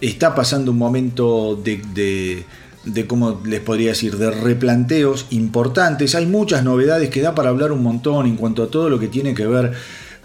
está 0.00 0.34
pasando 0.34 0.70
un 0.70 0.78
momento 0.78 1.56
de, 1.62 2.44
de 2.84 3.06
cómo 3.06 3.40
les 3.44 3.60
podría 3.60 3.90
decir, 3.90 4.16
de 4.16 4.30
replanteos 4.30 5.26
importantes. 5.30 6.14
Hay 6.14 6.26
muchas 6.26 6.64
novedades 6.64 7.10
que 7.10 7.20
da 7.20 7.34
para 7.34 7.50
hablar 7.50 7.72
un 7.72 7.82
montón 7.82 8.26
en 8.26 8.36
cuanto 8.36 8.62
a 8.62 8.70
todo 8.70 8.88
lo 8.88 8.98
que 8.98 9.08
tiene 9.08 9.34
que 9.34 9.46
ver 9.46 9.72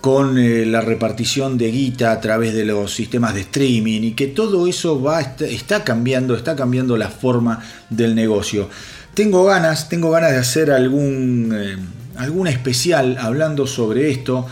con 0.02 0.38
eh, 0.38 0.66
la 0.66 0.82
repartición 0.82 1.58
de 1.58 1.72
guita 1.72 2.12
a 2.12 2.22
través 2.22 2.54
de 2.54 2.66
los 2.66 2.94
sistemas 2.94 3.34
de 3.34 3.42
streaming 3.42 4.02
y 4.02 4.12
que 4.12 4.28
todo 4.28 4.68
eso 4.68 5.02
va 5.02 5.22
está 5.22 5.84
cambiando, 5.84 6.36
está 6.36 6.56
cambiando 6.56 6.98
la 6.98 7.10
forma 7.10 7.64
del 7.90 8.16
negocio. 8.16 8.70
Tengo 9.14 9.44
ganas, 9.46 9.90
tengo 9.90 10.12
ganas 10.12 10.32
de 10.32 10.38
hacer 10.38 10.72
algún, 10.72 11.52
eh, 11.56 11.78
algún 12.18 12.48
especial 12.48 13.18
hablando 13.20 13.66
sobre 13.66 14.12
esto 14.12 14.46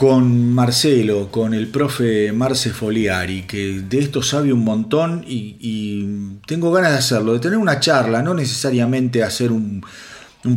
con 0.00 0.54
Marcelo, 0.54 1.30
con 1.30 1.52
el 1.52 1.68
profe 1.68 2.32
Marce 2.32 2.70
Foliari, 2.70 3.42
que 3.42 3.82
de 3.86 3.98
esto 3.98 4.22
sabe 4.22 4.50
un 4.50 4.64
montón 4.64 5.22
y, 5.28 6.38
tengo 6.46 6.72
ganas 6.72 6.92
de 6.92 6.98
hacerlo, 6.98 7.34
de 7.34 7.38
tener 7.38 7.58
una 7.58 7.80
charla, 7.80 8.22
no 8.22 8.32
necesariamente 8.32 9.22
hacer 9.22 9.52
un, 9.52 9.84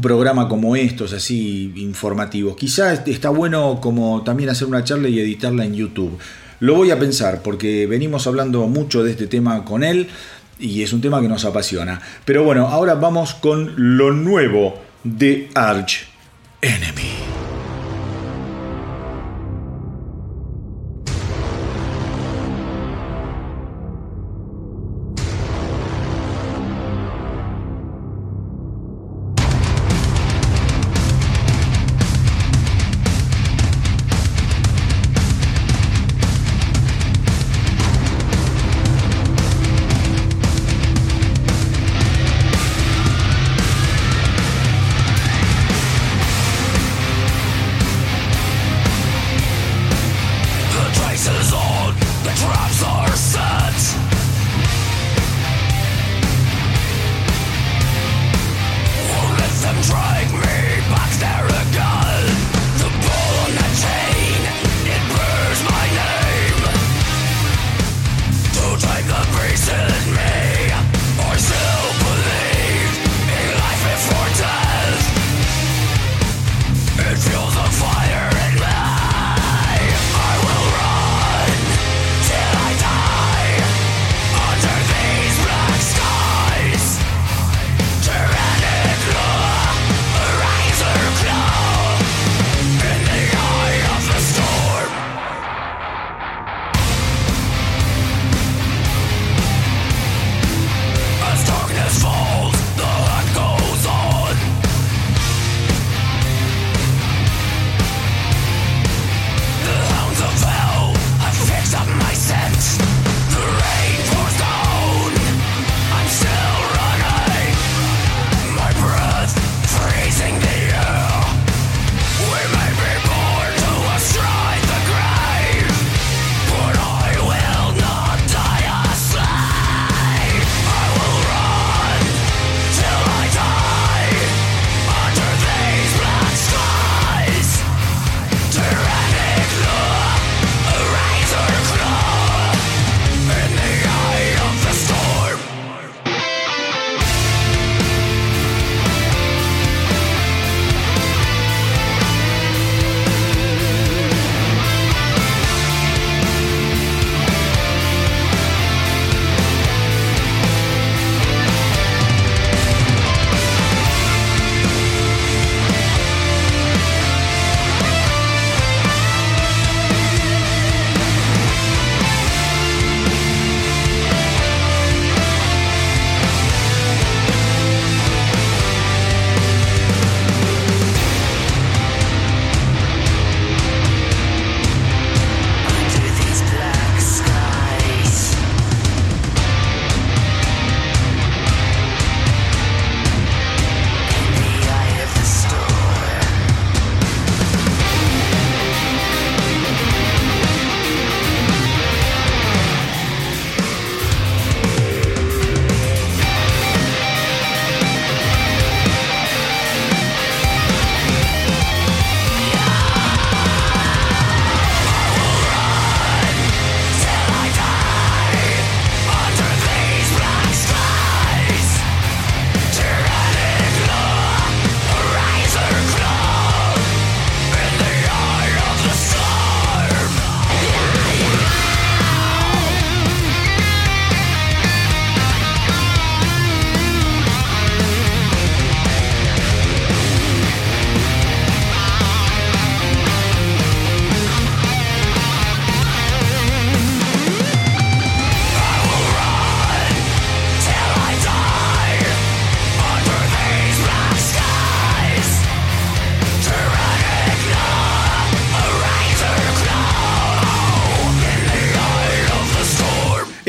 programa 0.02 0.48
como 0.48 0.76
estos, 0.76 1.14
así 1.14 1.74
informativos. 1.76 2.56
Quizás 2.56 3.02
está 3.06 3.30
bueno 3.30 3.80
como 3.82 4.24
también 4.24 4.50
hacer 4.50 4.68
una 4.68 4.84
charla 4.84 5.10
y 5.10 5.20
editarla 5.20 5.66
en 5.66 5.76
YouTube. 5.76 6.18
Lo 6.60 6.76
voy 6.76 6.92
a 6.92 7.00
pensar 7.00 7.42
porque 7.42 7.88
venimos 7.88 8.26
hablando 8.28 8.68
mucho 8.68 9.04
de 9.04 9.12
este 9.12 9.28
tema 9.28 9.66
con 9.66 9.84
él 9.84 10.08
y 10.60 10.82
es 10.82 10.94
un 10.94 11.02
tema 11.02 11.22
que 11.22 11.28
nos 11.28 11.44
apasiona. 11.46 12.02
Pero 12.26 12.44
bueno, 12.44 12.68
ahora 12.68 12.96
vamos 12.96 13.34
con 13.34 13.74
lo 13.98 14.12
nuevo 14.12 14.82
de 15.04 15.50
Arch 15.54 16.08
Enemy. 16.62 17.23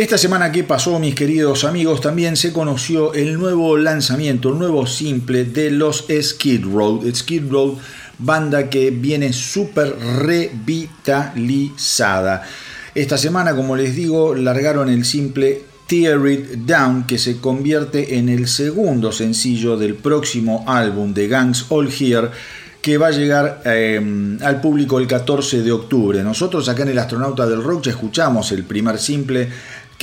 Esta 0.05 0.19
semana 0.19 0.53
que 0.53 0.65
pasó, 0.65 0.99
mis 0.99 1.15
queridos 1.15 1.65
amigos, 1.65 2.03
también 2.03 2.37
se 2.37 2.53
conoció 2.53 3.15
el 3.15 3.39
nuevo 3.39 3.79
lanzamiento, 3.79 4.51
el 4.51 4.59
nuevo 4.59 4.87
simple 4.87 5.47
de 5.47 5.71
los 5.71 6.05
Skid 6.21 6.67
Row. 6.67 7.03
Skid 7.11 7.51
Row, 7.51 7.79
banda 8.19 8.69
que 8.69 8.91
viene 8.91 9.33
súper 9.33 9.97
revitalizada. 9.99 12.43
Esta 12.95 13.17
semana, 13.17 13.57
como 13.57 13.77
les 13.77 13.97
digo, 13.97 14.35
largaron 14.35 14.91
el 14.91 15.07
simple 15.07 15.63
Tear 15.87 16.29
It 16.29 16.51
Down, 16.67 17.07
que 17.07 17.17
se 17.17 17.39
convierte 17.39 18.19
en 18.19 18.29
el 18.29 18.47
segundo 18.47 19.11
sencillo 19.11 19.79
del 19.79 19.95
próximo 19.95 20.65
álbum 20.67 21.15
de 21.15 21.29
Gangs 21.29 21.65
All 21.71 21.89
Here 21.89 22.29
que 22.85 22.99
va 22.99 23.07
a 23.07 23.13
llegar 23.13 23.63
em, 23.65 24.37
al 24.43 24.61
público 24.61 24.99
el 24.99 25.07
14 25.07 25.63
de 25.63 25.73
octubre. 25.73 26.23
Nosotros 26.23 26.69
acá 26.69 26.83
en 26.83 26.91
el 26.91 26.99
Astronauta 26.99 27.47
del 27.47 27.63
Rock 27.63 27.85
ya 27.85 27.93
escuchamos 27.93 28.53
el 28.53 28.65
primer 28.65 28.99
simple 28.99 29.49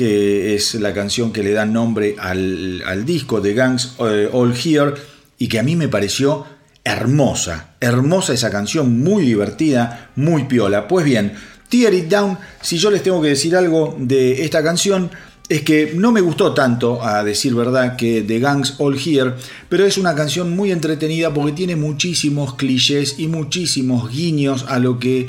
que 0.02 0.56
es 0.56 0.74
la 0.74 0.96
canción 0.96 1.32
que 1.32 1.44
le 1.44 1.52
da 1.52 1.64
nombre 1.64 2.16
al, 2.18 3.06
disco 3.06 3.40
de 3.40 3.54
Gangs 3.54 3.98
eh, 4.00 4.28
All 4.34 4.52
Here 4.52 4.96
y 5.38 5.48
que 5.48 5.60
a 5.60 5.64
mí 5.64 5.76
me 5.76 5.90
pareció 5.90 6.44
hermosa, 6.84 7.76
hermosa 7.80 8.34
esa 8.34 8.50
canción, 8.50 9.00
muy 9.00 9.24
divertida, 9.24 10.10
muy 10.16 10.46
piola. 10.46 10.88
Pues 10.88 11.06
bien, 11.06 11.34
Tear 11.70 11.94
It 11.94 12.08
Down, 12.08 12.40
si 12.64 12.80
yo 12.80 12.90
les 12.90 13.04
tengo 13.04 13.22
que 13.22 13.28
decir 13.28 13.56
algo 13.56 13.96
de 14.00 14.44
esta 14.44 14.64
canción, 14.64 15.12
es 15.50 15.62
que 15.62 15.94
no 15.96 16.12
me 16.12 16.22
gustó 16.22 16.56
tanto, 16.56 17.04
a 17.06 17.24
decir 17.24 17.54
verdad, 17.54 17.96
que 17.96 18.24
The 18.24 18.40
Gangs 18.40 18.78
All 18.80 18.98
Here, 18.98 19.36
pero 19.70 19.86
es 19.86 20.00
una 20.00 20.16
canción 20.16 20.56
muy 20.56 20.72
entretenida 20.72 21.32
porque 21.32 21.52
tiene 21.52 21.76
muchísimos 21.76 22.56
clichés 22.56 23.20
y 23.20 23.28
muchísimos 23.28 24.10
guiños 24.10 24.66
a 24.68 24.80
lo 24.80 24.98
que 24.98 25.28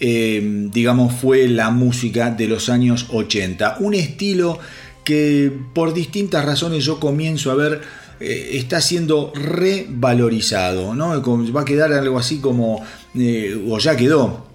eh, 0.00 0.68
digamos, 0.72 1.14
fue 1.14 1.48
la 1.48 1.70
música 1.70 2.30
de 2.30 2.48
los 2.48 2.68
años 2.68 3.06
80. 3.10 3.78
Un 3.80 3.94
estilo 3.94 4.58
que 5.04 5.52
por 5.72 5.94
distintas 5.94 6.44
razones 6.44 6.84
yo 6.84 6.98
comienzo 6.98 7.50
a 7.50 7.54
ver 7.54 7.80
eh, 8.20 8.50
está 8.54 8.80
siendo 8.80 9.32
revalorizado, 9.34 10.94
¿no? 10.94 11.22
Va 11.54 11.60
a 11.60 11.64
quedar 11.64 11.92
algo 11.92 12.18
así 12.18 12.38
como, 12.38 12.84
eh, 13.14 13.62
o 13.68 13.78
ya 13.78 13.96
quedó, 13.96 14.46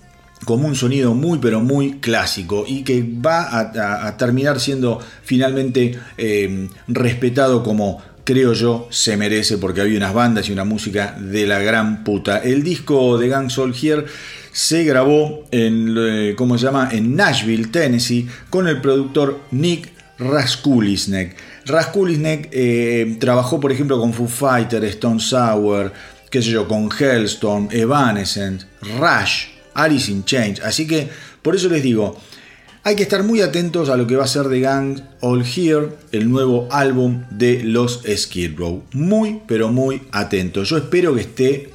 como 0.46 0.68
un 0.68 0.76
sonido 0.76 1.14
muy 1.14 1.40
pero 1.40 1.60
muy 1.60 2.00
clásico 2.00 2.64
y 2.66 2.84
que 2.84 3.04
va 3.04 3.60
a, 3.60 4.18
terminar 4.18 4.60
siendo 4.62 5.00
finalmente 5.22 6.00
respetado 6.88 7.62
como 7.62 8.02
creo 8.30 8.54
yo 8.54 8.88
se 8.92 9.18
merece 9.18 9.58
porque 9.58 9.82
había 9.82 9.98
unas 9.98 10.14
bandas 10.14 10.48
y 10.48 10.52
una 10.52 10.64
música 10.64 11.18
de 11.20 11.48
la 11.48 11.58
gran 11.60 12.04
puta. 12.04 12.38
El 12.38 12.64
disco 12.64 13.18
de 13.18 13.28
Gang 13.28 13.50
Soul 13.50 13.74
Here 13.76 14.06
se 14.60 14.84
grabó 14.84 15.46
en, 15.52 15.96
eh, 15.98 16.36
en 16.92 17.16
Nashville, 17.16 17.68
Tennessee, 17.68 18.28
con 18.50 18.68
el 18.68 18.82
productor 18.82 19.40
Nick 19.52 19.90
Raskulisnek. 20.18 21.38
Raskulisnek 21.66 22.50
eh, 22.52 23.16
trabajó, 23.22 23.62
por 23.62 23.72
ejemplo, 23.72 23.98
con 23.98 24.12
Foo 24.12 24.28
Fighter, 24.28 24.84
Stone 24.84 25.22
Sour, 25.22 25.94
qué 26.30 26.42
sé 26.42 26.50
yo, 26.50 26.68
con 26.68 26.90
Hellstorm, 26.92 27.70
Evanescence, 27.72 28.66
Rush, 29.00 29.46
Alice 29.76 30.12
in 30.12 30.26
Chains. 30.26 30.60
Así 30.60 30.86
que, 30.86 31.08
por 31.42 31.56
eso 31.56 31.70
les 31.70 31.82
digo, 31.82 32.20
hay 32.84 32.98
que 32.98 33.04
estar 33.04 33.24
muy 33.24 33.40
atentos 33.40 33.88
a 33.88 33.96
lo 33.96 34.08
que 34.08 34.18
va 34.18 34.26
a 34.26 34.28
ser 34.28 34.50
The 34.50 34.60
Gang 34.60 35.00
All 35.22 35.42
Here, 35.42 35.88
el 36.12 36.30
nuevo 36.30 36.68
álbum 36.70 37.24
de 37.30 37.64
los 37.64 38.02
Skid 38.14 38.58
Row. 38.58 38.84
Muy, 38.92 39.40
pero 39.48 39.72
muy 39.72 40.02
atentos. 40.12 40.68
Yo 40.68 40.76
espero 40.76 41.16
que 41.16 41.22
esté 41.22 41.70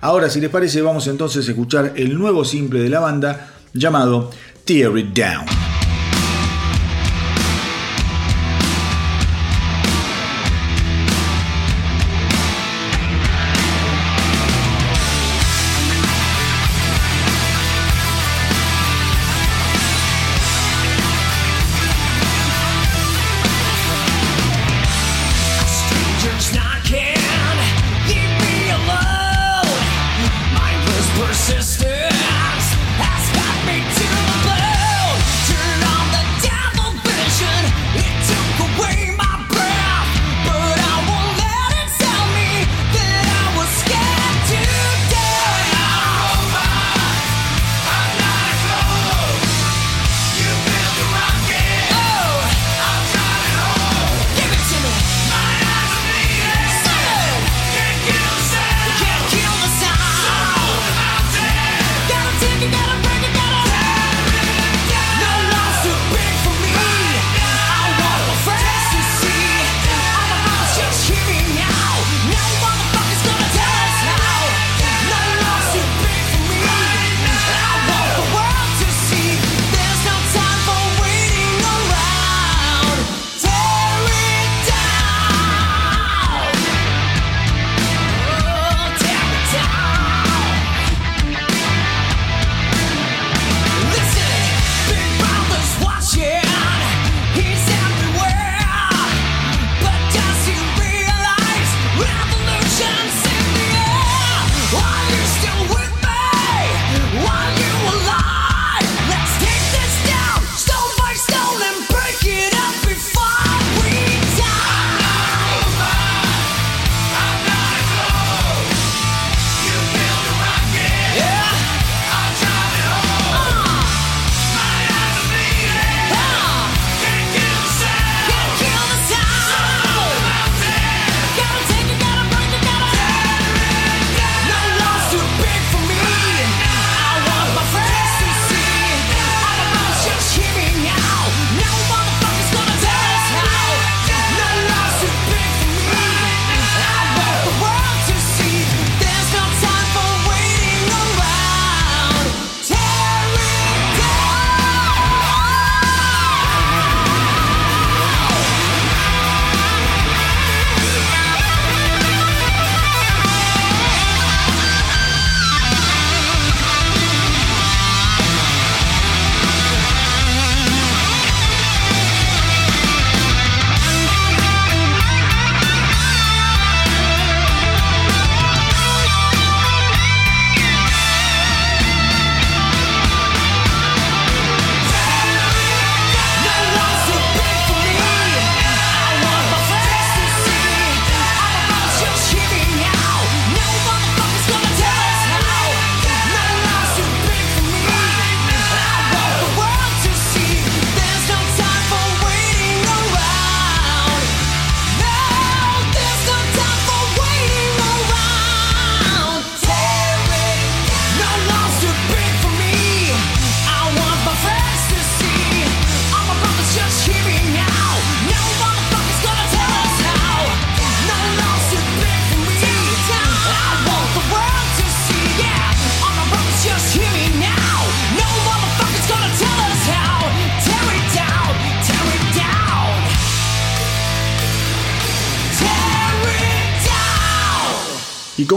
Ahora, 0.00 0.28
si 0.30 0.40
les 0.40 0.50
parece, 0.50 0.82
vamos 0.82 1.06
entonces 1.06 1.46
a 1.46 1.50
escuchar 1.50 1.92
el 1.96 2.18
nuevo 2.18 2.44
simple 2.44 2.80
de 2.80 2.88
la 2.88 3.00
banda 3.00 3.48
llamado 3.72 4.30
Tear 4.64 4.96
It 4.98 5.14
Down. 5.14 5.69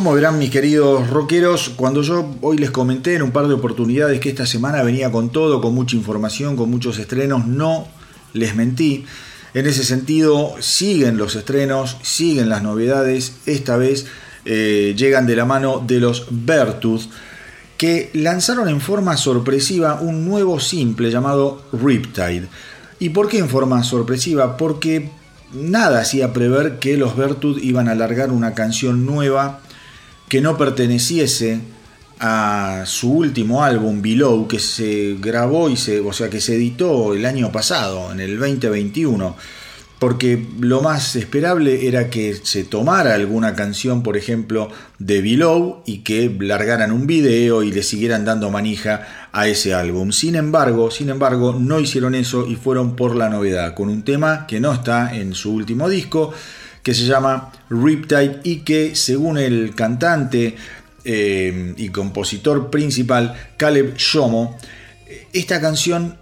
Como 0.04 0.16
verán 0.16 0.38
mis 0.38 0.50
queridos 0.50 1.10
rockeros, 1.10 1.70
cuando 1.78 2.02
yo 2.02 2.30
hoy 2.42 2.58
les 2.58 2.72
comenté 2.72 3.16
en 3.16 3.22
un 3.22 3.32
par 3.32 3.48
de 3.48 3.54
oportunidades 3.54 4.20
que 4.20 4.28
esta 4.28 4.46
semana 4.46 4.84
venía 4.84 5.14
con 5.14 5.30
todo, 5.30 5.62
con 5.62 5.74
mucha 5.74 5.96
información, 5.96 6.58
con 6.58 6.70
muchos 6.70 7.00
estrenos, 7.00 7.48
no 7.48 7.88
les 8.34 8.54
mentí. 8.54 9.06
En 9.54 9.66
ese 9.66 9.86
sentido, 9.86 10.56
siguen 10.60 11.16
los 11.16 11.38
estrenos, 11.38 11.96
siguen 12.02 12.50
las 12.50 12.62
novedades, 12.64 13.36
esta 13.46 13.78
vez 13.78 14.06
eh, 14.44 14.94
llegan 14.98 15.26
de 15.26 15.38
la 15.38 15.46
mano 15.46 15.82
de 15.88 16.02
los 16.02 16.28
Vertus, 16.30 17.08
que 17.78 18.10
lanzaron 18.12 18.68
en 18.68 18.82
forma 18.82 19.16
sorpresiva 19.16 20.02
un 20.02 20.26
nuevo 20.26 20.60
simple 20.60 21.12
llamado 21.12 21.64
Riptide. 21.72 22.50
¿Y 23.00 23.12
por 23.12 23.30
qué 23.30 23.38
en 23.38 23.48
forma 23.48 23.82
sorpresiva? 23.84 24.58
Porque 24.58 25.12
nada 25.54 26.02
hacía 26.02 26.34
prever 26.34 26.80
que 26.80 26.98
los 26.98 27.16
Vertus 27.16 27.64
iban 27.64 27.88
a 27.88 27.96
largar 27.96 28.32
una 28.32 28.54
canción 28.54 29.06
nueva 29.06 29.62
que 30.34 30.42
no 30.42 30.58
perteneciese 30.58 31.60
a 32.20 32.86
su 32.88 33.12
último 33.12 33.64
álbum 33.64 34.02
Below 34.02 34.48
que 34.48 34.58
se 34.58 35.16
grabó 35.20 35.70
y 35.70 35.78
se, 35.78 36.00
o 36.00 36.12
sea, 36.12 36.28
que 36.28 36.42
se 36.42 36.56
editó 36.56 37.14
el 37.14 37.28
año 37.28 37.52
pasado, 37.52 38.12
en 38.12 38.20
el 38.20 38.40
2021, 38.40 39.36
porque 40.00 40.44
lo 40.60 40.82
más 40.82 41.16
esperable 41.16 41.88
era 41.88 42.10
que 42.10 42.34
se 42.34 42.64
tomara 42.64 43.14
alguna 43.14 43.54
canción, 43.54 44.02
por 44.02 44.18
ejemplo, 44.18 44.72
de 44.98 45.22
Below 45.22 45.84
y 45.86 46.00
que 46.00 46.36
largaran 46.40 46.92
un 46.92 47.06
video 47.06 47.62
y 47.62 47.72
le 47.72 47.84
siguieran 47.84 48.26
dando 48.26 48.50
manija 48.50 49.30
a 49.32 49.48
ese 49.48 49.76
álbum. 49.76 50.12
Sin 50.12 50.34
embargo, 50.34 50.90
sin 50.90 51.10
embargo, 51.10 51.56
no 51.60 51.80
hicieron 51.80 52.16
eso 52.16 52.48
y 52.48 52.56
fueron 52.56 52.96
por 52.96 53.16
la 53.16 53.30
novedad, 53.30 53.76
con 53.76 53.88
un 53.88 54.02
tema 54.02 54.48
que 54.48 54.60
no 54.60 54.74
está 54.74 55.16
en 55.16 55.36
su 55.36 55.54
último 55.54 55.90
disco, 55.90 56.34
que 56.84 56.94
se 56.94 57.06
llama 57.06 57.52
Riptide 57.70 58.42
y 58.44 58.58
que 58.60 58.96
según 58.96 59.38
el 59.38 59.74
cantante 59.74 60.56
eh, 61.06 61.74
y 61.78 61.90
compositor 61.90 62.70
principal 62.70 63.34
Caleb 63.58 63.96
Shomo, 63.98 64.58
esta 65.32 65.60
canción 65.60 66.18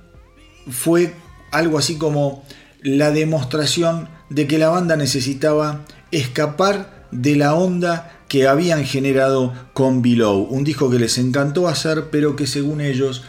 fue 0.69 1.13
algo 1.51 1.77
así 1.77 1.97
como 1.97 2.45
la 2.81 3.11
demostración 3.11 4.07
de 4.29 4.47
que 4.47 4.57
la 4.57 4.69
banda 4.69 4.95
necesitaba 4.95 5.85
escapar 6.11 7.07
de 7.11 7.35
la 7.35 7.53
onda 7.53 8.19
que 8.27 8.47
habían 8.47 8.85
generado 8.85 9.53
con 9.73 10.01
Below, 10.01 10.47
un 10.49 10.63
disco 10.63 10.89
que 10.89 10.99
les 10.99 11.17
encantó 11.17 11.67
hacer, 11.67 12.05
pero 12.11 12.35
que 12.35 12.47
según 12.47 12.79
ellos 12.79 13.23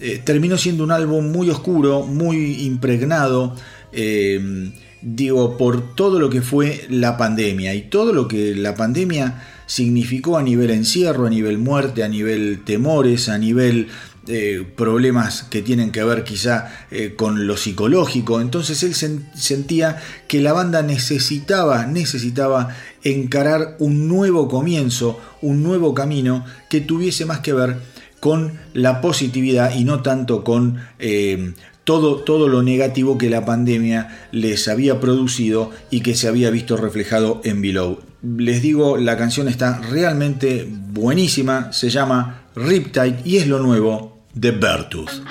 eh, 0.00 0.20
terminó 0.22 0.58
siendo 0.58 0.84
un 0.84 0.90
álbum 0.90 1.32
muy 1.32 1.48
oscuro, 1.48 2.02
muy 2.02 2.64
impregnado, 2.66 3.56
eh, 3.92 4.70
digo, 5.04 5.58
por 5.58 5.94
todo 5.94 6.18
lo 6.18 6.30
que 6.30 6.40
fue 6.40 6.86
la 6.88 7.16
pandemia 7.16 7.74
y 7.74 7.82
todo 7.82 8.12
lo 8.12 8.26
que 8.26 8.54
la 8.54 8.74
pandemia 8.74 9.42
significó 9.66 10.38
a 10.38 10.42
nivel 10.42 10.70
encierro, 10.70 11.26
a 11.26 11.30
nivel 11.30 11.58
muerte, 11.58 12.02
a 12.02 12.08
nivel 12.08 12.62
temores, 12.64 13.28
a 13.28 13.38
nivel 13.38 13.88
eh, 14.26 14.66
problemas 14.76 15.42
que 15.42 15.60
tienen 15.60 15.92
que 15.92 16.02
ver 16.02 16.24
quizá 16.24 16.86
eh, 16.90 17.14
con 17.14 17.46
lo 17.46 17.58
psicológico. 17.58 18.40
Entonces 18.40 18.82
él 18.82 18.94
sentía 18.94 19.98
que 20.26 20.40
la 20.40 20.54
banda 20.54 20.82
necesitaba, 20.82 21.84
necesitaba 21.86 22.74
encarar 23.02 23.76
un 23.80 24.08
nuevo 24.08 24.48
comienzo, 24.48 25.20
un 25.42 25.62
nuevo 25.62 25.92
camino 25.92 26.46
que 26.70 26.80
tuviese 26.80 27.26
más 27.26 27.40
que 27.40 27.52
ver 27.52 27.76
con 28.20 28.58
la 28.72 29.02
positividad 29.02 29.74
y 29.74 29.84
no 29.84 30.00
tanto 30.00 30.44
con 30.44 30.78
eh, 30.98 31.52
todo, 31.84 32.16
todo 32.16 32.48
lo 32.48 32.62
negativo 32.62 33.18
que 33.18 33.30
la 33.30 33.44
pandemia 33.44 34.26
les 34.32 34.68
había 34.68 35.00
producido 35.00 35.70
y 35.90 36.00
que 36.00 36.14
se 36.14 36.28
había 36.28 36.50
visto 36.50 36.76
reflejado 36.76 37.40
en 37.44 37.62
Below. 37.62 38.00
Les 38.22 38.62
digo, 38.62 38.96
la 38.96 39.16
canción 39.16 39.48
está 39.48 39.80
realmente 39.90 40.66
buenísima, 40.68 41.72
se 41.72 41.90
llama 41.90 42.44
Riptide 42.56 43.20
y 43.24 43.36
es 43.36 43.46
lo 43.46 43.58
nuevo 43.58 44.18
de 44.32 44.50
Bertus. 44.50 45.22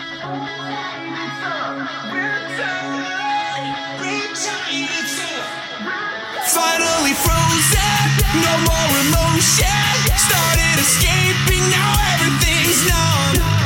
Started 10.15 10.79
escaping, 10.79 11.69
now 11.69 11.93
everything's 12.15 12.87
numb. 12.87 13.62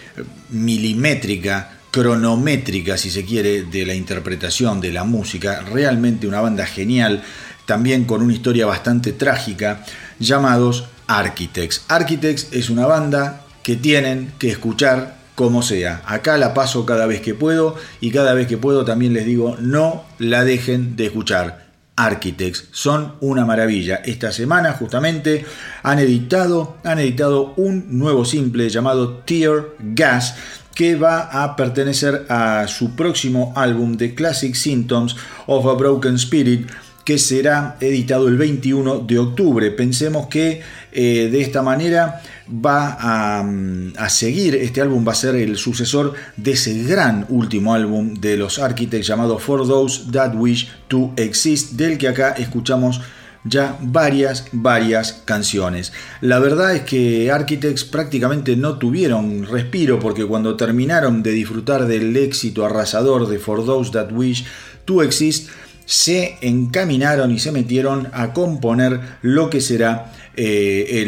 milimétrica, 0.50 1.78
cronométrica, 1.90 2.98
si 2.98 3.10
se 3.10 3.24
quiere, 3.24 3.62
de 3.62 3.86
la 3.86 3.94
interpretación 3.94 4.78
de 4.82 4.92
la 4.92 5.04
música, 5.04 5.62
realmente 5.62 6.26
una 6.26 6.42
banda 6.42 6.66
genial, 6.66 7.22
también 7.64 8.04
con 8.04 8.20
una 8.20 8.34
historia 8.34 8.66
bastante 8.66 9.12
trágica, 9.12 9.82
llamados 10.18 10.84
Architects. 11.06 11.86
Architects 11.88 12.48
es 12.52 12.68
una 12.68 12.86
banda 12.86 13.46
que 13.62 13.76
tienen 13.76 14.32
que 14.38 14.50
escuchar 14.50 15.16
como 15.36 15.62
sea. 15.62 16.02
Acá 16.06 16.36
la 16.38 16.54
paso 16.54 16.84
cada 16.84 17.06
vez 17.06 17.20
que 17.20 17.34
puedo 17.34 17.76
y 18.00 18.10
cada 18.10 18.34
vez 18.34 18.48
que 18.48 18.56
puedo 18.56 18.84
también 18.84 19.12
les 19.12 19.26
digo, 19.26 19.56
no 19.60 20.02
la 20.18 20.44
dejen 20.44 20.96
de 20.96 21.06
escuchar. 21.06 21.66
Architects 21.94 22.68
son 22.72 23.14
una 23.20 23.46
maravilla. 23.46 23.96
Esta 23.96 24.32
semana 24.32 24.72
justamente 24.72 25.44
han 25.82 25.98
editado, 25.98 26.76
han 26.84 26.98
editado 26.98 27.54
un 27.56 27.98
nuevo 27.98 28.24
simple 28.24 28.68
llamado 28.68 29.18
Tear 29.24 29.68
Gas 29.78 30.36
que 30.74 30.96
va 30.96 31.42
a 31.42 31.56
pertenecer 31.56 32.26
a 32.28 32.66
su 32.68 32.94
próximo 32.96 33.52
álbum 33.56 33.96
The 33.96 34.14
Classic 34.14 34.54
Symptoms 34.54 35.16
of 35.46 35.66
a 35.66 35.74
Broken 35.74 36.16
Spirit 36.16 36.68
que 37.06 37.18
será 37.18 37.76
editado 37.80 38.26
el 38.26 38.36
21 38.36 38.98
de 38.98 39.18
octubre. 39.18 39.70
Pensemos 39.70 40.26
que 40.26 40.60
eh, 40.92 41.28
de 41.30 41.40
esta 41.40 41.62
manera 41.62 42.20
va 42.48 43.42
mm, 43.42 43.94
a, 43.96 44.08
seguir, 44.08 44.54
este 44.54 44.80
álbum 44.80 45.06
va 45.06 45.12
a 45.12 45.16
ser 45.16 45.34
el 45.36 45.56
sucesor 45.56 46.14
de 46.36 46.52
ese 46.52 46.82
gran 46.84 47.26
último 47.28 47.74
álbum 47.74 48.14
de 48.14 48.36
los 48.36 48.58
Architects 48.58 49.06
llamado 49.06 49.38
For 49.38 49.66
Those 49.66 50.10
That 50.12 50.34
Wish 50.34 50.68
to 50.88 51.12
Exist, 51.16 51.72
del 51.72 51.98
que 51.98 52.08
acá 52.08 52.32
escuchamos 52.32 53.00
ya 53.44 53.78
varias, 53.80 54.46
varias 54.52 55.22
canciones. 55.24 55.92
La 56.20 56.38
verdad 56.38 56.74
es 56.74 56.82
que 56.82 57.30
Architects 57.30 57.84
prácticamente 57.84 58.56
no 58.56 58.78
tuvieron 58.78 59.46
respiro 59.46 59.98
porque 60.00 60.24
cuando 60.24 60.56
terminaron 60.56 61.22
de 61.22 61.32
disfrutar 61.32 61.86
del 61.86 62.16
éxito 62.16 62.64
arrasador 62.64 63.28
de 63.28 63.38
For 63.38 63.64
Those 63.64 63.92
That 63.92 64.12
Wish 64.12 64.44
to 64.84 65.02
Exist, 65.02 65.50
se 65.84 66.36
encaminaron 66.40 67.30
y 67.30 67.38
se 67.38 67.52
metieron 67.52 68.08
a 68.12 68.32
componer 68.32 69.00
lo 69.22 69.48
que 69.48 69.60
será 69.60 70.12
eh, 70.36 71.02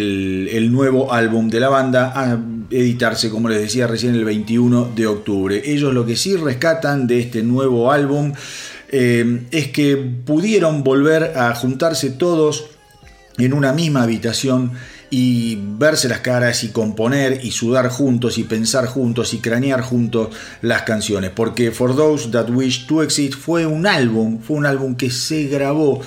el, 0.53 0.73
nuevo 0.73 1.13
álbum 1.13 1.49
de 1.49 1.61
la 1.61 1.69
banda 1.69 2.13
a 2.15 2.39
editarse, 2.71 3.31
como 3.31 3.49
les 3.49 3.61
decía 3.61 3.87
recién, 3.87 4.15
el 4.15 4.25
21 4.25 4.93
de 4.95 5.07
octubre. 5.07 5.63
Ellos 5.65 5.93
lo 5.93 6.07
que 6.07 6.17
sí 6.17 6.37
rescatan 6.37 7.07
de 7.07 7.21
este 7.21 7.43
nuevo 7.43 7.93
álbum 7.93 8.33
eh, 8.91 9.43
es 9.51 9.69
que 9.69 9.97
pudieron 9.97 10.83
volver 10.83 11.37
a 11.37 11.55
juntarse 11.55 12.11
todos 12.11 12.71
en 13.37 13.53
una 13.53 13.73
misma 13.73 14.03
habitación 14.03 14.73
y 15.11 15.59
verse 15.79 16.09
las 16.09 16.21
caras 16.21 16.65
y 16.65 16.69
componer 16.69 17.45
y 17.45 17.51
sudar 17.51 17.89
juntos 17.89 18.39
y 18.39 18.45
pensar 18.45 18.87
juntos 18.87 19.33
y 19.35 19.39
cranear 19.39 19.81
juntos 19.81 20.29
las 20.63 20.83
canciones. 20.83 21.31
Porque 21.35 21.71
For 21.71 21.95
Those 21.95 22.31
That 22.31 22.51
Wish 22.51 22.87
to 22.87 23.03
Exist 23.03 23.35
fue 23.35 23.67
un 23.67 23.87
álbum, 23.87 24.41
fue 24.41 24.57
un 24.57 24.67
álbum 24.67 24.97
que 24.97 25.11
se 25.11 25.45
grabó 25.45 26.01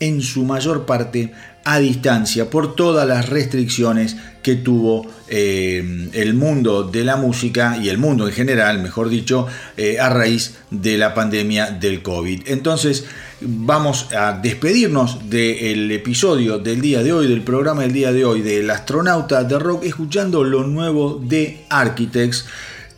en 0.00 0.22
su 0.22 0.44
mayor 0.44 0.86
parte 0.86 1.32
a 1.64 1.78
distancia 1.78 2.50
por 2.50 2.76
todas 2.76 3.08
las 3.08 3.28
restricciones 3.28 4.16
que 4.42 4.56
tuvo 4.56 5.06
eh, 5.28 6.10
el 6.12 6.34
mundo 6.34 6.84
de 6.84 7.02
la 7.04 7.16
música 7.16 7.78
y 7.82 7.88
el 7.88 7.96
mundo 7.96 8.28
en 8.28 8.34
general, 8.34 8.82
mejor 8.82 9.08
dicho, 9.08 9.46
eh, 9.78 9.98
a 9.98 10.10
raíz 10.10 10.56
de 10.70 10.98
la 10.98 11.14
pandemia 11.14 11.70
del 11.70 12.02
COVID. 12.02 12.42
Entonces 12.46 13.06
vamos 13.40 14.12
a 14.12 14.32
despedirnos 14.32 15.30
del 15.30 15.90
episodio 15.90 16.58
del 16.58 16.82
día 16.82 17.02
de 17.02 17.14
hoy, 17.14 17.26
del 17.26 17.42
programa 17.42 17.82
del 17.82 17.92
día 17.92 18.12
de 18.12 18.26
hoy 18.26 18.42
del 18.42 18.68
astronauta 18.70 19.44
de 19.44 19.58
rock, 19.58 19.84
escuchando 19.84 20.44
lo 20.44 20.66
nuevo 20.66 21.18
de 21.22 21.64
Architects. 21.70 22.44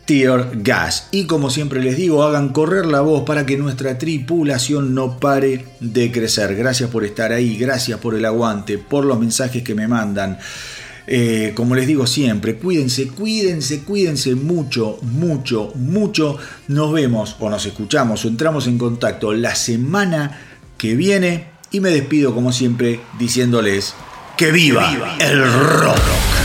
Tear 0.07 0.51
Gas. 0.63 1.09
Y 1.11 1.25
como 1.25 1.49
siempre 1.49 1.83
les 1.83 1.97
digo, 1.97 2.23
hagan 2.23 2.49
correr 2.49 2.85
la 2.85 3.01
voz 3.01 3.23
para 3.25 3.45
que 3.45 3.57
nuestra 3.57 3.97
tripulación 3.97 4.95
no 4.95 5.19
pare 5.19 5.65
de 5.81 6.11
crecer. 6.11 6.55
Gracias 6.55 6.89
por 6.89 7.03
estar 7.03 7.33
ahí, 7.33 7.57
gracias 7.57 7.99
por 7.99 8.15
el 8.15 8.23
aguante, 8.23 8.77
por 8.77 9.03
los 9.05 9.19
mensajes 9.19 9.63
que 9.63 9.75
me 9.75 9.87
mandan. 9.87 10.39
Eh, 11.07 11.51
como 11.55 11.75
les 11.75 11.87
digo 11.87 12.07
siempre, 12.07 12.55
cuídense, 12.55 13.09
cuídense, 13.09 13.81
cuídense 13.81 14.35
mucho, 14.35 14.97
mucho, 15.01 15.73
mucho. 15.75 16.37
Nos 16.69 16.93
vemos 16.93 17.35
o 17.39 17.49
nos 17.49 17.65
escuchamos 17.65 18.23
o 18.23 18.29
entramos 18.29 18.65
en 18.67 18.77
contacto 18.77 19.33
la 19.33 19.55
semana 19.55 20.39
que 20.77 20.95
viene. 20.95 21.49
Y 21.69 21.81
me 21.81 21.89
despido 21.89 22.33
como 22.33 22.53
siempre 22.53 23.01
diciéndoles 23.19 23.93
que 24.37 24.53
viva, 24.53 25.17
el 25.19 25.43
rock. 25.43 26.36